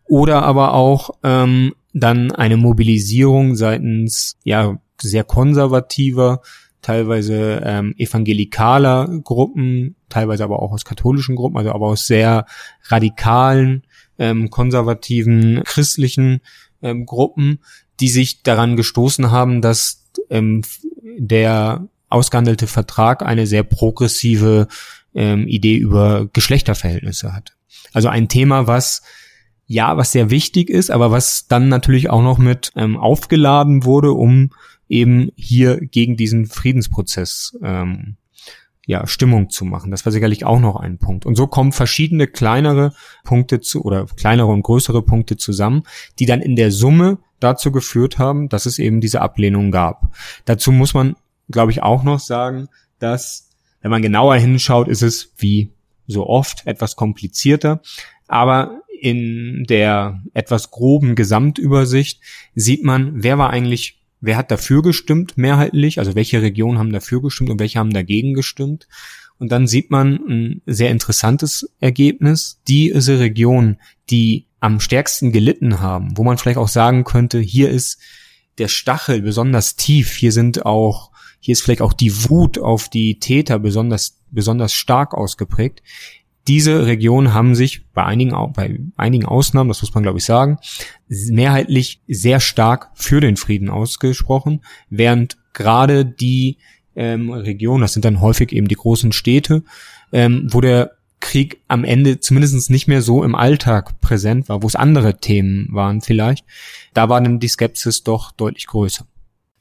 Oder 0.05 0.43
aber 0.43 0.73
auch 0.73 1.11
ähm, 1.23 1.73
dann 1.93 2.31
eine 2.31 2.57
Mobilisierung 2.57 3.55
seitens 3.55 4.37
ja 4.43 4.79
sehr 5.01 5.23
konservativer, 5.23 6.41
teilweise 6.81 7.61
ähm, 7.65 7.95
evangelikaler 7.97 9.07
Gruppen, 9.23 9.95
teilweise 10.13 10.43
aber 10.43 10.61
auch 10.61 10.71
aus 10.71 10.85
katholischen 10.85 11.35
Gruppen, 11.35 11.57
also 11.57 11.71
aber 11.71 11.87
aus 11.87 12.05
sehr 12.05 12.45
radikalen, 12.83 13.83
ähm, 14.19 14.49
konservativen, 14.49 15.63
christlichen 15.65 16.41
ähm, 16.81 17.05
Gruppen, 17.05 17.59
die 17.99 18.09
sich 18.09 18.43
daran 18.43 18.75
gestoßen 18.75 19.31
haben, 19.31 19.61
dass 19.61 20.05
ähm, 20.29 20.61
der 21.17 21.87
ausgehandelte 22.09 22.67
Vertrag 22.67 23.23
eine 23.23 23.47
sehr 23.47 23.63
progressive 23.63 24.67
ähm, 25.15 25.47
Idee 25.47 25.77
über 25.77 26.29
Geschlechterverhältnisse 26.31 27.33
hat. 27.33 27.55
Also 27.91 28.09
ein 28.09 28.27
Thema, 28.27 28.67
was 28.67 29.01
ja, 29.65 29.97
was 29.97 30.11
sehr 30.11 30.29
wichtig 30.29 30.69
ist, 30.69 30.91
aber 30.91 31.09
was 31.09 31.47
dann 31.47 31.69
natürlich 31.69 32.09
auch 32.09 32.21
noch 32.21 32.37
mit 32.37 32.71
ähm, 32.75 32.97
aufgeladen 32.97 33.85
wurde, 33.85 34.11
um 34.11 34.51
eben 34.89 35.31
hier 35.35 35.79
gegen 35.79 36.17
diesen 36.17 36.45
Friedensprozess 36.45 37.57
ähm, 37.63 38.17
ja, 38.85 39.07
Stimmung 39.07 39.49
zu 39.49 39.63
machen. 39.65 39.91
Das 39.91 40.05
war 40.05 40.11
sicherlich 40.11 40.45
auch 40.45 40.59
noch 40.59 40.75
ein 40.75 40.97
Punkt. 40.97 41.25
Und 41.25 41.35
so 41.35 41.47
kommen 41.47 41.71
verschiedene 41.71 42.27
kleinere 42.27 42.93
Punkte 43.23 43.61
zu 43.61 43.83
oder 43.83 44.05
kleinere 44.05 44.47
und 44.47 44.63
größere 44.63 45.01
Punkte 45.01 45.37
zusammen, 45.37 45.83
die 46.19 46.25
dann 46.25 46.41
in 46.41 46.55
der 46.55 46.71
Summe 46.71 47.19
dazu 47.39 47.71
geführt 47.71 48.19
haben, 48.19 48.49
dass 48.49 48.65
es 48.65 48.79
eben 48.79 48.99
diese 48.99 49.21
Ablehnung 49.21 49.71
gab. 49.71 50.13
Dazu 50.45 50.71
muss 50.71 50.93
man, 50.93 51.15
glaube 51.49 51.71
ich, 51.71 51.81
auch 51.81 52.03
noch 52.03 52.19
sagen, 52.19 52.67
dass, 52.99 53.49
wenn 53.81 53.91
man 53.91 54.01
genauer 54.01 54.35
hinschaut, 54.35 54.87
ist 54.87 55.01
es 55.01 55.33
wie 55.37 55.71
so 56.07 56.27
oft 56.27 56.67
etwas 56.67 56.95
komplizierter. 56.95 57.81
Aber 58.27 58.81
in 58.99 59.65
der 59.67 60.21
etwas 60.33 60.71
groben 60.71 61.15
Gesamtübersicht 61.15 62.21
sieht 62.55 62.83
man, 62.83 63.23
wer 63.23 63.37
war 63.37 63.49
eigentlich, 63.49 64.02
wer 64.23 64.37
hat 64.37 64.51
dafür 64.51 64.81
gestimmt 64.81 65.37
mehrheitlich, 65.37 65.99
also 65.99 66.15
welche 66.15 66.41
Regionen 66.41 66.79
haben 66.79 66.93
dafür 66.93 67.21
gestimmt 67.21 67.49
und 67.49 67.59
welche 67.59 67.77
haben 67.77 67.93
dagegen 67.93 68.33
gestimmt. 68.33 68.87
Und 69.37 69.51
dann 69.51 69.67
sieht 69.67 69.91
man 69.91 70.15
ein 70.27 70.61
sehr 70.65 70.91
interessantes 70.91 71.69
Ergebnis. 71.81 72.61
Diese 72.67 73.19
Regionen, 73.19 73.79
die 74.09 74.45
am 74.61 74.79
stärksten 74.79 75.33
gelitten 75.33 75.81
haben, 75.81 76.17
wo 76.17 76.23
man 76.23 76.37
vielleicht 76.37 76.57
auch 76.57 76.69
sagen 76.69 77.03
könnte, 77.03 77.39
hier 77.39 77.69
ist 77.69 77.99
der 78.59 78.69
Stachel 78.69 79.21
besonders 79.21 79.75
tief, 79.75 80.13
hier 80.13 80.31
sind 80.31 80.65
auch, 80.65 81.11
hier 81.41 81.51
ist 81.51 81.61
vielleicht 81.61 81.81
auch 81.81 81.91
die 81.91 82.29
Wut 82.29 82.57
auf 82.59 82.87
die 82.87 83.19
Täter 83.19 83.59
besonders 83.59 84.19
besonders 84.31 84.73
stark 84.73 85.13
ausgeprägt. 85.13 85.83
Diese 86.47 86.85
Regionen 86.85 87.33
haben 87.33 87.55
sich 87.55 87.85
bei 87.93 88.03
einigen, 88.03 88.31
bei 88.53 88.79
einigen 88.97 89.25
Ausnahmen, 89.25 89.69
das 89.69 89.81
muss 89.81 89.93
man 89.93 90.03
glaube 90.03 90.17
ich 90.17 90.25
sagen, 90.25 90.57
mehrheitlich 91.07 92.01
sehr 92.07 92.39
stark 92.39 92.89
für 92.95 93.21
den 93.21 93.37
Frieden 93.37 93.69
ausgesprochen, 93.69 94.61
während 94.89 95.37
gerade 95.53 96.05
die 96.05 96.57
ähm, 96.95 97.31
Regionen, 97.31 97.81
das 97.81 97.93
sind 97.93 98.05
dann 98.05 98.21
häufig 98.21 98.51
eben 98.51 98.67
die 98.67 98.75
großen 98.75 99.13
Städte, 99.13 99.63
ähm, 100.11 100.47
wo 100.51 100.59
der 100.61 100.91
Krieg 101.21 101.61
am 101.69 101.85
Ende 101.85 102.19
zumindest 102.19 102.69
nicht 102.69 102.87
mehr 102.87 103.01
so 103.01 103.23
im 103.23 103.33
Alltag 103.33 104.01
präsent 104.01 104.49
war, 104.49 104.61
wo 104.61 104.67
es 104.67 104.75
andere 104.75 105.19
Themen 105.19 105.69
waren 105.71 106.01
vielleicht, 106.01 106.45
da 106.93 107.07
war 107.07 107.21
dann 107.21 107.39
die 107.39 107.47
Skepsis 107.47 108.03
doch 108.03 108.33
deutlich 108.33 108.67
größer. 108.67 109.05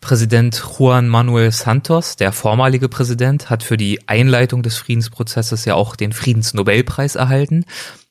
Präsident 0.02 0.62
Juan 0.78 1.08
Manuel 1.08 1.52
Santos, 1.52 2.16
der 2.16 2.32
vormalige 2.32 2.88
Präsident, 2.88 3.48
hat 3.48 3.62
für 3.62 3.76
die 3.76 4.08
Einleitung 4.08 4.62
des 4.62 4.76
Friedensprozesses 4.76 5.64
ja 5.64 5.74
auch 5.74 5.94
den 5.94 6.12
Friedensnobelpreis 6.12 7.14
erhalten. 7.14 7.64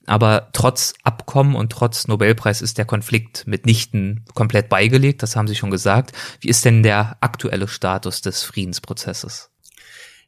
Aber 0.08 0.50
trotz 0.54 0.94
Abkommen 1.04 1.54
und 1.54 1.72
trotz 1.72 2.08
Nobelpreis 2.08 2.62
ist 2.62 2.78
der 2.78 2.86
Konflikt 2.86 3.46
mitnichten 3.46 4.26
komplett 4.34 4.70
beigelegt, 4.70 5.22
das 5.22 5.36
haben 5.36 5.48
Sie 5.48 5.56
schon 5.56 5.70
gesagt. 5.70 6.14
Wie 6.40 6.48
ist 6.48 6.66
denn 6.66 6.82
der 6.82 7.18
aktuelle 7.20 7.68
Status 7.68 8.22
des 8.22 8.44
Friedensprozesses? 8.44 9.52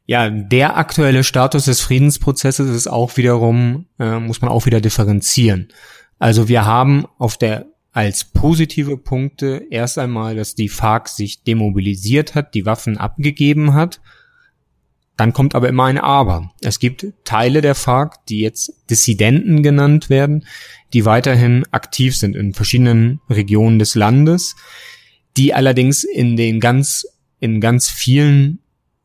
Ja, 0.06 0.28
der 0.28 0.76
aktuelle 0.76 1.24
Status 1.24 1.64
des 1.64 1.80
Friedensprozesses 1.80 2.70
ist 2.70 2.88
auch 2.88 3.16
wiederum, 3.16 3.86
äh, 3.98 4.18
muss 4.20 4.42
man 4.42 4.50
auch 4.50 4.66
wieder 4.66 4.82
differenzieren. 4.82 5.68
Also 6.18 6.46
wir 6.46 6.66
haben 6.66 7.06
auf 7.18 7.38
der 7.38 7.66
als 7.94 8.24
positive 8.24 8.96
Punkte 8.96 9.68
erst 9.70 9.98
einmal, 9.98 10.34
dass 10.34 10.56
die 10.56 10.68
FARC 10.68 11.08
sich 11.08 11.44
demobilisiert 11.44 12.34
hat, 12.34 12.54
die 12.54 12.66
Waffen 12.66 12.98
abgegeben 12.98 13.72
hat. 13.72 14.00
Dann 15.16 15.32
kommt 15.32 15.54
aber 15.54 15.68
immer 15.68 15.84
ein 15.84 15.98
Aber. 15.98 16.52
Es 16.60 16.80
gibt 16.80 17.06
Teile 17.22 17.60
der 17.60 17.76
FARC, 17.76 18.26
die 18.26 18.40
jetzt 18.40 18.72
Dissidenten 18.90 19.62
genannt 19.62 20.10
werden, 20.10 20.44
die 20.92 21.04
weiterhin 21.04 21.64
aktiv 21.70 22.16
sind 22.16 22.34
in 22.34 22.52
verschiedenen 22.52 23.20
Regionen 23.30 23.78
des 23.78 23.94
Landes, 23.94 24.56
die 25.36 25.54
allerdings 25.54 26.02
in 26.02 26.36
den 26.36 26.58
ganz, 26.58 27.06
in 27.38 27.60
ganz 27.60 27.88
vielen 27.88 28.58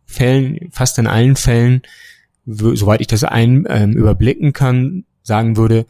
Fällen, 0.08 0.72
fast 0.72 0.98
in 0.98 1.06
allen 1.06 1.36
Fällen, 1.36 1.84
soweit 2.48 3.02
ich 3.02 3.08
das 3.08 3.24
ein, 3.24 3.68
äh, 3.68 3.86
überblicken 3.86 4.52
kann, 4.52 5.06
sagen 5.22 5.58
würde, 5.58 5.86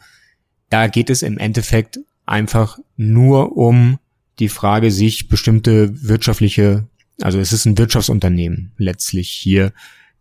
da 0.68 0.86
geht 0.86 1.08
es 1.08 1.22
im 1.22 1.38
Endeffekt 1.38 1.98
einfach 2.30 2.78
nur 2.96 3.56
um 3.56 3.98
die 4.38 4.48
Frage, 4.48 4.90
sich 4.90 5.28
bestimmte 5.28 6.08
wirtschaftliche, 6.08 6.86
also 7.20 7.38
es 7.38 7.52
ist 7.52 7.66
ein 7.66 7.76
Wirtschaftsunternehmen 7.76 8.72
letztlich 8.78 9.30
hier 9.30 9.72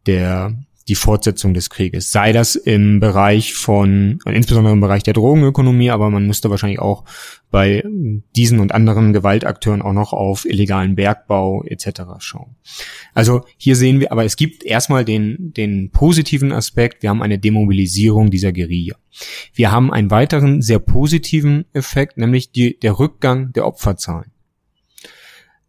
der 0.05 0.57
die 0.89 0.95
Fortsetzung 0.95 1.53
des 1.53 1.69
Krieges. 1.69 2.11
Sei 2.11 2.33
das 2.33 2.55
im 2.55 2.99
Bereich 2.99 3.53
von, 3.53 4.19
insbesondere 4.25 4.73
im 4.73 4.81
Bereich 4.81 5.03
der 5.03 5.13
Drogenökonomie, 5.13 5.91
aber 5.91 6.09
man 6.09 6.25
müsste 6.25 6.49
wahrscheinlich 6.49 6.79
auch 6.79 7.05
bei 7.51 7.83
diesen 8.35 8.59
und 8.59 8.73
anderen 8.73 9.13
Gewaltakteuren 9.13 9.81
auch 9.81 9.93
noch 9.93 10.13
auf 10.13 10.45
illegalen 10.45 10.95
Bergbau 10.95 11.63
etc. 11.63 12.01
schauen. 12.19 12.55
Also 13.13 13.43
hier 13.57 13.75
sehen 13.75 13.99
wir, 13.99 14.11
aber 14.11 14.25
es 14.25 14.35
gibt 14.35 14.63
erstmal 14.63 15.05
den, 15.05 15.53
den 15.53 15.91
positiven 15.91 16.51
Aspekt, 16.51 17.03
wir 17.03 17.09
haben 17.09 17.21
eine 17.21 17.39
Demobilisierung 17.39 18.31
dieser 18.31 18.51
Guerilla. 18.51 18.95
Wir 19.53 19.71
haben 19.71 19.91
einen 19.91 20.11
weiteren 20.11 20.61
sehr 20.61 20.79
positiven 20.79 21.65
Effekt, 21.73 22.17
nämlich 22.17 22.51
die, 22.51 22.79
der 22.79 22.99
Rückgang 22.99 23.53
der 23.53 23.65
Opferzahlen. 23.65 24.31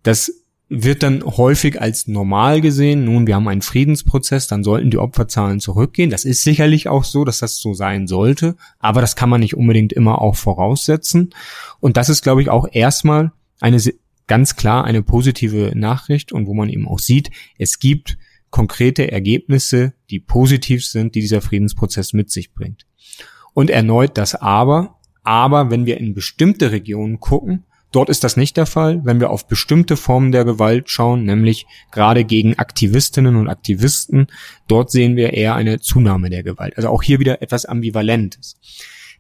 Das 0.03 0.40
wird 0.73 1.03
dann 1.03 1.25
häufig 1.25 1.81
als 1.81 2.07
normal 2.07 2.61
gesehen. 2.61 3.05
Nun, 3.05 3.27
wir 3.27 3.35
haben 3.35 3.49
einen 3.49 3.61
Friedensprozess, 3.61 4.47
dann 4.47 4.63
sollten 4.63 4.91
die 4.91 4.99
Opferzahlen 4.99 5.59
zurückgehen. 5.59 6.11
Das 6.11 6.25
ist 6.25 6.45
sicherlich 6.45 6.89
auch 6.89 7.03
so, 7.03 7.25
dass 7.25 7.41
das 7.41 7.59
so 7.59 7.75
sein 7.75 8.07
sollte, 8.07 8.57
aber 8.79 9.01
das 9.01 9.17
kann 9.17 9.29
man 9.29 9.41
nicht 9.41 9.57
unbedingt 9.57 9.93
immer 9.93 10.23
auch 10.23 10.37
voraussetzen. 10.37 11.31
Und 11.81 11.97
das 11.97 12.09
ist, 12.09 12.23
glaube 12.23 12.41
ich, 12.41 12.49
auch 12.49 12.69
erstmal 12.71 13.33
eine 13.61 13.83
ganz 14.29 14.55
klar 14.55 14.85
eine 14.85 15.03
positive 15.03 15.73
Nachricht 15.75 16.31
und 16.31 16.47
wo 16.47 16.55
man 16.55 16.69
eben 16.69 16.87
auch 16.87 17.01
sieht, 17.01 17.31
es 17.59 17.81
gibt 17.81 18.17
konkrete 18.51 19.11
Ergebnisse, 19.11 19.95
die 20.09 20.21
positiv 20.21 20.87
sind, 20.87 21.17
die 21.17 21.21
dieser 21.21 21.41
Friedensprozess 21.41 22.13
mit 22.13 22.31
sich 22.31 22.55
bringt. 22.55 22.87
Und 23.55 23.71
erneut 23.71 24.17
das 24.17 24.37
Aber, 24.37 25.01
aber 25.25 25.73
wenn 25.73 25.85
wir 25.85 25.99
in 25.99 26.15
bestimmte 26.15 26.71
Regionen 26.71 27.19
gucken, 27.19 27.65
Dort 27.93 28.09
ist 28.09 28.23
das 28.23 28.37
nicht 28.37 28.57
der 28.57 28.67
Fall, 28.67 29.01
wenn 29.05 29.19
wir 29.19 29.31
auf 29.31 29.49
bestimmte 29.49 29.97
Formen 29.97 30.31
der 30.31 30.45
Gewalt 30.45 30.89
schauen, 30.91 31.25
nämlich 31.25 31.67
gerade 31.91 32.25
gegen 32.25 32.59
Aktivistinnen 32.59 33.37
und 33.37 33.49
Aktivisten. 33.49 34.29
Dort 34.69 34.91
sehen 34.91 35.17
wir 35.17 35.33
eher 35.33 35.57
eine 35.57 35.81
Zunahme 35.81 36.31
der 36.31 36.45
Gewalt. 36.45 36.77
Also 36.77 36.89
auch 36.89 37.03
hier 37.03 37.19
wieder 37.19 37.43
etwas 37.43 37.65
Ambivalentes. 37.67 38.57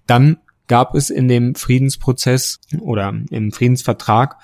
Dann 0.06 0.38
gab 0.68 0.94
es 0.94 1.10
in 1.10 1.26
dem 1.26 1.56
Friedensprozess 1.56 2.60
oder 2.80 3.12
im 3.30 3.50
Friedensvertrag 3.50 4.36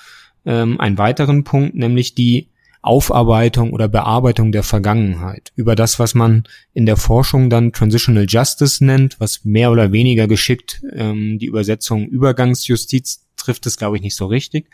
ähm, 0.45 0.81
einen 0.81 0.99
weiteren 0.99 1.45
Punkt, 1.45 1.77
nämlich 1.77 2.17
die 2.17 2.51
Aufarbeitung 2.87 3.73
oder 3.73 3.89
Bearbeitung 3.89 4.53
der 4.53 4.63
Vergangenheit, 4.63 5.53
über 5.57 5.75
das, 5.75 5.99
was 5.99 6.15
man 6.15 6.45
in 6.73 6.87
der 6.87 6.97
Forschung 6.97 7.51
dann 7.51 7.73
Transitional 7.73 8.27
Justice 8.29 8.85
nennt, 8.85 9.19
was 9.21 9.45
mehr 9.45 9.71
oder 9.71 9.93
weniger 9.93 10.29
geschickt 10.29 10.83
ähm, 10.93 11.39
die 11.39 11.47
Übersetzung 11.47 12.07
Übergangsjustiz 12.07 13.27
trifft 13.37 13.67
es, 13.67 13.77
glaube 13.77 13.97
ich, 13.97 14.03
nicht 14.03 14.17
so 14.17 14.27
richtig. 14.27 14.69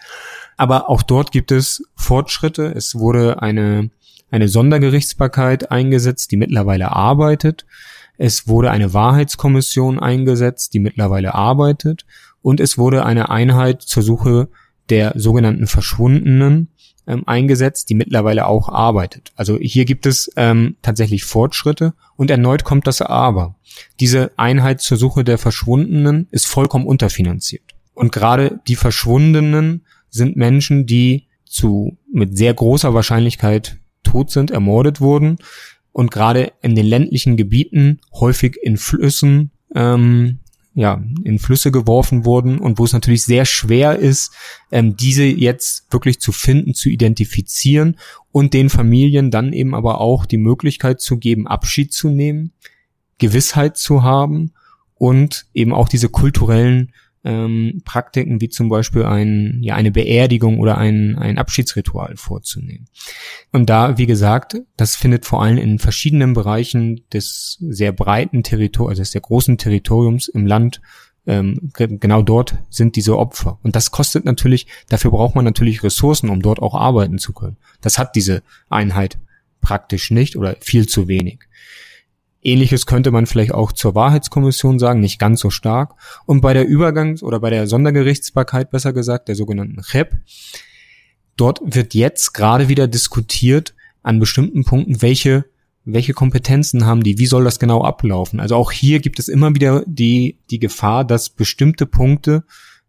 Aber 0.57 0.89
auch 0.89 1.03
dort 1.03 1.33
gibt 1.33 1.53
es 1.53 1.83
Fortschritte. 1.95 2.73
Es 2.75 2.95
wurde 2.95 3.43
eine, 3.43 3.91
eine 4.31 4.49
Sondergerichtsbarkeit 4.49 5.71
eingesetzt, 5.71 6.33
die 6.33 6.37
mittlerweile 6.37 6.93
arbeitet. 6.93 7.67
Es 8.19 8.49
wurde 8.49 8.71
eine 8.71 8.95
Wahrheitskommission 8.95 9.99
eingesetzt, 9.99 10.75
die 10.75 10.79
mittlerweile 10.79 11.35
arbeitet. 11.35 12.05
Und 12.41 12.61
es 12.61 12.79
wurde 12.79 13.05
eine 13.05 13.31
Einheit 13.31 13.83
zur 13.83 14.03
Suche 14.03 14.49
der 14.91 15.13
sogenannten 15.17 15.67
Verschwundenen 15.67 16.69
ähm, 17.07 17.23
eingesetzt, 17.27 17.91
die 17.91 17.95
mittlerweile 17.95 18.47
auch 18.47 18.69
arbeitet. 18.69 19.33
Also 19.37 19.59
hier 19.59 19.85
gibt 19.85 20.07
es 20.07 20.31
ähm, 20.37 20.77
tatsächlich 20.83 21.25
Fortschritte 21.25 21.95
und 22.17 22.31
erneut 22.31 22.65
kommt 22.65 22.87
das 22.87 23.03
Aber. 23.03 23.57
Diese 24.01 24.33
Einheit 24.37 24.81
zur 24.81 24.97
Suche 24.97 25.25
der 25.25 25.39
Verschwundenen 25.39 26.29
ist 26.31 26.47
vollkommen 26.47 26.87
unterfinanziert. 26.87 27.63
Und 27.95 28.13
gerade 28.13 28.61
die 28.69 28.77
Verschwundenen 28.77 29.85
sind 30.09 30.37
Menschen, 30.37 30.87
die 30.87 31.27
zu 31.45 31.99
mit 32.11 32.37
sehr 32.37 32.55
großer 32.55 32.95
Wahrscheinlichkeit 32.95 33.79
tot 34.03 34.31
sind, 34.31 34.51
ermordet 34.51 35.01
wurden 35.01 35.39
und 35.93 36.11
gerade 36.11 36.53
in 36.63 36.75
den 36.75 36.87
ländlichen 36.87 37.37
Gebieten 37.37 38.01
häufig 38.13 38.57
in 38.63 38.77
Flüssen 38.77 39.51
ähm, 39.75 40.41
ja, 40.75 41.03
in 41.25 41.39
Flüsse 41.39 41.71
geworfen 41.71 42.25
wurden 42.25 42.59
und 42.59 42.79
wo 42.79 42.85
es 42.85 42.93
natürlich 42.93 43.25
sehr 43.25 43.45
schwer 43.45 43.99
ist, 43.99 44.33
ähm, 44.71 44.97
diese 44.97 45.25
jetzt 45.25 45.93
wirklich 45.93 46.21
zu 46.21 46.33
finden, 46.33 46.75
zu 46.75 46.89
identifizieren 46.89 47.99
und 48.31 48.55
den 48.55 48.71
Familien 48.71 49.31
dann 49.31 49.53
eben 49.53 49.75
aber 49.75 50.01
auch 50.01 50.25
die 50.25 50.39
Möglichkeit 50.39 51.01
zu 51.01 51.19
geben, 51.19 51.47
Abschied 51.47 51.93
zu 51.93 52.09
nehmen, 52.09 52.53
Gewissheit 53.19 53.77
zu 53.77 54.03
haben 54.03 54.53
und 54.95 55.47
eben 55.53 55.75
auch 55.75 55.89
diese 55.89 56.09
kulturellen 56.09 56.93
ähm, 57.25 57.83
Praktiken 57.85 58.41
wie 58.41 58.49
zum 58.49 58.69
Beispiel 58.69 59.05
ein, 59.05 59.59
ja, 59.63 59.75
eine 59.75 59.91
Beerdigung 59.91 60.59
oder 60.59 60.79
ein, 60.79 61.17
ein 61.17 61.39
Abschiedsritual 61.39 62.17
vorzunehmen. 62.17 62.87
Und 63.53 63.71
da, 63.71 63.99
wie 63.99 64.07
gesagt, 64.07 64.57
das 64.77 64.97
findet 64.97 65.25
vor 65.25 65.43
allem 65.43 65.59
in 65.59 65.79
verschiedenen 65.79 66.33
Bereichen 66.33 67.03
des 67.13 67.59
sehr 67.61 67.93
breiten 67.93 68.43
Territoriums, 68.43 68.91
also 68.91 69.03
des 69.03 69.13
sehr 69.13 69.21
großen 69.21 69.59
Territoriums 69.59 70.29
im 70.29 70.47
Land 70.47 70.81
ähm, 71.27 71.71
genau 71.75 72.23
dort 72.23 72.57
sind 72.69 72.97
diese 72.97 73.17
Opfer. 73.17 73.59
Und 73.63 73.77
das 73.77 73.91
kostet 73.93 74.25
natürlich, 74.25 74.67
dafür 74.89 75.13
braucht 75.13 75.37
man 75.37 75.45
natürlich 75.45 75.85
Ressourcen, 75.85 76.29
um 76.29 76.43
dort 76.43 76.61
auch 76.61 76.75
arbeiten 76.75 77.19
zu 77.19 77.33
können. 77.33 77.57
Das 77.81 77.99
hat 77.99 78.17
diese 78.17 78.43
Einheit 78.69 79.19
praktisch 79.61 80.11
nicht 80.11 80.37
oder 80.37 80.57
viel 80.61 80.89
zu 80.89 81.07
wenig. 81.07 81.45
Ähnliches 82.43 82.87
könnte 82.87 83.13
man 83.13 83.27
vielleicht 83.27 83.55
auch 83.55 83.73
zur 83.73 83.95
Wahrheitskommission 83.95 84.79
sagen, 84.79 85.01
nicht 85.01 85.19
ganz 85.19 85.41
so 85.41 85.51
stark. 85.51 85.95
Und 86.27 86.41
bei 86.41 86.53
der 86.53 86.69
Übergangs- 86.69 87.23
oder 87.23 87.39
bei 87.39 87.51
der 87.51 87.67
Sondergerichtsbarkeit, 87.69 88.71
besser 88.71 88.93
gesagt, 88.93 89.29
der 89.29 89.37
sogenannten 89.37 89.81
CHEP, 89.81 90.17
dort 91.37 91.61
wird 91.65 91.95
jetzt 91.95 92.35
gerade 92.35 92.69
wieder 92.69 92.89
diskutiert 92.89 93.75
an 94.03 94.19
bestimmten 94.19 94.65
Punkten, 94.65 95.03
welche, 95.03 95.45
welche 95.85 96.15
Kompetenzen 96.15 96.85
haben 96.85 97.05
die, 97.05 97.19
wie 97.19 97.27
soll 97.27 97.45
das 97.45 97.61
genau 97.61 97.83
ablaufen. 97.83 98.41
Also 98.41 98.57
auch 98.57 98.73
hier 98.73 98.99
gibt 98.99 99.21
es 99.21 99.29
immer 99.29 99.55
wieder 99.55 99.85
die, 99.87 100.39
die 100.51 100.59
Gefahr, 100.59 101.05
dass 101.05 101.31
bestimmte 101.31 101.87
Punkte 101.87 102.45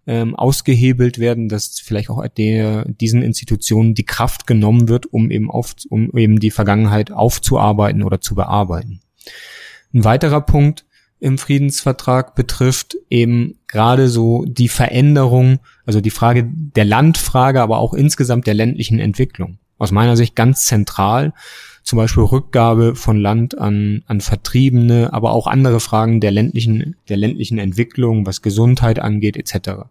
ähm, 0.08 0.36
ausgehebelt 0.36 1.20
werden, 1.20 1.48
dass 1.48 1.80
vielleicht 1.80 2.10
auch 2.10 2.26
der, 2.28 2.86
diesen 2.86 3.22
Institutionen 3.22 3.94
die 3.94 4.06
Kraft 4.06 4.48
genommen 4.48 4.90
wird, 4.90 5.06
um 5.06 5.30
eben 5.30 5.52
auf, 5.52 5.76
um 5.90 6.10
eben 6.18 6.40
die 6.40 6.52
Vergangenheit 6.52 7.12
aufzuarbeiten 7.12 8.02
oder 8.02 8.20
zu 8.20 8.34
bearbeiten. 8.34 9.03
Ein 9.94 10.04
weiterer 10.04 10.42
Punkt 10.42 10.86
im 11.20 11.38
Friedensvertrag 11.38 12.36
betrifft 12.36 12.98
eben 13.10 13.60
gerade 13.68 14.10
so 14.10 14.44
die 14.46 14.68
Veränderung, 14.68 15.60
also 15.86 16.02
die 16.02 16.10
Frage 16.10 16.50
der 16.52 16.84
Landfrage, 16.84 17.62
aber 17.62 17.78
auch 17.78 17.94
insgesamt 17.94 18.46
der 18.46 18.56
ländlichen 18.56 19.00
Entwicklung. 19.00 19.58
Aus 19.78 19.92
meiner 19.92 20.18
Sicht 20.18 20.36
ganz 20.36 20.66
zentral, 20.66 21.34
zum 21.84 21.98
Beispiel 21.98 22.24
Rückgabe 22.24 22.96
von 22.96 23.18
Land 23.18 23.58
an, 23.58 24.04
an 24.08 24.22
Vertriebene, 24.22 25.14
aber 25.14 25.32
auch 25.32 25.48
andere 25.48 25.80
Fragen 25.80 26.20
der 26.22 26.32
ländlichen, 26.32 26.96
der 27.10 27.18
ländlichen 27.18 27.58
Entwicklung, 27.58 28.26
was 28.26 28.42
Gesundheit 28.42 29.00
angeht, 29.00 29.38
etc. 29.38 29.84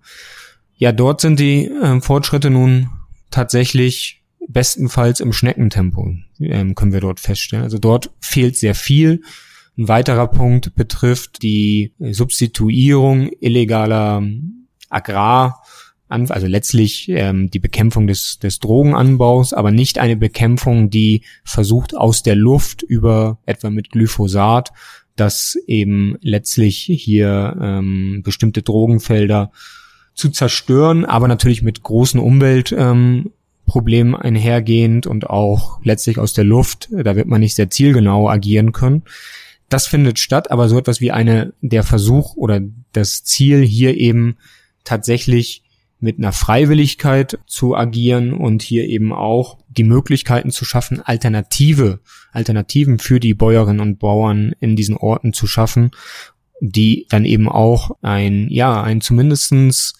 Ja, 0.77 0.93
dort 0.93 1.21
sind 1.21 1.39
die 1.39 1.67
äh, 1.67 2.01
Fortschritte 2.01 2.51
nun 2.51 2.89
tatsächlich 3.31 4.22
bestenfalls 4.49 5.21
im 5.21 5.33
Schneckentempo, 5.33 6.15
ähm, 6.41 6.75
können 6.75 6.93
wir 6.93 7.01
dort 7.01 7.21
feststellen. 7.21 7.65
Also 7.65 7.79
dort 7.79 8.11
fehlt 8.21 8.57
sehr 8.57 8.75
viel. 8.75 9.23
Ein 9.79 9.89
weiterer 9.89 10.29
Punkt 10.29 10.75
betrifft 10.75 11.43
die 11.43 11.95
Substituierung 11.99 13.31
illegaler 13.41 14.23
Agrar, 14.91 15.63
also 16.09 16.47
letztlich 16.47 17.09
ähm, 17.09 17.51
die 17.51 17.59
Bekämpfung 17.59 18.07
des, 18.07 18.39
des 18.39 18.59
Drogenanbaus, 18.59 19.55
aber 19.55 19.71
nicht 19.71 19.99
eine 19.99 20.17
Bekämpfung, 20.17 20.91
die 20.91 21.25
versucht 21.43 21.97
aus 21.97 22.23
der 22.23 22.37
Luft 22.37 22.83
über 22.83 23.39
etwa 23.47 23.71
mit 23.71 23.91
Glyphosat, 23.91 24.73
dass 25.17 25.57
eben 25.67 26.17
letztlich 26.21 26.77
hier 26.79 27.57
ähm, 27.61 28.21
bestimmte 28.23 28.61
Drogenfelder 28.61 29.53
zu 30.15 30.29
zerstören, 30.29 31.07
aber 31.07 31.29
natürlich 31.29 31.63
mit 31.63 31.83
großen 31.83 32.21
Umwelt 32.21 32.75
ähm, 33.73 33.83
Problem 33.83 34.15
einhergehend 34.15 35.07
und 35.07 35.31
auch 35.31 35.81
letztlich 35.83 36.19
aus 36.19 36.35
der 36.35 36.45
Luft. 36.45 36.89
Da 36.91 37.17
wird 37.17 37.27
man 37.27 37.41
nicht 37.41 37.55
sehr 37.55 37.71
zielgenau 37.71 38.29
agieren 38.29 38.73
können. 38.73 39.03
Das 39.69 39.87
findet 39.87 40.19
statt, 40.19 40.51
aber 40.51 40.69
so 40.69 40.79
etwas 40.79 41.01
wie 41.01 41.11
eine, 41.11 41.55
der 41.63 41.83
Versuch 41.83 42.37
oder 42.37 42.61
das 42.93 43.25
Ziel 43.25 43.63
hier 43.65 43.97
eben 43.97 44.37
tatsächlich 44.85 45.63
mit 46.01 46.19
einer 46.19 46.33
Freiwilligkeit 46.33 47.39
zu 47.47 47.75
agieren 47.77 48.35
und 48.35 48.63
hier 48.63 48.87
eben 48.89 49.13
auch 49.13 49.59
die 49.69 49.85
Möglichkeiten 49.85 50.51
zu 50.51 50.65
schaffen, 50.65 51.01
Alternative, 51.01 52.01
Alternativen 52.33 52.99
für 52.99 53.21
die 53.21 53.35
Bäuerinnen 53.35 53.81
und 53.81 53.99
Bauern 54.01 54.53
in 54.61 54.77
diesen 54.77 54.97
Orten 54.97 55.33
zu 55.33 55.47
schaffen, 55.47 55.93
die 56.61 57.07
dann 57.09 57.25
eben 57.25 57.49
auch 57.49 57.93
ein, 58.03 58.49
ja, 58.51 58.83
ein 58.83 59.01
zumindestens 59.01 59.95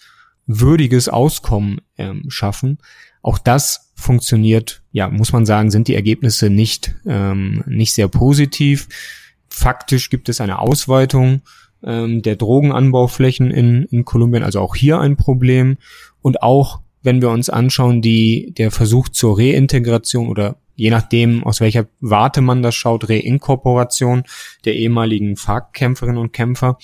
würdiges 0.45 1.09
Auskommen 1.09 1.81
ähm, 1.97 2.25
schaffen. 2.27 2.77
Auch 3.23 3.39
das 3.39 3.93
funktioniert, 3.95 4.83
ja, 4.91 5.09
muss 5.09 5.31
man 5.31 5.45
sagen, 5.45 5.71
sind 5.71 5.87
die 5.87 5.95
Ergebnisse 5.95 6.49
nicht, 6.49 6.93
ähm, 7.07 7.63
nicht 7.65 7.93
sehr 7.93 8.09
positiv. 8.09 8.89
Faktisch 9.47 10.09
gibt 10.09 10.29
es 10.29 10.41
eine 10.41 10.59
Ausweitung 10.59 11.41
ähm, 11.83 12.21
der 12.21 12.35
Drogenanbauflächen 12.35 13.49
in, 13.49 13.83
in 13.85 14.03
Kolumbien, 14.03 14.43
also 14.43 14.59
auch 14.59 14.75
hier 14.75 14.99
ein 14.99 15.15
Problem. 15.15 15.77
Und 16.21 16.43
auch 16.43 16.81
wenn 17.01 17.21
wir 17.21 17.29
uns 17.29 17.49
anschauen, 17.49 18.01
die, 18.01 18.53
der 18.57 18.71
Versuch 18.71 19.07
zur 19.09 19.39
Reintegration 19.39 20.27
oder 20.27 20.57
je 20.75 20.89
nachdem, 20.89 21.43
aus 21.43 21.61
welcher 21.61 21.87
Warte 22.01 22.41
man 22.41 22.61
das 22.61 22.75
schaut, 22.75 23.09
Reinkorporation 23.09 24.23
der 24.65 24.75
ehemaligen 24.75 25.37
FARC-Kämpferinnen 25.37 26.19
und 26.19 26.33
Kämpfer. 26.33 26.77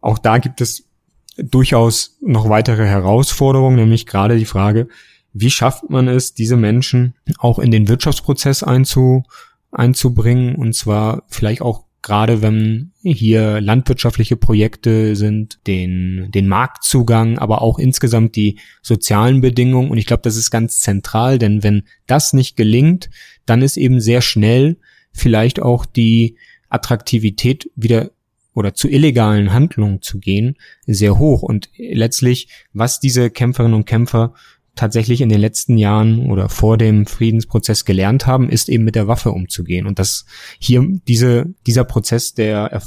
Auch 0.00 0.18
da 0.18 0.38
gibt 0.38 0.60
es 0.60 0.88
durchaus 1.36 2.16
noch 2.20 2.48
weitere 2.48 2.86
Herausforderungen, 2.86 3.76
nämlich 3.76 4.06
gerade 4.06 4.38
die 4.38 4.44
Frage, 4.44 4.88
wie 5.34 5.50
schafft 5.50 5.90
man 5.90 6.08
es, 6.08 6.32
diese 6.32 6.56
Menschen 6.56 7.14
auch 7.38 7.58
in 7.58 7.70
den 7.70 7.88
Wirtschaftsprozess 7.88 8.62
einzu, 8.62 9.24
einzubringen 9.70 10.54
und 10.54 10.74
zwar 10.74 11.24
vielleicht 11.28 11.60
auch 11.60 11.84
gerade 12.04 12.42
wenn 12.42 12.92
hier 13.02 13.62
landwirtschaftliche 13.62 14.36
Projekte 14.36 15.16
sind, 15.16 15.58
den, 15.66 16.30
den 16.32 16.48
Marktzugang, 16.48 17.38
aber 17.38 17.62
auch 17.62 17.78
insgesamt 17.78 18.36
die 18.36 18.58
sozialen 18.82 19.40
Bedingungen. 19.40 19.90
Und 19.90 19.96
ich 19.96 20.04
glaube, 20.04 20.20
das 20.22 20.36
ist 20.36 20.50
ganz 20.50 20.80
zentral, 20.80 21.38
denn 21.38 21.62
wenn 21.62 21.84
das 22.06 22.34
nicht 22.34 22.58
gelingt, 22.58 23.08
dann 23.46 23.62
ist 23.62 23.78
eben 23.78 24.00
sehr 24.00 24.20
schnell 24.20 24.76
vielleicht 25.12 25.62
auch 25.62 25.86
die 25.86 26.36
Attraktivität 26.68 27.70
wieder 27.74 28.10
oder 28.52 28.74
zu 28.74 28.88
illegalen 28.88 29.52
Handlungen 29.54 30.02
zu 30.02 30.18
gehen, 30.18 30.56
sehr 30.86 31.18
hoch. 31.18 31.42
Und 31.42 31.70
letztlich, 31.76 32.48
was 32.74 33.00
diese 33.00 33.30
Kämpferinnen 33.30 33.74
und 33.74 33.86
Kämpfer 33.86 34.34
tatsächlich 34.74 35.20
in 35.20 35.28
den 35.28 35.40
letzten 35.40 35.78
Jahren 35.78 36.30
oder 36.30 36.48
vor 36.48 36.76
dem 36.76 37.06
Friedensprozess 37.06 37.84
gelernt 37.84 38.26
haben, 38.26 38.48
ist 38.48 38.68
eben 38.68 38.84
mit 38.84 38.94
der 38.94 39.08
Waffe 39.08 39.30
umzugehen. 39.30 39.86
Und 39.86 39.98
das 39.98 40.26
hier 40.58 40.84
diese, 41.06 41.46
dieser 41.66 41.84
Prozess 41.84 42.34
der 42.34 42.82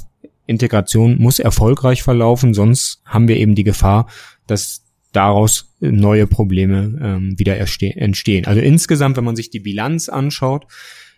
Integration 0.46 1.18
muss 1.20 1.40
erfolgreich 1.40 2.04
verlaufen, 2.04 2.54
sonst 2.54 3.02
haben 3.06 3.28
wir 3.28 3.38
eben 3.38 3.56
die 3.56 3.64
Gefahr, 3.64 4.08
dass 4.48 4.84
daraus 5.12 5.74
neue 5.80 6.28
Probleme 6.28 7.00
ähm, 7.02 7.40
wieder 7.40 7.58
entstehen. 7.58 8.46
Also 8.46 8.62
insgesamt, 8.62 9.18
wenn 9.18 9.24
man 9.24 9.36
sich 9.36 9.50
die 9.50 9.60
Bilanz 9.60 10.10
anschaut, 10.10 10.68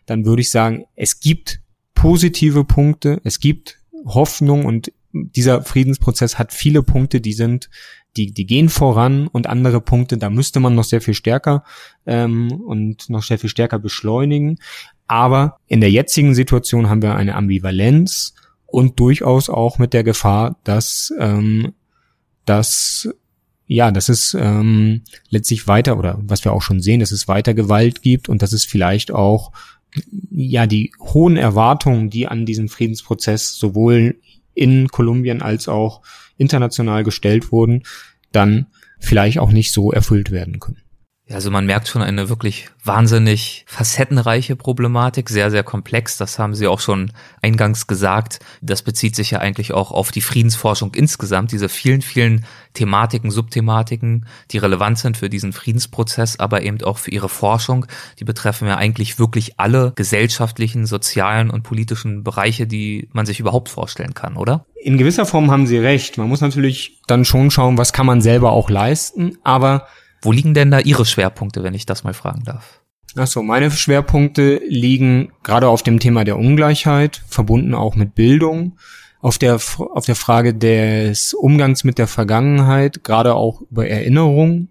dann 0.06 0.26
würde 0.26 0.42
ich 0.42 0.52
sagen, 0.52 0.86
es 0.96 1.20
gibt 1.20 1.62
positive 1.96 2.64
Punkte, 2.64 3.20
es 3.24 3.40
gibt 3.40 3.80
Hoffnung 4.06 4.66
und 4.66 4.92
dieser 5.12 5.64
Friedensprozess 5.64 6.38
hat 6.38 6.54
viele 6.54 6.84
Punkte, 6.84 7.20
die 7.20 7.34
sind 7.34 7.70
die, 8.18 8.32
die 8.32 8.46
gehen 8.46 8.70
voran 8.70 9.28
und 9.28 9.48
andere 9.48 9.82
Punkte, 9.82 10.18
da 10.18 10.30
müsste 10.30 10.60
man 10.60 10.76
noch 10.76 10.84
sehr 10.84 11.02
viel 11.02 11.14
stärker 11.14 11.64
ähm, 12.06 12.52
und 12.52 13.10
noch 13.10 13.24
sehr 13.24 13.40
viel 13.40 13.50
stärker 13.50 13.80
beschleunigen. 13.80 14.58
Aber 15.08 15.58
in 15.68 15.82
der 15.82 15.92
jetzigen 15.92 16.36
Situation 16.36 16.90
haben 16.90 17.02
wir 17.02 17.16
eine 17.16 17.36
Ambivalenz 17.36 18.34
und 18.66 19.00
durchaus 19.00 19.50
auch 19.50 19.80
mit 19.80 19.94
der 19.94 20.04
Gefahr, 20.04 20.58
dass 20.64 21.14
ähm, 21.20 21.74
dass 22.46 23.08
ja, 23.68 23.92
dass 23.92 24.10
es 24.10 24.34
ähm, 24.34 25.04
letztlich 25.30 25.68
weiter 25.68 25.98
oder 26.00 26.18
was 26.24 26.44
wir 26.44 26.54
auch 26.54 26.64
schon 26.64 26.82
sehen, 26.82 27.00
dass 27.00 27.12
es 27.12 27.28
weiter 27.28 27.54
Gewalt 27.54 28.02
gibt 28.02 28.28
und 28.28 28.42
dass 28.42 28.52
es 28.52 28.66
vielleicht 28.66 29.12
auch 29.12 29.52
ja 30.32 30.66
die 30.66 30.92
hohen 31.00 31.38
Erwartungen, 31.38 32.10
die 32.10 32.28
an 32.28 32.48
diesem 32.48 32.68
Friedensprozess 32.68 33.54
sowohl 33.54 34.20
in 34.56 34.88
Kolumbien 34.88 35.44
als 35.44 35.68
auch 35.68 36.02
international 36.40 37.04
gestellt 37.04 37.52
wurden, 37.52 37.84
dann 38.32 38.68
vielleicht 39.00 39.38
auch 39.40 39.52
nicht 39.52 39.72
so 39.72 39.92
erfüllt 39.92 40.32
werden 40.32 40.60
können. 40.60 40.82
Ja, 41.30 41.36
also 41.36 41.52
man 41.52 41.68
merkt 41.68 41.88
schon 41.88 42.02
eine 42.02 42.28
wirklich 42.28 42.70
wahnsinnig 42.84 43.64
facettenreiche 43.68 44.56
Problematik, 44.56 45.30
sehr, 45.30 45.52
sehr 45.52 45.62
komplex. 45.62 46.18
Das 46.18 46.40
haben 46.40 46.56
Sie 46.56 46.66
auch 46.66 46.80
schon 46.80 47.12
eingangs 47.44 47.86
gesagt. 47.86 48.40
Das 48.62 48.82
bezieht 48.82 49.16
sich 49.16 49.30
ja 49.30 49.38
eigentlich 49.38 49.72
auch 49.72 49.92
auf 49.92 50.10
die 50.12 50.22
Friedensforschung 50.22 50.96
insgesamt, 50.96 51.52
diese 51.52 51.70
vielen, 51.70 52.02
vielen 52.02 52.46
Thematiken, 52.74 53.30
Subthematiken, 53.30 54.26
die 54.50 54.58
relevant 54.58 54.98
sind 54.98 55.18
für 55.18 55.30
diesen 55.30 55.54
Friedensprozess, 55.54 56.40
aber 56.40 56.64
eben 56.64 56.82
auch 56.82 56.98
für 56.98 57.12
Ihre 57.12 57.30
Forschung. 57.30 57.86
Die 58.20 58.26
betreffen 58.26 58.68
ja 58.68 58.78
eigentlich 58.78 59.20
wirklich 59.20 59.60
alle 59.60 59.94
gesellschaftlichen, 59.96 60.88
sozialen 60.88 61.52
und 61.52 61.62
politischen 61.62 62.24
Bereiche, 62.24 62.66
die 62.66 63.08
man 63.14 63.28
sich 63.28 63.40
überhaupt 63.40 63.70
vorstellen 63.70 64.16
kann, 64.16 64.36
oder? 64.36 64.66
In 64.82 64.98
gewisser 64.98 65.28
Form 65.28 65.52
haben 65.52 65.68
Sie 65.68 65.78
recht. 65.78 66.18
Man 66.18 66.28
muss 66.28 66.42
natürlich 66.42 67.02
dann 67.06 67.24
schon 67.24 67.52
schauen, 67.52 67.78
was 67.78 67.94
kann 67.94 68.08
man 68.08 68.22
selber 68.22 68.52
auch 68.52 68.72
leisten, 68.72 69.38
aber 69.44 69.86
wo 70.22 70.32
liegen 70.32 70.54
denn 70.54 70.72
da 70.72 70.80
Ihre 70.80 71.06
Schwerpunkte, 71.06 71.64
wenn 71.64 71.74
ich 71.74 71.86
das 71.86 72.04
mal 72.04 72.14
fragen 72.14 72.44
darf? 72.44 72.82
Ach 73.16 73.28
so, 73.28 73.42
meine 73.42 73.72
Schwerpunkte 73.72 74.62
liegen 74.68 75.32
gerade 75.44 75.68
auf 75.68 75.82
dem 75.82 76.00
Thema 76.00 76.24
der 76.24 76.38
Ungleichheit, 76.38 77.22
verbunden 77.28 77.74
auch 77.74 77.96
mit 77.96 78.14
Bildung, 78.14 78.78
auf 79.22 79.38
der, 79.38 79.56
auf 79.56 80.06
der 80.06 80.16
Frage 80.16 80.54
des 80.54 81.34
Umgangs 81.34 81.84
mit 81.84 81.98
der 81.98 82.08
Vergangenheit, 82.08 83.04
gerade 83.04 83.36
auch 83.36 83.62
über 83.62 83.88
Erinnerung. 83.88 84.70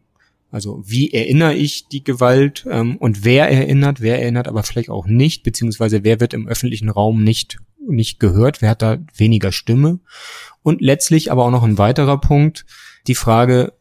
Also 0.50 0.82
wie 0.86 1.12
erinnere 1.12 1.54
ich 1.54 1.88
die 1.88 2.02
Gewalt 2.02 2.66
ähm, 2.70 2.96
und 2.96 3.24
wer 3.24 3.50
erinnert, 3.50 4.00
wer 4.00 4.20
erinnert 4.20 4.48
aber 4.48 4.62
vielleicht 4.62 4.88
auch 4.88 5.06
nicht, 5.06 5.42
beziehungsweise 5.42 6.04
wer 6.04 6.20
wird 6.20 6.32
im 6.32 6.48
öffentlichen 6.48 6.88
Raum 6.88 7.22
nicht, 7.22 7.58
nicht 7.86 8.18
gehört, 8.18 8.62
wer 8.62 8.70
hat 8.70 8.80
da 8.80 8.98
weniger 9.14 9.52
Stimme. 9.52 9.98
Und 10.62 10.80
letztlich 10.80 11.30
aber 11.30 11.44
auch 11.44 11.50
noch 11.50 11.64
ein 11.64 11.76
weiterer 11.76 12.18
Punkt, 12.18 12.64
die 13.06 13.14
Frage, 13.14 13.74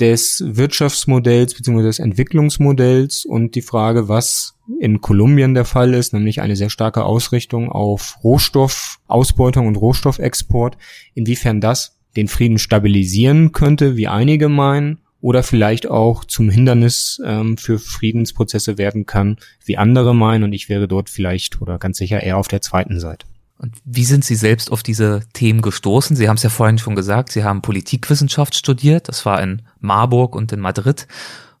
des 0.00 0.42
Wirtschaftsmodells 0.46 1.54
bzw. 1.54 1.82
des 1.82 1.98
Entwicklungsmodells 1.98 3.24
und 3.24 3.54
die 3.54 3.62
Frage, 3.62 4.08
was 4.08 4.54
in 4.80 5.00
Kolumbien 5.00 5.54
der 5.54 5.64
Fall 5.64 5.94
ist, 5.94 6.12
nämlich 6.12 6.40
eine 6.40 6.56
sehr 6.56 6.70
starke 6.70 7.04
Ausrichtung 7.04 7.70
auf 7.70 8.18
Rohstoffausbeutung 8.22 9.66
und 9.66 9.76
Rohstoffexport, 9.76 10.76
inwiefern 11.14 11.60
das 11.60 11.96
den 12.16 12.28
Frieden 12.28 12.58
stabilisieren 12.58 13.52
könnte, 13.52 13.96
wie 13.96 14.08
einige 14.08 14.48
meinen, 14.48 14.98
oder 15.20 15.42
vielleicht 15.42 15.88
auch 15.88 16.24
zum 16.24 16.48
Hindernis 16.48 17.20
ähm, 17.24 17.56
für 17.56 17.78
Friedensprozesse 17.78 18.78
werden 18.78 19.06
kann, 19.06 19.36
wie 19.64 19.76
andere 19.76 20.14
meinen. 20.14 20.44
Und 20.44 20.52
ich 20.52 20.68
wäre 20.68 20.86
dort 20.86 21.10
vielleicht 21.10 21.60
oder 21.60 21.78
ganz 21.78 21.98
sicher 21.98 22.22
eher 22.22 22.36
auf 22.36 22.48
der 22.48 22.60
zweiten 22.60 23.00
Seite. 23.00 23.26
Und 23.58 23.74
wie 23.84 24.04
sind 24.04 24.24
Sie 24.24 24.36
selbst 24.36 24.70
auf 24.70 24.84
diese 24.84 25.22
Themen 25.32 25.62
gestoßen? 25.62 26.14
Sie 26.14 26.28
haben 26.28 26.36
es 26.36 26.44
ja 26.44 26.50
vorhin 26.50 26.78
schon 26.78 26.94
gesagt, 26.94 27.32
Sie 27.32 27.42
haben 27.42 27.60
Politikwissenschaft 27.60 28.54
studiert, 28.54 29.08
das 29.08 29.26
war 29.26 29.42
in 29.42 29.62
Marburg 29.80 30.36
und 30.36 30.52
in 30.52 30.60
Madrid. 30.60 31.08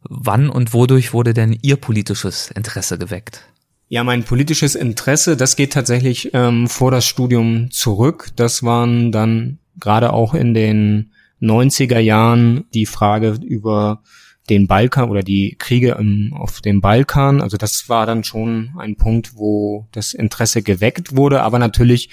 Wann 0.02 0.48
und 0.48 0.72
wodurch 0.72 1.12
wurde 1.12 1.34
denn 1.34 1.58
Ihr 1.60 1.76
politisches 1.76 2.52
Interesse 2.52 2.98
geweckt? 2.98 3.44
Ja, 3.88 4.04
mein 4.04 4.22
politisches 4.22 4.74
Interesse, 4.74 5.36
das 5.36 5.56
geht 5.56 5.72
tatsächlich 5.72 6.30
ähm, 6.34 6.68
vor 6.68 6.90
das 6.90 7.04
Studium 7.04 7.70
zurück. 7.70 8.28
Das 8.36 8.62
waren 8.62 9.10
dann 9.10 9.58
gerade 9.80 10.12
auch 10.12 10.34
in 10.34 10.54
den 10.54 11.12
90er 11.40 11.98
Jahren 11.98 12.64
die 12.74 12.86
Frage 12.86 13.38
über 13.42 14.02
den 14.48 14.66
Balkan 14.66 15.10
oder 15.10 15.22
die 15.22 15.56
Kriege 15.58 15.96
im, 15.98 16.32
auf 16.34 16.60
dem 16.60 16.80
Balkan. 16.80 17.40
Also 17.40 17.56
das 17.56 17.88
war 17.88 18.06
dann 18.06 18.24
schon 18.24 18.70
ein 18.78 18.96
Punkt, 18.96 19.36
wo 19.36 19.86
das 19.92 20.14
Interesse 20.14 20.62
geweckt 20.62 21.16
wurde, 21.16 21.42
aber 21.42 21.58
natürlich 21.58 22.10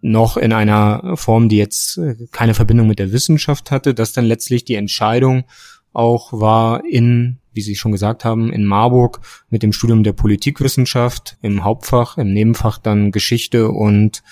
noch 0.00 0.36
in 0.36 0.52
einer 0.52 1.16
Form, 1.16 1.48
die 1.48 1.56
jetzt 1.56 1.98
äh, 1.98 2.14
keine 2.32 2.54
Verbindung 2.54 2.86
mit 2.86 2.98
der 2.98 3.12
Wissenschaft 3.12 3.70
hatte, 3.70 3.94
dass 3.94 4.12
dann 4.12 4.24
letztlich 4.24 4.64
die 4.64 4.74
Entscheidung 4.74 5.44
auch 5.92 6.32
war 6.32 6.84
in, 6.84 7.38
wie 7.52 7.62
Sie 7.62 7.74
schon 7.74 7.92
gesagt 7.92 8.24
haben, 8.24 8.52
in 8.52 8.64
Marburg 8.64 9.20
mit 9.48 9.62
dem 9.62 9.72
Studium 9.72 10.04
der 10.04 10.12
Politikwissenschaft 10.12 11.36
im 11.42 11.64
Hauptfach, 11.64 12.16
im 12.18 12.32
Nebenfach 12.32 12.78
dann 12.78 13.10
Geschichte 13.10 13.70
und 13.70 14.22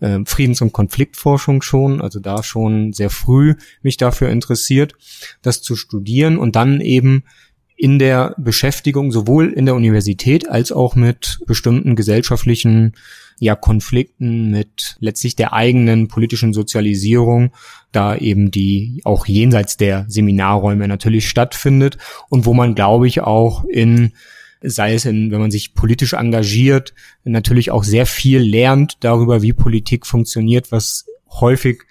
äh, 0.00 0.20
Friedens- 0.24 0.60
und 0.60 0.72
Konfliktforschung 0.72 1.62
schon, 1.62 2.00
also 2.00 2.20
da 2.20 2.42
schon 2.42 2.92
sehr 2.92 3.10
früh 3.10 3.54
mich 3.82 3.96
dafür 3.96 4.30
interessiert, 4.30 4.94
das 5.42 5.62
zu 5.62 5.76
studieren 5.76 6.38
und 6.38 6.56
dann 6.56 6.80
eben 6.80 7.24
in 7.76 7.98
der 7.98 8.34
Beschäftigung 8.38 9.10
sowohl 9.10 9.52
in 9.52 9.66
der 9.66 9.74
Universität 9.74 10.48
als 10.48 10.70
auch 10.70 10.94
mit 10.94 11.40
bestimmten 11.46 11.96
gesellschaftlichen 11.96 12.92
ja, 13.40 13.56
Konflikten 13.56 14.50
mit 14.50 14.96
letztlich 15.00 15.34
der 15.34 15.52
eigenen 15.52 16.06
politischen 16.06 16.52
Sozialisierung, 16.52 17.52
da 17.90 18.16
eben 18.16 18.50
die 18.50 19.00
auch 19.04 19.26
jenseits 19.26 19.76
der 19.76 20.06
Seminarräume 20.08 20.86
natürlich 20.86 21.28
stattfindet 21.28 21.98
und 22.28 22.46
wo 22.46 22.54
man, 22.54 22.76
glaube 22.76 23.08
ich, 23.08 23.22
auch 23.22 23.64
in 23.64 24.12
sei 24.64 24.94
es 24.94 25.04
in, 25.04 25.30
wenn 25.30 25.40
man 25.40 25.50
sich 25.50 25.74
politisch 25.74 26.14
engagiert, 26.14 26.94
natürlich 27.24 27.70
auch 27.70 27.84
sehr 27.84 28.06
viel 28.06 28.40
lernt 28.40 28.96
darüber, 29.00 29.42
wie 29.42 29.52
Politik 29.52 30.06
funktioniert, 30.06 30.72
was 30.72 31.06
häufig 31.30 31.82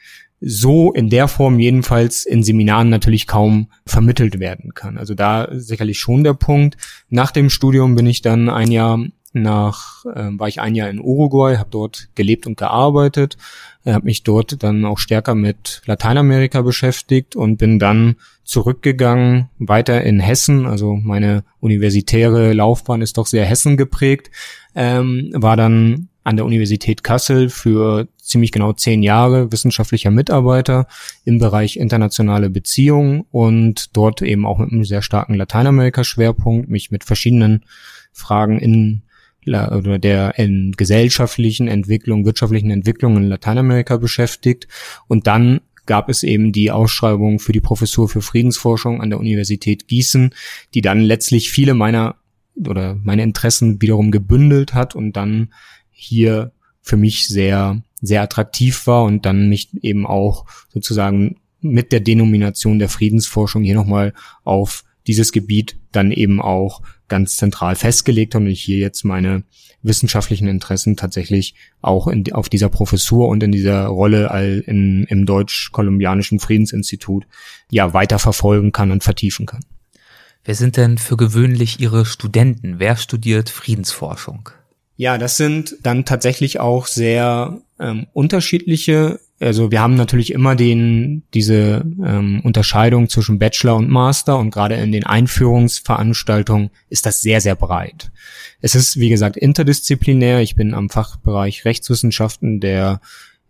so 0.46 0.92
in 0.92 1.10
der 1.10 1.30
Form 1.30 1.60
jedenfalls 1.60 2.26
in 2.26 2.44
Seminaren 2.44 2.90
natürlich 2.90 3.28
kaum 3.28 3.70
vermittelt 3.86 4.40
werden 4.40 4.74
kann. 4.74 4.98
Also 4.98 5.14
da 5.14 5.48
sicherlich 5.52 6.00
schon 6.00 6.24
der 6.24 6.34
Punkt. 6.34 6.76
Nach 7.10 7.32
dem 7.32 7.50
Studium 7.50 7.96
bin 7.96 8.08
ich 8.08 8.22
dann 8.22 8.50
ein 8.50 8.70
Jahr 8.70 9.00
nach, 9.32 10.06
äh, 10.06 10.30
war 10.38 10.48
ich 10.48 10.60
ein 10.60 10.76
Jahr 10.76 10.90
in 10.90 11.00
Uruguay, 11.00 11.58
habe 11.58 11.70
dort 11.72 12.10
gelebt 12.16 12.46
und 12.46 12.58
gearbeitet, 12.58 13.38
äh, 13.86 13.94
habe 13.94 14.06
mich 14.06 14.24
dort 14.24 14.62
dann 14.64 14.86
auch 14.86 15.00
stärker 15.00 15.34
mit 15.34 15.82
Lateinamerika 15.86 16.62
beschäftigt 16.62 17.36
und 17.36 17.58
bin 17.58 17.80
dann 17.80 18.18
zurückgegangen, 18.44 19.50
weiter 19.58 20.04
in 20.04 20.20
Hessen, 20.20 20.66
also 20.66 20.96
meine 20.96 21.44
universitäre 21.60 22.54
Laufbahn 22.54 23.02
ist 23.02 23.18
doch 23.18 23.26
sehr 23.26 23.46
Hessen 23.46 23.78
geprägt, 23.78 24.32
ähm, 24.76 25.32
war 25.34 25.56
dann 25.56 26.10
an 26.24 26.38
der 26.38 26.46
Universität 26.46 27.04
Kassel 27.04 27.50
für 27.50 28.08
ziemlich 28.18 28.52
genau 28.52 28.74
zehn 28.74 29.04
Jahre 29.04 29.52
wissenschaftlicher 29.52 30.12
Mitarbeiter 30.12 30.88
im 31.26 31.38
Bereich 31.38 31.78
internationale 31.78 32.50
Beziehungen 32.50 33.26
und 33.32 33.96
dort 33.96 34.22
eben 34.22 34.46
auch 34.46 34.58
mit 34.58 34.72
einem 34.72 34.86
sehr 34.86 35.02
starken 35.02 35.36
Lateinamerika-Schwerpunkt, 35.36 36.70
mich 36.70 36.92
mit 36.92 37.04
verschiedenen 37.04 37.66
Fragen 38.14 38.60
in 38.60 39.04
oder 39.46 40.00
der 40.00 40.40
in 40.40 40.72
gesellschaftlichen 40.72 41.68
Entwicklung, 41.68 42.26
wirtschaftlichen 42.26 42.72
Entwicklung 42.72 43.18
in 43.18 43.24
Lateinamerika 43.24 43.98
beschäftigt. 43.98 44.70
Und 45.10 45.28
dann 45.28 45.60
gab 45.86 46.10
es 46.10 46.24
eben 46.24 46.52
die 46.52 46.72
Ausschreibung 46.72 47.40
für 47.40 47.52
die 47.52 47.62
Professur 47.62 48.10
für 48.10 48.22
Friedensforschung 48.22 49.02
an 49.02 49.10
der 49.10 49.20
Universität 49.20 49.88
Gießen, 49.88 50.34
die 50.74 50.82
dann 50.82 51.02
letztlich 51.02 51.52
viele 51.52 51.74
meiner 51.74 52.16
oder 52.56 52.96
meine 52.96 53.24
Interessen 53.24 53.82
wiederum 53.82 54.12
gebündelt 54.12 54.74
hat 54.74 54.96
und 54.96 55.14
dann 55.14 55.54
hier 55.92 56.52
für 56.82 56.98
mich 56.98 57.28
sehr, 57.28 57.82
sehr 58.02 58.22
attraktiv 58.22 58.88
war 58.88 59.04
und 59.04 59.26
dann 59.26 59.50
mich 59.50 59.70
eben 59.82 60.06
auch 60.06 60.46
sozusagen 60.70 61.38
mit 61.62 61.92
der 61.92 62.02
Denomination 62.02 62.78
der 62.78 62.90
Friedensforschung 62.90 63.64
hier 63.64 63.76
nochmal 63.76 64.14
auf 64.44 64.84
dieses 65.08 65.32
Gebiet 65.32 65.78
dann 65.92 66.12
eben 66.12 66.42
auch 66.42 66.82
ganz 67.08 67.36
zentral 67.38 67.76
festgelegt 67.76 68.36
und 68.36 68.48
ich 68.48 68.62
hier 68.62 68.78
jetzt 68.78 69.04
meine 69.04 69.44
wissenschaftlichen 69.82 70.48
Interessen 70.48 70.96
tatsächlich 70.96 71.56
auch 71.82 72.08
in, 72.08 72.32
auf 72.34 72.50
dieser 72.50 72.70
Professur 72.70 73.28
und 73.28 73.44
in 73.44 73.52
dieser 73.52 73.86
Rolle 73.86 74.32
all 74.32 74.64
in, 74.66 75.06
im 75.10 75.26
Deutsch-Kolumbianischen 75.26 76.40
Friedensinstitut 76.40 77.26
ja 77.70 77.94
weiter 77.94 78.20
verfolgen 78.20 78.72
kann 78.72 78.92
und 78.92 79.04
vertiefen 79.04 79.46
kann. 79.46 79.66
Wer 80.46 80.56
sind 80.56 80.78
denn 80.78 80.98
für 80.98 81.18
gewöhnlich 81.18 81.80
Ihre 81.80 82.06
Studenten? 82.06 82.80
Wer 82.80 82.98
studiert 82.98 83.50
Friedensforschung? 83.50 84.50
Ja, 84.96 85.18
das 85.18 85.38
sind 85.38 85.78
dann 85.84 86.06
tatsächlich 86.06 86.60
auch 86.60 86.88
sehr 86.88 87.62
ähm, 87.80 88.08
unterschiedliche 88.14 89.20
also 89.44 89.72
wir 89.72 89.82
haben 89.82 89.96
natürlich 89.96 90.32
immer 90.32 90.56
den, 90.56 91.24
diese 91.34 91.84
ähm, 92.04 92.42
Unterscheidung 92.44 93.10
zwischen 93.10 93.40
Bachelor 93.40 93.76
und 93.76 93.90
Master 93.90 94.38
und 94.38 94.52
gerade 94.52 94.76
in 94.76 94.92
den 94.92 95.06
Einführungsveranstaltungen 95.06 96.70
ist 96.90 97.06
das 97.06 97.22
sehr, 97.22 97.42
sehr 97.42 97.56
breit. 97.56 98.12
Es 98.62 98.76
ist, 98.76 98.98
wie 98.98 99.10
gesagt, 99.10 99.38
interdisziplinär. 99.38 100.42
Ich 100.42 100.56
bin 100.56 100.74
am 100.74 100.90
Fachbereich 100.90 101.66
Rechtswissenschaften 101.66 102.60
der 102.60 103.02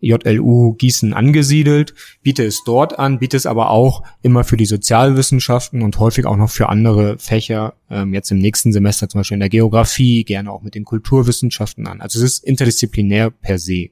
JLU 0.03 0.73
Gießen 0.73 1.13
angesiedelt, 1.13 1.93
biete 2.21 2.43
es 2.43 2.63
dort 2.65 2.99
an, 2.99 3.19
biete 3.19 3.37
es 3.37 3.45
aber 3.45 3.69
auch 3.69 4.03
immer 4.21 4.43
für 4.43 4.57
die 4.57 4.65
Sozialwissenschaften 4.65 5.81
und 5.81 5.97
häufig 5.99 6.25
auch 6.25 6.35
noch 6.35 6.49
für 6.49 6.69
andere 6.69 7.17
Fächer, 7.17 7.75
ähm, 7.89 8.13
jetzt 8.13 8.31
im 8.31 8.39
nächsten 8.39 8.73
Semester 8.73 9.07
zum 9.07 9.19
Beispiel 9.19 9.35
in 9.35 9.41
der 9.41 9.49
Geografie, 9.49 10.23
gerne 10.23 10.51
auch 10.51 10.61
mit 10.61 10.75
den 10.75 10.83
Kulturwissenschaften 10.83 11.87
an. 11.87 12.01
Also 12.01 12.19
es 12.19 12.25
ist 12.25 12.43
interdisziplinär 12.43 13.31
per 13.31 13.57
se. 13.57 13.89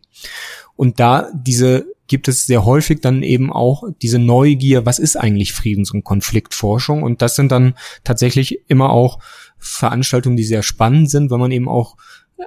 Und 0.76 1.00
da 1.00 1.30
diese 1.34 1.86
gibt 2.08 2.28
es 2.28 2.46
sehr 2.46 2.66
häufig 2.66 3.00
dann 3.00 3.24
eben 3.24 3.54
auch 3.54 3.86
diese 4.02 4.20
Neugier, 4.20 4.86
was 4.86 5.00
ist 5.00 5.16
eigentlich 5.16 5.54
Friedens- 5.54 5.92
und 5.92 6.04
Konfliktforschung? 6.04 7.04
Und 7.04 7.22
das 7.22 7.38
sind 7.38 7.54
dann 7.54 7.76
tatsächlich 8.04 8.60
immer 8.68 8.90
auch 8.90 9.20
Veranstaltungen, 9.58 10.36
die 10.36 10.44
sehr 10.44 10.62
spannend 10.62 11.10
sind, 11.10 11.32
weil 11.32 11.38
man 11.38 11.52
eben 11.52 11.70
auch 11.70 11.96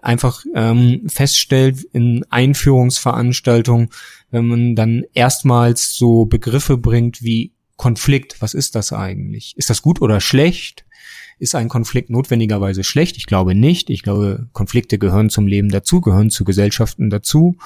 einfach 0.03 0.45
ähm, 0.55 1.03
feststellt 1.07 1.85
in 1.93 2.25
Einführungsveranstaltungen, 2.31 3.91
wenn 4.31 4.47
man 4.47 4.75
dann 4.75 5.05
erstmals 5.15 5.95
so 5.95 6.25
Begriffe 6.25 6.77
bringt 6.77 7.23
wie 7.23 7.53
Konflikt, 7.77 8.41
was 8.41 8.55
ist 8.55 8.75
das 8.75 8.93
eigentlich? 8.93 9.55
Ist 9.57 9.71
das 9.71 9.83
gut 9.83 10.01
oder 10.01 10.21
schlecht? 10.21 10.85
Ist 11.39 11.55
ein 11.55 11.69
Konflikt 11.69 12.11
notwendigerweise 12.11 12.85
schlecht? 12.85 13.17
Ich 13.17 13.27
glaube 13.27 13.55
nicht. 13.55 13.91
Ich 13.91 14.03
glaube, 14.03 14.49
Konflikte 14.53 14.99
gehören 14.99 15.31
zum 15.31 15.47
Leben 15.47 15.69
dazu, 15.69 16.01
gehören 16.01 16.31
zu 16.31 16.45
Gesellschaften 16.45 17.11
dazu. 17.11 17.57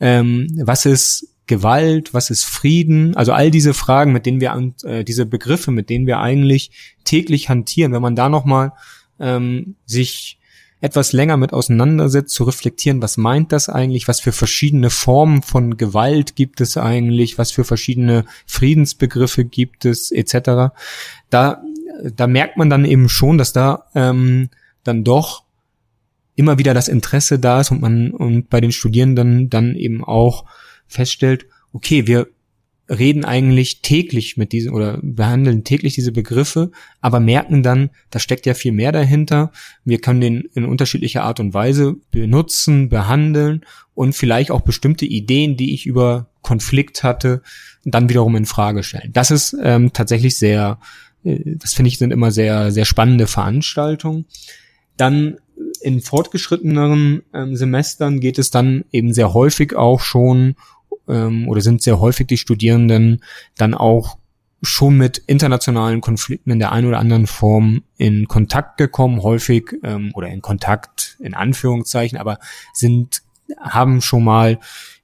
Ähm, 0.00 0.46
was 0.62 0.86
ist 0.86 1.34
Gewalt, 1.48 2.14
was 2.14 2.30
ist 2.30 2.44
Frieden? 2.44 3.16
Also 3.16 3.32
all 3.32 3.50
diese 3.50 3.74
Fragen, 3.74 4.12
mit 4.12 4.26
denen 4.26 4.40
wir 4.40 4.72
äh, 4.84 5.02
diese 5.02 5.26
Begriffe, 5.26 5.72
mit 5.72 5.90
denen 5.90 6.06
wir 6.06 6.20
eigentlich 6.20 6.70
täglich 7.04 7.48
hantieren, 7.48 7.92
wenn 7.92 8.02
man 8.02 8.14
da 8.14 8.28
noch 8.28 8.44
mal 8.44 8.72
ähm, 9.18 9.74
sich 9.84 10.37
etwas 10.80 11.12
länger 11.12 11.36
mit 11.36 11.52
auseinandersetzt, 11.52 12.34
zu 12.34 12.44
reflektieren, 12.44 13.02
was 13.02 13.16
meint 13.16 13.52
das 13.52 13.68
eigentlich, 13.68 14.06
was 14.06 14.20
für 14.20 14.32
verschiedene 14.32 14.90
Formen 14.90 15.42
von 15.42 15.76
Gewalt 15.76 16.36
gibt 16.36 16.60
es 16.60 16.76
eigentlich, 16.76 17.36
was 17.36 17.50
für 17.50 17.64
verschiedene 17.64 18.24
Friedensbegriffe 18.46 19.44
gibt 19.44 19.84
es, 19.84 20.12
etc. 20.12 20.72
Da, 21.30 21.62
da 22.14 22.26
merkt 22.26 22.56
man 22.56 22.70
dann 22.70 22.84
eben 22.84 23.08
schon, 23.08 23.38
dass 23.38 23.52
da 23.52 23.86
ähm, 23.94 24.50
dann 24.84 25.02
doch 25.02 25.42
immer 26.36 26.58
wieder 26.58 26.74
das 26.74 26.86
Interesse 26.86 27.40
da 27.40 27.60
ist 27.60 27.72
und 27.72 27.80
man 27.80 28.12
und 28.12 28.48
bei 28.48 28.60
den 28.60 28.70
Studierenden 28.70 29.50
dann 29.50 29.74
eben 29.74 30.04
auch 30.04 30.44
feststellt, 30.86 31.46
okay, 31.72 32.06
wir 32.06 32.28
reden 32.88 33.24
eigentlich 33.24 33.82
täglich 33.82 34.36
mit 34.36 34.52
diesen 34.52 34.72
oder 34.72 34.98
behandeln 35.02 35.64
täglich 35.64 35.94
diese 35.94 36.12
Begriffe, 36.12 36.70
aber 37.00 37.20
merken 37.20 37.62
dann, 37.62 37.90
da 38.10 38.18
steckt 38.18 38.46
ja 38.46 38.54
viel 38.54 38.72
mehr 38.72 38.92
dahinter. 38.92 39.52
Wir 39.84 40.00
können 40.00 40.20
den 40.20 40.48
in 40.54 40.64
unterschiedlicher 40.64 41.22
Art 41.22 41.38
und 41.40 41.54
Weise 41.54 41.96
benutzen, 42.10 42.88
behandeln 42.88 43.64
und 43.94 44.14
vielleicht 44.14 44.50
auch 44.50 44.62
bestimmte 44.62 45.04
Ideen, 45.04 45.56
die 45.56 45.74
ich 45.74 45.86
über 45.86 46.30
Konflikt 46.42 47.02
hatte, 47.02 47.42
dann 47.84 48.08
wiederum 48.08 48.36
in 48.36 48.46
Frage 48.46 48.82
stellen. 48.82 49.12
Das 49.12 49.30
ist 49.30 49.56
ähm, 49.62 49.92
tatsächlich 49.92 50.36
sehr, 50.38 50.78
äh, 51.24 51.38
das 51.44 51.74
finde 51.74 51.88
ich 51.88 51.98
sind 51.98 52.10
immer 52.10 52.30
sehr, 52.30 52.72
sehr 52.72 52.84
spannende 52.86 53.26
Veranstaltungen. 53.26 54.24
Dann 54.96 55.36
in 55.82 56.00
fortgeschritteneren 56.00 57.22
ähm, 57.34 57.56
Semestern 57.56 58.20
geht 58.20 58.38
es 58.38 58.50
dann 58.50 58.84
eben 58.92 59.12
sehr 59.12 59.34
häufig 59.34 59.76
auch 59.76 60.00
schon 60.00 60.54
ähm, 61.08 61.48
oder 61.48 61.60
sind 61.60 61.82
sehr 61.82 62.00
häufig 62.00 62.26
die 62.26 62.38
Studierenden 62.38 63.22
dann 63.56 63.74
auch 63.74 64.18
schon 64.62 64.96
mit 64.96 65.18
internationalen 65.18 66.00
Konflikten 66.00 66.50
in 66.50 66.58
der 66.58 66.72
einen 66.72 66.88
oder 66.88 66.98
anderen 66.98 67.26
Form 67.26 67.84
in 67.96 68.26
Kontakt 68.26 68.76
gekommen, 68.76 69.22
häufig 69.22 69.76
ähm, 69.84 70.10
oder 70.14 70.28
in 70.28 70.42
Kontakt 70.42 71.16
in 71.20 71.34
Anführungszeichen, 71.34 72.18
aber 72.18 72.38
sind 72.72 73.22
haben 73.60 74.00
schon 74.00 74.24
mal 74.24 74.58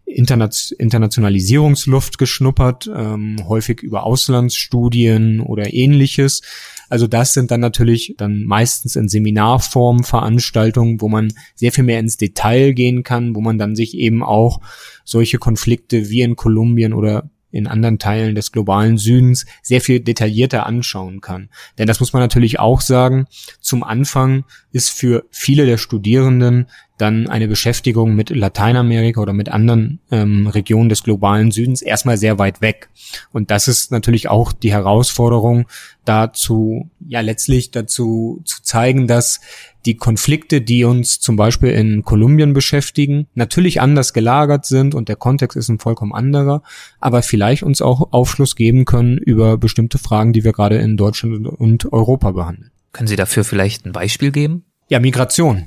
Internationalisierungsluft 0.06 2.18
geschnuppert, 2.18 2.90
ähm, 2.94 3.36
häufig 3.48 3.82
über 3.82 4.04
Auslandsstudien 4.04 5.40
oder 5.40 5.72
ähnliches. 5.72 6.42
Also 6.90 7.06
das 7.06 7.32
sind 7.32 7.50
dann 7.50 7.60
natürlich 7.60 8.14
dann 8.18 8.44
meistens 8.44 8.96
in 8.96 9.08
Seminarform 9.08 10.04
Veranstaltungen, 10.04 11.00
wo 11.00 11.08
man 11.08 11.32
sehr 11.54 11.72
viel 11.72 11.84
mehr 11.84 11.98
ins 11.98 12.18
Detail 12.18 12.72
gehen 12.72 13.02
kann, 13.02 13.34
wo 13.34 13.40
man 13.40 13.56
dann 13.58 13.74
sich 13.74 13.96
eben 13.96 14.22
auch 14.22 14.60
solche 15.04 15.38
Konflikte 15.38 16.10
wie 16.10 16.20
in 16.20 16.36
Kolumbien 16.36 16.92
oder 16.92 17.30
in 17.54 17.68
anderen 17.68 18.00
Teilen 18.00 18.34
des 18.34 18.50
globalen 18.50 18.98
Südens 18.98 19.46
sehr 19.62 19.80
viel 19.80 20.00
detaillierter 20.00 20.66
anschauen 20.66 21.20
kann. 21.20 21.50
Denn 21.78 21.86
das 21.86 22.00
muss 22.00 22.12
man 22.12 22.20
natürlich 22.20 22.58
auch 22.58 22.80
sagen, 22.80 23.26
zum 23.60 23.84
Anfang 23.84 24.44
ist 24.72 24.90
für 24.90 25.24
viele 25.30 25.64
der 25.64 25.78
Studierenden 25.78 26.66
dann 26.98 27.28
eine 27.28 27.48
Beschäftigung 27.48 28.14
mit 28.14 28.30
Lateinamerika 28.30 29.20
oder 29.20 29.32
mit 29.32 29.48
anderen 29.48 30.00
ähm, 30.10 30.46
Regionen 30.46 30.88
des 30.88 31.02
globalen 31.02 31.50
Südens 31.50 31.82
erstmal 31.82 32.16
sehr 32.16 32.38
weit 32.38 32.60
weg. 32.60 32.88
Und 33.32 33.50
das 33.50 33.66
ist 33.66 33.90
natürlich 33.90 34.28
auch 34.28 34.52
die 34.52 34.72
Herausforderung, 34.72 35.66
dazu, 36.04 36.90
ja 37.06 37.20
letztlich 37.20 37.70
dazu 37.70 38.42
zu 38.44 38.62
zeigen, 38.62 39.06
dass 39.06 39.40
die 39.86 39.96
Konflikte, 39.96 40.60
die 40.60 40.84
uns 40.84 41.20
zum 41.20 41.36
Beispiel 41.36 41.70
in 41.70 42.04
Kolumbien 42.04 42.52
beschäftigen, 42.52 43.26
natürlich 43.34 43.80
anders 43.80 44.12
gelagert 44.12 44.64
sind 44.64 44.94
und 44.94 45.08
der 45.08 45.16
Kontext 45.16 45.56
ist 45.56 45.68
ein 45.68 45.78
vollkommen 45.78 46.14
anderer, 46.14 46.62
aber 47.00 47.22
vielleicht 47.22 47.62
uns 47.62 47.82
auch 47.82 48.12
Aufschluss 48.12 48.56
geben 48.56 48.84
können 48.84 49.18
über 49.18 49.58
bestimmte 49.58 49.98
Fragen, 49.98 50.32
die 50.32 50.44
wir 50.44 50.52
gerade 50.52 50.76
in 50.76 50.96
Deutschland 50.96 51.46
und 51.46 51.92
Europa 51.92 52.30
behandeln. 52.32 52.70
Können 52.92 53.08
Sie 53.08 53.16
dafür 53.16 53.44
vielleicht 53.44 53.86
ein 53.86 53.92
Beispiel 53.92 54.30
geben? 54.30 54.64
Ja, 54.88 55.00
Migration. 55.00 55.66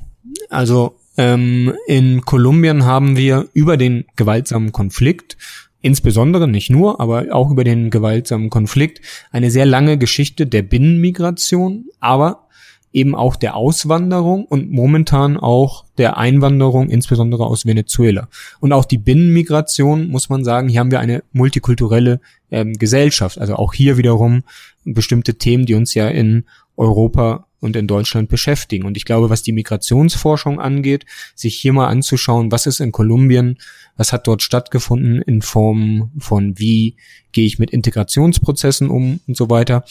Also 0.49 0.96
ähm, 1.17 1.73
in 1.87 2.21
Kolumbien 2.21 2.85
haben 2.85 3.17
wir 3.17 3.47
über 3.53 3.77
den 3.77 4.05
gewaltsamen 4.15 4.71
Konflikt 4.71 5.37
insbesondere, 5.81 6.47
nicht 6.47 6.69
nur, 6.69 6.99
aber 6.99 7.25
auch 7.31 7.51
über 7.51 7.63
den 7.63 7.89
gewaltsamen 7.89 8.49
Konflikt 8.49 9.01
eine 9.31 9.51
sehr 9.51 9.65
lange 9.65 9.97
Geschichte 9.97 10.47
der 10.47 10.61
Binnenmigration, 10.61 11.85
aber 11.99 12.47
eben 12.93 13.15
auch 13.15 13.35
der 13.35 13.55
Auswanderung 13.55 14.45
und 14.45 14.71
momentan 14.71 15.37
auch 15.37 15.85
der 15.97 16.17
Einwanderung, 16.17 16.89
insbesondere 16.89 17.45
aus 17.45 17.65
Venezuela. 17.65 18.27
Und 18.59 18.73
auch 18.73 18.85
die 18.85 18.97
Binnenmigration, 18.97 20.07
muss 20.07 20.29
man 20.29 20.43
sagen, 20.43 20.69
hier 20.69 20.79
haben 20.79 20.91
wir 20.91 20.99
eine 20.99 21.23
multikulturelle 21.31 22.21
ähm, 22.49 22.73
Gesellschaft. 22.73 23.39
Also 23.39 23.55
auch 23.55 23.73
hier 23.73 23.97
wiederum 23.97 24.43
bestimmte 24.83 25.35
Themen, 25.35 25.65
die 25.65 25.75
uns 25.75 25.93
ja 25.93 26.07
in 26.07 26.45
Europa 26.75 27.46
und 27.59 27.75
in 27.75 27.87
Deutschland 27.87 28.29
beschäftigen. 28.29 28.85
Und 28.85 28.97
ich 28.97 29.05
glaube, 29.05 29.29
was 29.29 29.41
die 29.41 29.51
Migrationsforschung 29.51 30.59
angeht, 30.59 31.05
sich 31.35 31.55
hier 31.55 31.73
mal 31.73 31.87
anzuschauen, 31.87 32.51
was 32.51 32.65
ist 32.65 32.79
in 32.79 32.91
Kolumbien, 32.91 33.57
was 33.95 34.13
hat 34.13 34.27
dort 34.27 34.41
stattgefunden 34.41 35.21
in 35.21 35.41
Form 35.41 36.11
von 36.19 36.57
wie 36.59 36.97
gehe 37.31 37.45
ich 37.45 37.59
mit 37.59 37.71
Integrationsprozessen 37.71 38.89
um 38.89 39.19
und 39.27 39.35
so 39.35 39.49
weiter. 39.49 39.83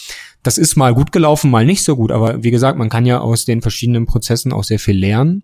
Das 0.42 0.58
ist 0.58 0.76
mal 0.76 0.94
gut 0.94 1.12
gelaufen, 1.12 1.50
mal 1.50 1.66
nicht 1.66 1.82
so 1.82 1.96
gut, 1.96 2.12
aber 2.12 2.42
wie 2.42 2.50
gesagt, 2.50 2.78
man 2.78 2.88
kann 2.88 3.06
ja 3.06 3.20
aus 3.20 3.44
den 3.44 3.62
verschiedenen 3.62 4.06
Prozessen 4.06 4.52
auch 4.52 4.64
sehr 4.64 4.78
viel 4.78 4.96
lernen. 4.96 5.42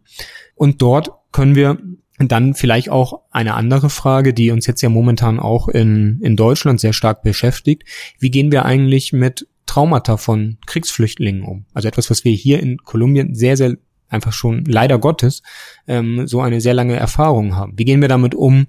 Und 0.54 0.80
dort 0.82 1.10
können 1.32 1.54
wir 1.54 1.78
dann 2.18 2.54
vielleicht 2.54 2.90
auch 2.90 3.22
eine 3.30 3.54
andere 3.54 3.90
Frage, 3.90 4.34
die 4.34 4.50
uns 4.50 4.66
jetzt 4.66 4.82
ja 4.82 4.88
momentan 4.88 5.40
auch 5.40 5.68
in, 5.68 6.20
in 6.22 6.36
Deutschland 6.36 6.80
sehr 6.80 6.92
stark 6.92 7.22
beschäftigt. 7.22 7.84
Wie 8.18 8.30
gehen 8.30 8.52
wir 8.52 8.64
eigentlich 8.64 9.12
mit 9.12 9.48
Traumata 9.72 10.18
von 10.18 10.58
Kriegsflüchtlingen 10.66 11.44
um. 11.44 11.64
Also 11.72 11.88
etwas, 11.88 12.10
was 12.10 12.26
wir 12.26 12.32
hier 12.32 12.60
in 12.60 12.76
Kolumbien 12.76 13.34
sehr, 13.34 13.56
sehr 13.56 13.78
einfach 14.06 14.34
schon 14.34 14.66
leider 14.66 14.98
Gottes 14.98 15.42
ähm, 15.88 16.26
so 16.26 16.42
eine 16.42 16.60
sehr 16.60 16.74
lange 16.74 16.96
Erfahrung 16.96 17.56
haben. 17.56 17.72
Wie 17.78 17.86
gehen 17.86 18.02
wir 18.02 18.08
damit 18.08 18.34
um 18.34 18.66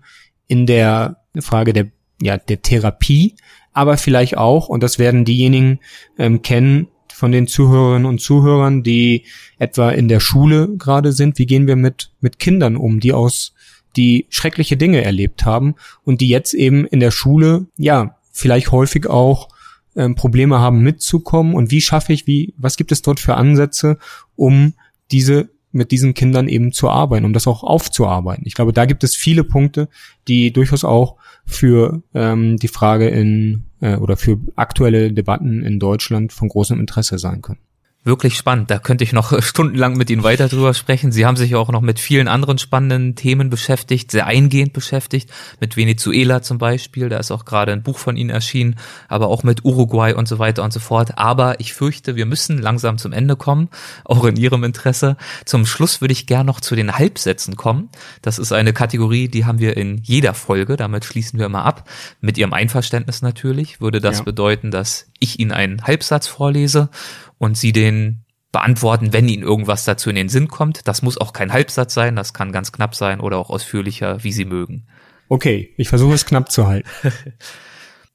in 0.47 0.66
der 0.66 1.18
Frage 1.38 1.74
der, 1.74 1.88
ja, 2.22 2.38
der 2.38 2.62
Therapie, 2.62 3.36
aber 3.74 3.97
vielleicht 3.97 4.38
auch, 4.38 4.70
und 4.70 4.82
das 4.82 4.97
werden 4.97 5.26
diejenigen 5.26 5.80
ähm, 6.18 6.41
kennen 6.41 6.88
von 7.12 7.34
den 7.34 7.47
Zuhörerinnen 7.47 8.06
und 8.06 8.22
Zuhörern, 8.22 8.82
die 8.82 9.26
etwa 9.60 9.89
in 9.89 10.08
der 10.08 10.22
Schule 10.22 10.70
gerade 10.78 11.12
sind, 11.12 11.38
wie 11.38 11.45
gehen 11.45 11.68
wir 11.68 11.76
mit, 11.76 12.12
mit 12.22 12.39
Kindern 12.39 12.78
um, 12.78 13.01
die 13.01 13.12
aus 13.12 13.54
die 13.97 14.26
schreckliche 14.30 14.78
Dinge 14.78 15.04
erlebt 15.04 15.43
haben 15.43 15.76
und 16.06 16.22
die 16.22 16.30
jetzt 16.30 16.54
eben 16.54 16.86
in 16.86 17.01
der 17.01 17.12
Schule, 17.12 17.68
ja, 17.76 18.16
vielleicht 18.32 18.72
häufig 18.72 19.08
auch 19.08 19.49
ähm, 19.96 20.16
Probleme 20.16 20.60
haben 20.60 20.82
mitzukommen 20.82 21.54
und 21.54 21.72
wie 21.72 21.82
schaffe 21.82 22.14
ich, 22.14 22.28
wie, 22.28 22.54
was 22.58 22.78
gibt 22.78 22.91
es 22.91 23.02
dort 23.02 23.20
für 23.20 23.36
Ansätze, 23.36 23.98
um 24.36 24.74
diese 25.12 25.50
mit 25.76 25.91
diesen 25.91 26.14
Kindern 26.14 26.48
eben 26.48 26.72
zu 26.72 26.88
arbeiten, 26.89 27.26
um 27.26 27.34
das 27.34 27.48
auch 27.48 27.64
aufzuarbeiten. 27.64 28.44
Ich 28.46 28.54
glaube, 28.54 28.74
da 28.74 28.86
gibt 28.86 29.04
es 29.04 29.16
viele 29.16 29.44
Punkte, 29.44 29.89
die 30.28 30.54
durchaus 30.54 30.84
auch 30.84 31.18
für 31.48 32.04
ähm, 32.14 32.58
die 32.58 32.68
Frage 32.68 33.08
in 33.08 33.64
äh, 33.82 33.96
oder 33.96 34.16
für 34.16 34.39
aktuelle 34.56 35.12
Debatten 35.12 35.64
in 35.64 35.80
Deutschland 35.80 36.32
von 36.32 36.48
großem 36.48 36.80
Interesse 36.80 37.18
sein 37.18 37.41
können 37.41 37.60
wirklich 38.04 38.36
spannend. 38.36 38.70
Da 38.70 38.80
könnte 38.80 39.04
ich 39.04 39.14
noch 39.14 39.41
stundenlang 39.41 39.95
mit 39.95 40.10
Ihnen 40.10 40.24
weiter 40.24 40.47
drüber 40.47 40.74
sprechen. 40.74 41.12
Sie 41.12 41.26
haben 41.26 41.38
sich 41.38 41.56
auch 41.56 41.70
noch 41.70 41.82
mit 41.82 41.99
vielen 41.99 42.28
anderen 42.28 42.58
spannenden 42.58 43.16
Themen 43.16 43.49
beschäftigt, 43.49 44.12
sehr 44.12 44.28
eingehend 44.28 44.74
beschäftigt, 44.74 45.30
mit 45.60 45.78
Venezuela 45.78 46.41
zum 46.41 46.58
Beispiel. 46.58 47.10
Da 47.10 47.18
ist 47.18 47.32
auch 47.32 47.45
gerade 47.45 47.72
ein 47.72 47.84
Buch 47.84 47.97
von 47.97 48.18
Ihnen 48.18 48.30
erschienen, 48.30 48.76
aber 49.08 49.28
auch 49.28 49.43
mit 49.43 49.64
Uruguay 49.64 50.14
und 50.14 50.28
so 50.28 50.39
weiter 50.39 50.64
und 50.64 50.74
so 50.74 50.80
fort. 50.80 51.18
Aber 51.18 51.60
ich 51.60 51.74
fürchte, 51.74 52.16
wir 52.16 52.26
müssen 52.26 52.58
langsam 52.58 52.97
zum 52.97 53.14
Ende 53.14 53.36
kommen, 53.36 53.70
auch 54.06 54.26
in 54.26 54.36
Ihrem 54.36 54.64
Interesse. 54.64 55.18
Zum 55.45 55.66
Schluss 55.66 56.01
würde 56.01 56.14
ich 56.14 56.28
gern 56.28 56.45
noch 56.45 56.60
zu 56.60 56.76
den 56.76 56.97
Halbsätzen 56.97 57.56
kommen. 57.56 57.89
Das 58.22 58.39
ist 58.39 58.51
eine 58.51 58.74
Kategorie, 58.74 59.28
die 59.28 59.45
haben 59.45 59.60
wir 59.60 59.78
in 59.78 59.97
jeder 60.04 60.34
Folge. 60.34 60.76
Damit 60.76 61.06
schließen 61.06 61.39
wir 61.39 61.49
mal 61.49 61.64
ab. 61.64 61.89
Mit 62.22 62.38
Ihrem 62.38 62.54
Einverständnis 62.54 63.22
natürlich 63.22 63.80
würde 63.80 64.01
das 64.01 64.20
ja. 64.20 64.24
bedeuten, 64.24 64.72
dass 64.72 65.08
ich 65.20 65.39
Ihnen 65.39 65.51
einen 65.51 65.84
Halbsatz 65.84 66.28
vorlese 66.28 66.89
und 67.38 67.58
Sie 67.58 67.72
den 67.72 68.24
beantworten, 68.52 69.14
wenn 69.14 69.28
Ihnen 69.28 69.44
irgendwas 69.44 69.84
dazu 69.84 70.10
in 70.10 70.16
den 70.16 70.30
Sinn 70.30 70.48
kommt. 70.48 70.88
Das 70.88 71.02
muss 71.02 71.18
auch 71.18 71.34
kein 71.34 71.52
Halbsatz 71.52 71.94
sein, 71.94 72.16
das 72.16 72.34
kann 72.34 72.52
ganz 72.52 72.72
knapp 72.72 72.96
sein 72.96 73.20
oder 73.20 73.38
auch 73.38 73.50
ausführlicher, 73.50 74.24
wie 74.24 74.32
Sie 74.32 74.46
mögen. 74.46 74.88
Okay, 75.30 75.74
ich 75.78 75.90
versuche 75.90 76.14
es 76.14 76.26
knapp 76.26 76.52
zu 76.52 76.68
halten. 76.68 76.88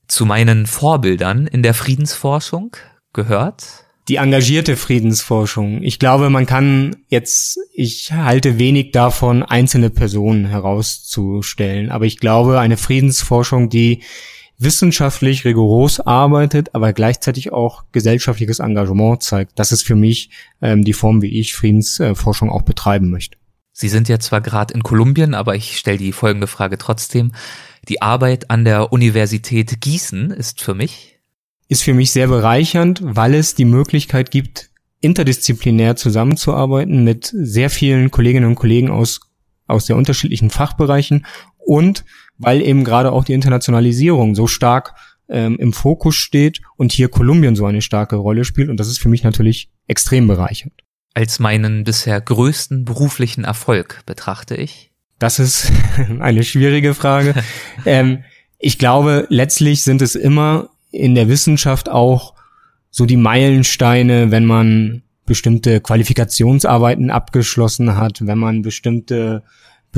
zu 0.07 0.25
meinen 0.25 0.67
Vorbildern 0.67 1.47
in 1.47 1.63
der 1.63 1.75
Friedensforschung 1.75 2.77
gehört 3.13 3.85
die 4.09 4.17
engagierte 4.17 4.77
Friedensforschung. 4.77 5.83
Ich 5.83 5.99
glaube, 5.99 6.31
man 6.31 6.47
kann 6.47 6.97
jetzt, 7.09 7.59
ich 7.75 8.13
halte 8.13 8.59
wenig 8.59 8.93
davon, 8.93 9.43
einzelne 9.43 9.91
Personen 9.91 10.47
herauszustellen, 10.47 11.91
aber 11.91 12.07
ich 12.07 12.17
glaube, 12.17 12.59
eine 12.59 12.79
Friedensforschung, 12.79 13.69
die 13.69 14.03
wissenschaftlich 14.59 15.45
rigoros 15.45 16.01
arbeitet, 16.01 16.75
aber 16.75 16.93
gleichzeitig 16.93 17.53
auch 17.53 17.85
gesellschaftliches 17.93 18.59
Engagement 18.59 19.23
zeigt. 19.23 19.59
Das 19.59 19.73
ist 19.73 19.83
für 19.83 19.95
mich 19.95 20.31
ähm, 20.61 20.85
die 20.85 20.93
Form, 20.93 21.23
wie 21.23 21.39
ich 21.39 21.55
Friedensforschung 21.55 22.51
auch 22.51 22.63
betreiben 22.63 23.11
möchte. 23.11 23.39
Sie 23.73 23.89
sind 23.89 24.09
ja 24.09 24.19
zwar 24.19 24.41
gerade 24.41 24.75
in 24.75 24.83
Kolumbien, 24.83 25.35
aber 25.35 25.55
ich 25.55 25.79
stelle 25.79 25.99
die 25.99 26.13
folgende 26.13 26.49
Frage 26.49 26.79
trotzdem. 26.79 27.33
Die 27.89 28.03
Arbeit 28.03 28.51
an 28.51 28.65
der 28.65 28.93
Universität 28.93 29.81
Gießen 29.81 30.33
ist 30.33 30.61
für 30.61 30.75
mich 30.75 31.15
ist 31.71 31.83
für 31.83 31.93
mich 31.93 32.13
sehr 32.13 32.29
bereichernd, 32.29 33.01
weil 33.05 33.35
es 33.35 33.55
die 33.55 33.67
Möglichkeit 33.67 34.31
gibt, 34.31 34.71
interdisziplinär 35.01 35.97
zusammenzuarbeiten 35.97 37.05
mit 37.05 37.31
sehr 37.31 37.69
vielen 37.69 38.11
Kolleginnen 38.11 38.47
und 38.47 38.55
Kollegen 38.55 38.91
aus 38.91 39.21
aus 39.69 39.87
sehr 39.87 39.97
unterschiedlichen 39.97 40.51
Fachbereichen 40.51 41.27
und 41.59 42.05
weil 42.39 42.63
eben 42.63 42.85
gerade 42.85 43.13
auch 43.13 43.25
die 43.25 43.35
Internationalisierung 43.35 44.35
so 44.35 44.47
stark 44.47 44.95
ähm, 45.29 45.57
im 45.59 45.73
Fokus 45.73 46.17
steht 46.17 46.61
und 46.77 46.93
hier 46.93 47.09
Kolumbien 47.09 47.57
so 47.57 47.67
eine 47.67 47.83
starke 47.83 48.17
Rolle 48.17 48.45
spielt. 48.45 48.69
Und 48.69 48.79
das 48.79 48.89
ist 48.89 48.99
für 48.99 49.09
mich 49.09 49.23
natürlich 49.23 49.71
extrem 49.87 50.27
bereichernd. 50.27 50.75
Als 51.15 51.39
meinen 51.39 51.85
bisher 51.85 52.21
größten 52.21 52.85
beruflichen 52.85 53.45
Erfolg 53.45 54.03
betrachte 54.07 54.55
ich? 54.55 54.93
Das 55.19 55.39
ist 55.39 55.73
eine 56.21 56.45
schwierige 56.45 56.95
Frage. 56.95 57.35
ähm, 57.85 58.25
ich 58.59 58.79
glaube, 58.79 59.27
letztlich 59.29 59.83
sind 59.83 60.03
es 60.03 60.15
immer 60.15 60.71
in 60.91 61.15
der 61.15 61.29
Wissenschaft 61.29 61.89
auch 61.89 62.35
so 62.91 63.05
die 63.05 63.17
Meilensteine, 63.17 64.31
wenn 64.31 64.45
man 64.45 65.03
bestimmte 65.27 65.81
Qualifikationsarbeiten 65.81 67.11
abgeschlossen 67.11 67.97
hat, 67.97 68.27
wenn 68.27 68.39
man 68.39 68.63
bestimmte 68.63 69.43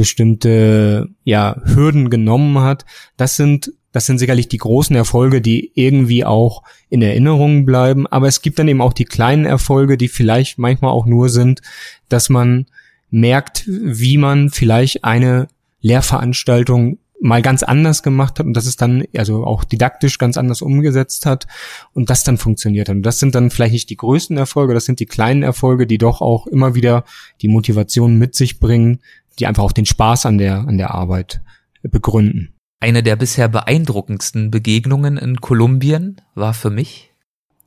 bestimmte 0.00 1.10
ja 1.24 1.60
Hürden 1.66 2.08
genommen 2.08 2.58
hat. 2.60 2.86
Das 3.18 3.36
sind 3.36 3.70
das 3.92 4.06
sind 4.06 4.18
sicherlich 4.18 4.48
die 4.48 4.56
großen 4.56 4.96
Erfolge, 4.96 5.42
die 5.42 5.72
irgendwie 5.74 6.24
auch 6.24 6.62
in 6.88 7.02
Erinnerung 7.02 7.66
bleiben. 7.66 8.06
Aber 8.06 8.28
es 8.28 8.40
gibt 8.40 8.58
dann 8.58 8.68
eben 8.68 8.80
auch 8.80 8.94
die 8.94 9.04
kleinen 9.04 9.44
Erfolge, 9.44 9.98
die 9.98 10.08
vielleicht 10.08 10.58
manchmal 10.58 10.92
auch 10.92 11.04
nur 11.04 11.28
sind, 11.28 11.60
dass 12.08 12.30
man 12.30 12.64
merkt, 13.10 13.64
wie 13.66 14.16
man 14.16 14.48
vielleicht 14.48 15.04
eine 15.04 15.48
Lehrveranstaltung 15.82 16.98
mal 17.20 17.42
ganz 17.42 17.62
anders 17.62 18.02
gemacht 18.02 18.38
hat 18.38 18.46
und 18.46 18.54
das 18.54 18.66
ist 18.66 18.80
dann 18.80 19.04
also 19.14 19.44
auch 19.44 19.64
didaktisch 19.64 20.16
ganz 20.16 20.38
anders 20.38 20.62
umgesetzt 20.62 21.26
hat 21.26 21.46
und 21.92 22.08
das 22.08 22.24
dann 22.24 22.38
funktioniert 22.38 22.88
hat. 22.88 22.96
Und 22.96 23.02
das 23.02 23.18
sind 23.18 23.34
dann 23.34 23.50
vielleicht 23.50 23.74
nicht 23.74 23.90
die 23.90 23.96
größten 23.96 24.38
Erfolge, 24.38 24.72
das 24.72 24.86
sind 24.86 25.00
die 25.00 25.06
kleinen 25.06 25.42
Erfolge, 25.42 25.86
die 25.86 25.98
doch 25.98 26.22
auch 26.22 26.46
immer 26.46 26.74
wieder 26.74 27.04
die 27.42 27.48
Motivation 27.48 28.18
mit 28.18 28.34
sich 28.34 28.58
bringen, 28.58 29.00
die 29.40 29.46
einfach 29.46 29.62
auch 29.62 29.72
den 29.72 29.86
Spaß 29.86 30.26
an 30.26 30.38
der, 30.38 30.58
an 30.58 30.78
der 30.78 30.92
Arbeit 30.94 31.40
begründen. 31.82 32.54
Eine 32.80 33.02
der 33.02 33.16
bisher 33.16 33.48
beeindruckendsten 33.48 34.50
Begegnungen 34.50 35.16
in 35.16 35.40
Kolumbien 35.40 36.20
war 36.34 36.54
für 36.54 36.70
mich? 36.70 37.10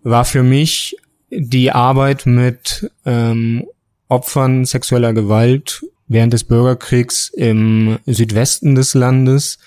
War 0.03 0.25
für 0.25 0.43
mich 0.43 0.97
die 1.29 1.71
Arbeit 1.71 2.25
mit 2.25 2.91
ähm, 3.05 3.65
Opfern 4.07 4.65
sexueller 4.65 5.13
Gewalt 5.13 5.83
während 6.07 6.33
des 6.33 6.43
Bürgerkriegs 6.43 7.29
im 7.29 7.99
Südwesten 8.05 8.75
des 8.75 8.93
Landes, 8.93 9.57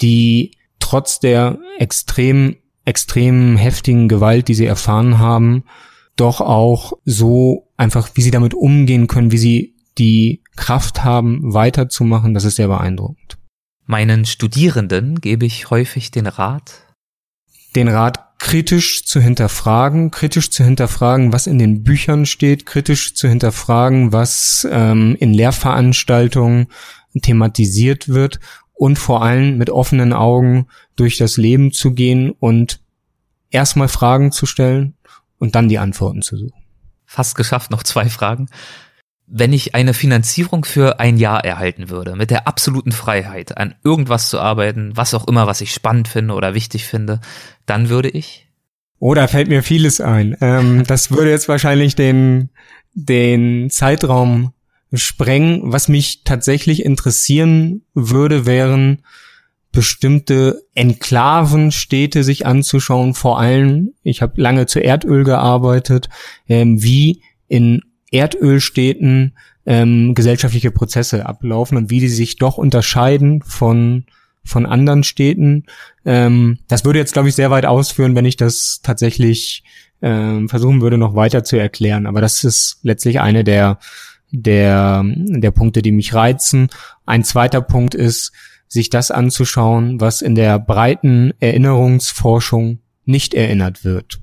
die 0.00 0.52
trotz 0.78 1.20
der 1.20 1.58
extrem, 1.78 2.56
extrem 2.84 3.56
heftigen 3.56 4.08
Gewalt, 4.08 4.48
die 4.48 4.54
sie 4.54 4.66
erfahren 4.66 5.18
haben, 5.18 5.64
doch 6.16 6.40
auch 6.40 6.94
so 7.04 7.68
einfach, 7.76 8.10
wie 8.14 8.22
sie 8.22 8.30
damit 8.30 8.54
umgehen 8.54 9.06
können, 9.06 9.32
wie 9.32 9.38
sie 9.38 9.74
die 9.98 10.42
Kraft 10.56 11.04
haben, 11.04 11.54
weiterzumachen, 11.54 12.34
das 12.34 12.44
ist 12.44 12.56
sehr 12.56 12.68
beeindruckend. 12.68 13.38
Meinen 13.84 14.24
Studierenden 14.24 15.20
gebe 15.20 15.44
ich 15.44 15.70
häufig 15.70 16.10
den 16.10 16.26
Rat? 16.26 16.86
Den 17.74 17.88
Rat, 17.88 18.38
kritisch 18.38 19.04
zu 19.04 19.20
hinterfragen, 19.20 20.10
kritisch 20.10 20.50
zu 20.50 20.64
hinterfragen, 20.64 21.32
was 21.32 21.46
in 21.46 21.58
den 21.58 21.84
Büchern 21.84 22.26
steht, 22.26 22.66
kritisch 22.66 23.14
zu 23.14 23.28
hinterfragen, 23.28 24.12
was 24.12 24.66
ähm, 24.70 25.16
in 25.20 25.32
Lehrveranstaltungen 25.32 26.66
thematisiert 27.20 28.08
wird 28.08 28.40
und 28.72 28.98
vor 28.98 29.22
allem 29.22 29.58
mit 29.58 29.70
offenen 29.70 30.12
Augen 30.12 30.66
durch 30.96 31.18
das 31.18 31.36
Leben 31.36 31.72
zu 31.72 31.92
gehen 31.92 32.30
und 32.30 32.80
erstmal 33.50 33.88
Fragen 33.88 34.32
zu 34.32 34.46
stellen 34.46 34.94
und 35.38 35.54
dann 35.54 35.68
die 35.68 35.78
Antworten 35.78 36.22
zu 36.22 36.36
suchen. 36.36 36.62
Fast 37.04 37.36
geschafft, 37.36 37.70
noch 37.70 37.82
zwei 37.82 38.08
Fragen 38.08 38.48
wenn 39.34 39.54
ich 39.54 39.74
eine 39.74 39.94
Finanzierung 39.94 40.66
für 40.66 41.00
ein 41.00 41.16
Jahr 41.16 41.42
erhalten 41.42 41.88
würde, 41.88 42.16
mit 42.16 42.30
der 42.30 42.46
absoluten 42.46 42.92
Freiheit, 42.92 43.56
an 43.56 43.74
irgendwas 43.82 44.28
zu 44.28 44.38
arbeiten, 44.38 44.92
was 44.94 45.14
auch 45.14 45.26
immer, 45.26 45.46
was 45.46 45.62
ich 45.62 45.72
spannend 45.72 46.06
finde 46.06 46.34
oder 46.34 46.52
wichtig 46.52 46.84
finde, 46.84 47.18
dann 47.64 47.88
würde 47.88 48.10
ich? 48.10 48.46
Oh, 48.98 49.14
da 49.14 49.26
fällt 49.28 49.48
mir 49.48 49.62
vieles 49.62 50.02
ein. 50.02 50.36
Ähm, 50.42 50.84
das 50.86 51.10
würde 51.10 51.30
jetzt 51.30 51.48
wahrscheinlich 51.48 51.94
den, 51.94 52.50
den 52.92 53.70
Zeitraum 53.70 54.52
sprengen. 54.92 55.60
Was 55.64 55.88
mich 55.88 56.24
tatsächlich 56.24 56.84
interessieren 56.84 57.86
würde, 57.94 58.44
wären 58.44 59.02
bestimmte 59.72 60.62
Enklavenstädte 60.74 62.22
sich 62.22 62.44
anzuschauen. 62.44 63.14
Vor 63.14 63.40
allem, 63.40 63.94
ich 64.02 64.20
habe 64.20 64.38
lange 64.38 64.66
zu 64.66 64.78
Erdöl 64.78 65.24
gearbeitet, 65.24 66.10
ähm, 66.50 66.82
wie 66.82 67.22
in 67.48 67.80
Erdölstädten 68.12 69.32
ähm, 69.66 70.14
gesellschaftliche 70.14 70.70
Prozesse 70.70 71.26
ablaufen 71.26 71.76
und 71.76 71.90
wie 71.90 72.00
die 72.00 72.08
sich 72.08 72.36
doch 72.36 72.58
unterscheiden 72.58 73.42
von 73.42 74.04
von 74.44 74.66
anderen 74.66 75.04
Städten. 75.04 75.64
Ähm, 76.04 76.58
das 76.68 76.84
würde 76.84 76.98
jetzt, 76.98 77.12
glaube 77.12 77.28
ich, 77.28 77.34
sehr 77.34 77.50
weit 77.50 77.64
ausführen, 77.64 78.16
wenn 78.16 78.24
ich 78.24 78.36
das 78.36 78.80
tatsächlich 78.82 79.62
ähm, 80.00 80.48
versuchen 80.48 80.80
würde, 80.80 80.98
noch 80.98 81.14
weiter 81.14 81.44
zu 81.44 81.56
erklären. 81.56 82.06
Aber 82.06 82.20
das 82.20 82.42
ist 82.42 82.80
letztlich 82.82 83.20
eine 83.20 83.44
der 83.44 83.78
der 84.32 85.04
der 85.04 85.50
Punkte, 85.50 85.82
die 85.82 85.92
mich 85.92 86.14
reizen. 86.14 86.68
Ein 87.06 87.22
zweiter 87.22 87.60
Punkt 87.60 87.94
ist, 87.94 88.32
sich 88.66 88.88
das 88.90 89.10
anzuschauen, 89.10 90.00
was 90.00 90.22
in 90.22 90.34
der 90.34 90.58
breiten 90.58 91.34
Erinnerungsforschung 91.38 92.78
nicht 93.04 93.34
erinnert 93.34 93.84
wird. 93.84 94.20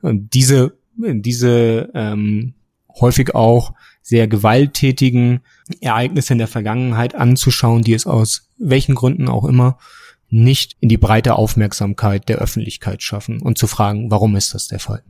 Und 0.00 0.34
diese 0.34 0.78
diese 0.96 1.90
ähm, 1.94 2.54
häufig 3.00 3.34
auch 3.34 3.74
sehr 4.02 4.28
gewalttätigen 4.28 5.40
Ereignisse 5.80 6.32
in 6.32 6.38
der 6.38 6.48
Vergangenheit 6.48 7.14
anzuschauen, 7.14 7.82
die 7.82 7.94
es 7.94 8.06
aus 8.06 8.48
welchen 8.58 8.94
Gründen 8.94 9.28
auch 9.28 9.44
immer 9.44 9.78
nicht 10.28 10.76
in 10.80 10.88
die 10.88 10.96
breite 10.96 11.36
Aufmerksamkeit 11.36 12.28
der 12.28 12.38
Öffentlichkeit 12.38 13.02
schaffen 13.02 13.40
und 13.40 13.58
zu 13.58 13.66
fragen, 13.66 14.10
warum 14.10 14.36
ist 14.36 14.54
das 14.54 14.68
der 14.68 14.80
Fall? 14.80 15.02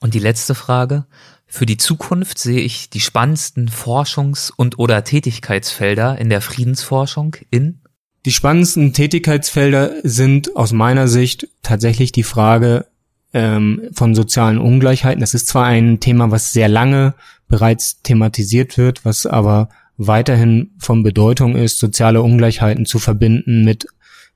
Und 0.00 0.14
die 0.14 0.20
letzte 0.20 0.54
Frage. 0.54 1.06
Für 1.46 1.66
die 1.66 1.76
Zukunft 1.76 2.38
sehe 2.38 2.60
ich 2.60 2.90
die 2.90 3.00
spannendsten 3.00 3.68
Forschungs- 3.68 4.52
und 4.54 4.78
oder 4.78 5.04
Tätigkeitsfelder 5.04 6.18
in 6.18 6.28
der 6.28 6.40
Friedensforschung 6.40 7.36
in 7.50 7.80
die 8.26 8.32
spannendsten 8.32 8.94
Tätigkeitsfelder 8.94 9.96
sind 10.02 10.56
aus 10.56 10.72
meiner 10.72 11.08
Sicht 11.08 11.48
tatsächlich 11.62 12.10
die 12.10 12.22
Frage 12.22 12.86
ähm, 13.34 13.82
von 13.92 14.14
sozialen 14.14 14.58
Ungleichheiten. 14.58 15.20
Das 15.20 15.34
ist 15.34 15.48
zwar 15.48 15.66
ein 15.66 16.00
Thema, 16.00 16.30
was 16.30 16.52
sehr 16.52 16.68
lange 16.68 17.14
bereits 17.48 18.00
thematisiert 18.02 18.78
wird, 18.78 19.04
was 19.04 19.26
aber 19.26 19.68
weiterhin 19.96 20.72
von 20.78 21.02
Bedeutung 21.02 21.56
ist, 21.56 21.78
soziale 21.78 22.22
Ungleichheiten 22.22 22.86
zu 22.86 22.98
verbinden 22.98 23.64
mit 23.64 23.86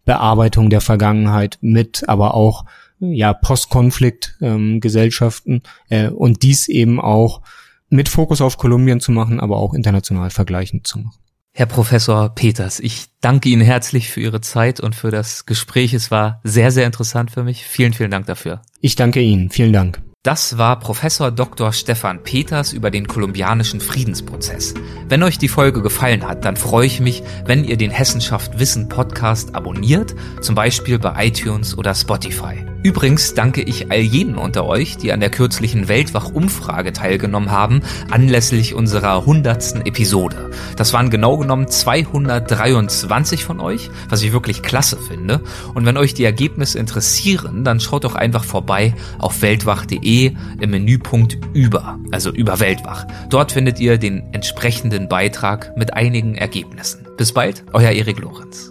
Bearbeitung 0.05 0.71
der 0.71 0.81
Vergangenheit, 0.81 1.59
mit 1.61 2.09
aber 2.09 2.35
auch 2.35 2.65
ja 3.01 3.33
Postkonflikt-Gesellschaften 3.33 5.63
ähm, 5.91 6.07
äh, 6.07 6.11
und 6.11 6.43
dies 6.43 6.69
eben 6.69 7.01
auch 7.01 7.43
mit 7.91 8.09
Fokus 8.09 8.41
auf 8.41 8.59
Kolumbien 8.59 9.01
zu 9.01 9.13
machen, 9.13 9.41
aber 9.41 9.59
auch 9.59 9.75
international 9.75 10.31
vergleichend 10.31 10.87
zu 10.87 10.99
machen. 10.99 11.19
Herr 11.53 11.67
Professor 11.67 12.35
Peters, 12.35 12.81
ich 12.81 13.07
danke 13.21 13.49
Ihnen 13.49 13.63
herzlich 13.63 14.11
für 14.11 14.21
Ihre 14.21 14.41
Zeit 14.41 14.81
und 14.81 14.95
für 14.95 15.11
das 15.11 15.47
Gespräch. 15.47 15.93
Es 15.93 16.11
war 16.11 16.41
sehr, 16.45 16.71
sehr 16.71 16.87
interessant 16.87 17.33
für 17.33 17.43
mich. 17.43 17.65
Vielen, 17.65 17.93
vielen 17.93 18.11
Dank 18.11 18.27
dafür. 18.27 18.63
Ich 18.81 18.97
danke 18.97 19.21
Ihnen. 19.21 19.51
Vielen 19.51 19.73
Dank. 19.73 20.01
Das 20.23 20.59
war 20.59 20.79
Professor 20.79 21.31
Dr. 21.31 21.73
Stefan 21.73 22.23
Peters 22.23 22.73
über 22.73 22.91
den 22.91 23.07
kolumbianischen 23.07 23.81
Friedensprozess. 23.81 24.75
Wenn 25.09 25.23
euch 25.23 25.39
die 25.39 25.49
Folge 25.49 25.81
gefallen 25.81 26.27
hat, 26.27 26.45
dann 26.45 26.57
freue 26.57 26.87
ich 26.87 27.01
mich, 27.01 27.23
wenn 27.47 27.65
ihr 27.65 27.77
den 27.77 27.91
Hessenschaft 27.91 28.59
Wissen 28.59 28.89
Podcast 28.89 29.55
abonniert, 29.55 30.15
zum 30.41 30.55
Beispiel 30.55 30.99
bei 30.99 31.27
iTunes 31.27 31.79
oder 31.79 31.95
Spotify. 31.95 32.67
Übrigens 32.83 33.35
danke 33.35 33.61
ich 33.61 33.91
all 33.91 34.01
jenen 34.01 34.37
unter 34.37 34.65
euch, 34.65 34.97
die 34.97 35.13
an 35.13 35.19
der 35.19 35.31
kürzlichen 35.31 35.89
Weltwach-Umfrage 35.89 36.93
teilgenommen 36.93 37.51
haben, 37.51 37.83
anlässlich 38.11 38.75
unserer 38.75 39.27
hundertsten 39.27 39.85
Episode. 39.85 40.51
Das 40.77 40.93
waren 40.93 41.11
genau 41.11 41.39
genommen 41.39 41.67
223 41.67 43.45
von 43.45 43.59
euch, 43.59 43.91
was 44.09 44.23
ich 44.23 44.33
wirklich 44.33 44.63
klasse 44.63 44.97
finde. 44.97 45.41
Und 45.75 45.87
wenn 45.87 45.97
euch 45.97 46.15
die 46.15 46.25
Ergebnisse 46.25 46.79
interessieren, 46.79 47.65
dann 47.65 47.81
schaut 47.81 48.05
doch 48.05 48.15
einfach 48.15 48.45
vorbei 48.45 48.95
auf 49.19 49.43
weltwach.de 49.43 50.33
im 50.61 50.71
Menüpunkt 50.71 51.37
über, 51.55 51.99
also 52.13 52.31
über 52.31 52.61
Weltwach. 52.61 53.07
Dort 53.29 53.51
findet 53.53 53.81
ihr 53.81 53.99
den 53.99 54.23
entsprechenden 54.33 55.09
Beitrag 55.09 55.77
mit 55.77 55.95
einigen 55.95 56.37
Ergebnissen. 56.37 57.07
Bis 57.17 57.33
bald, 57.33 57.65
euer 57.73 57.91
Erik 57.91 58.21
Lorenz. 58.21 58.71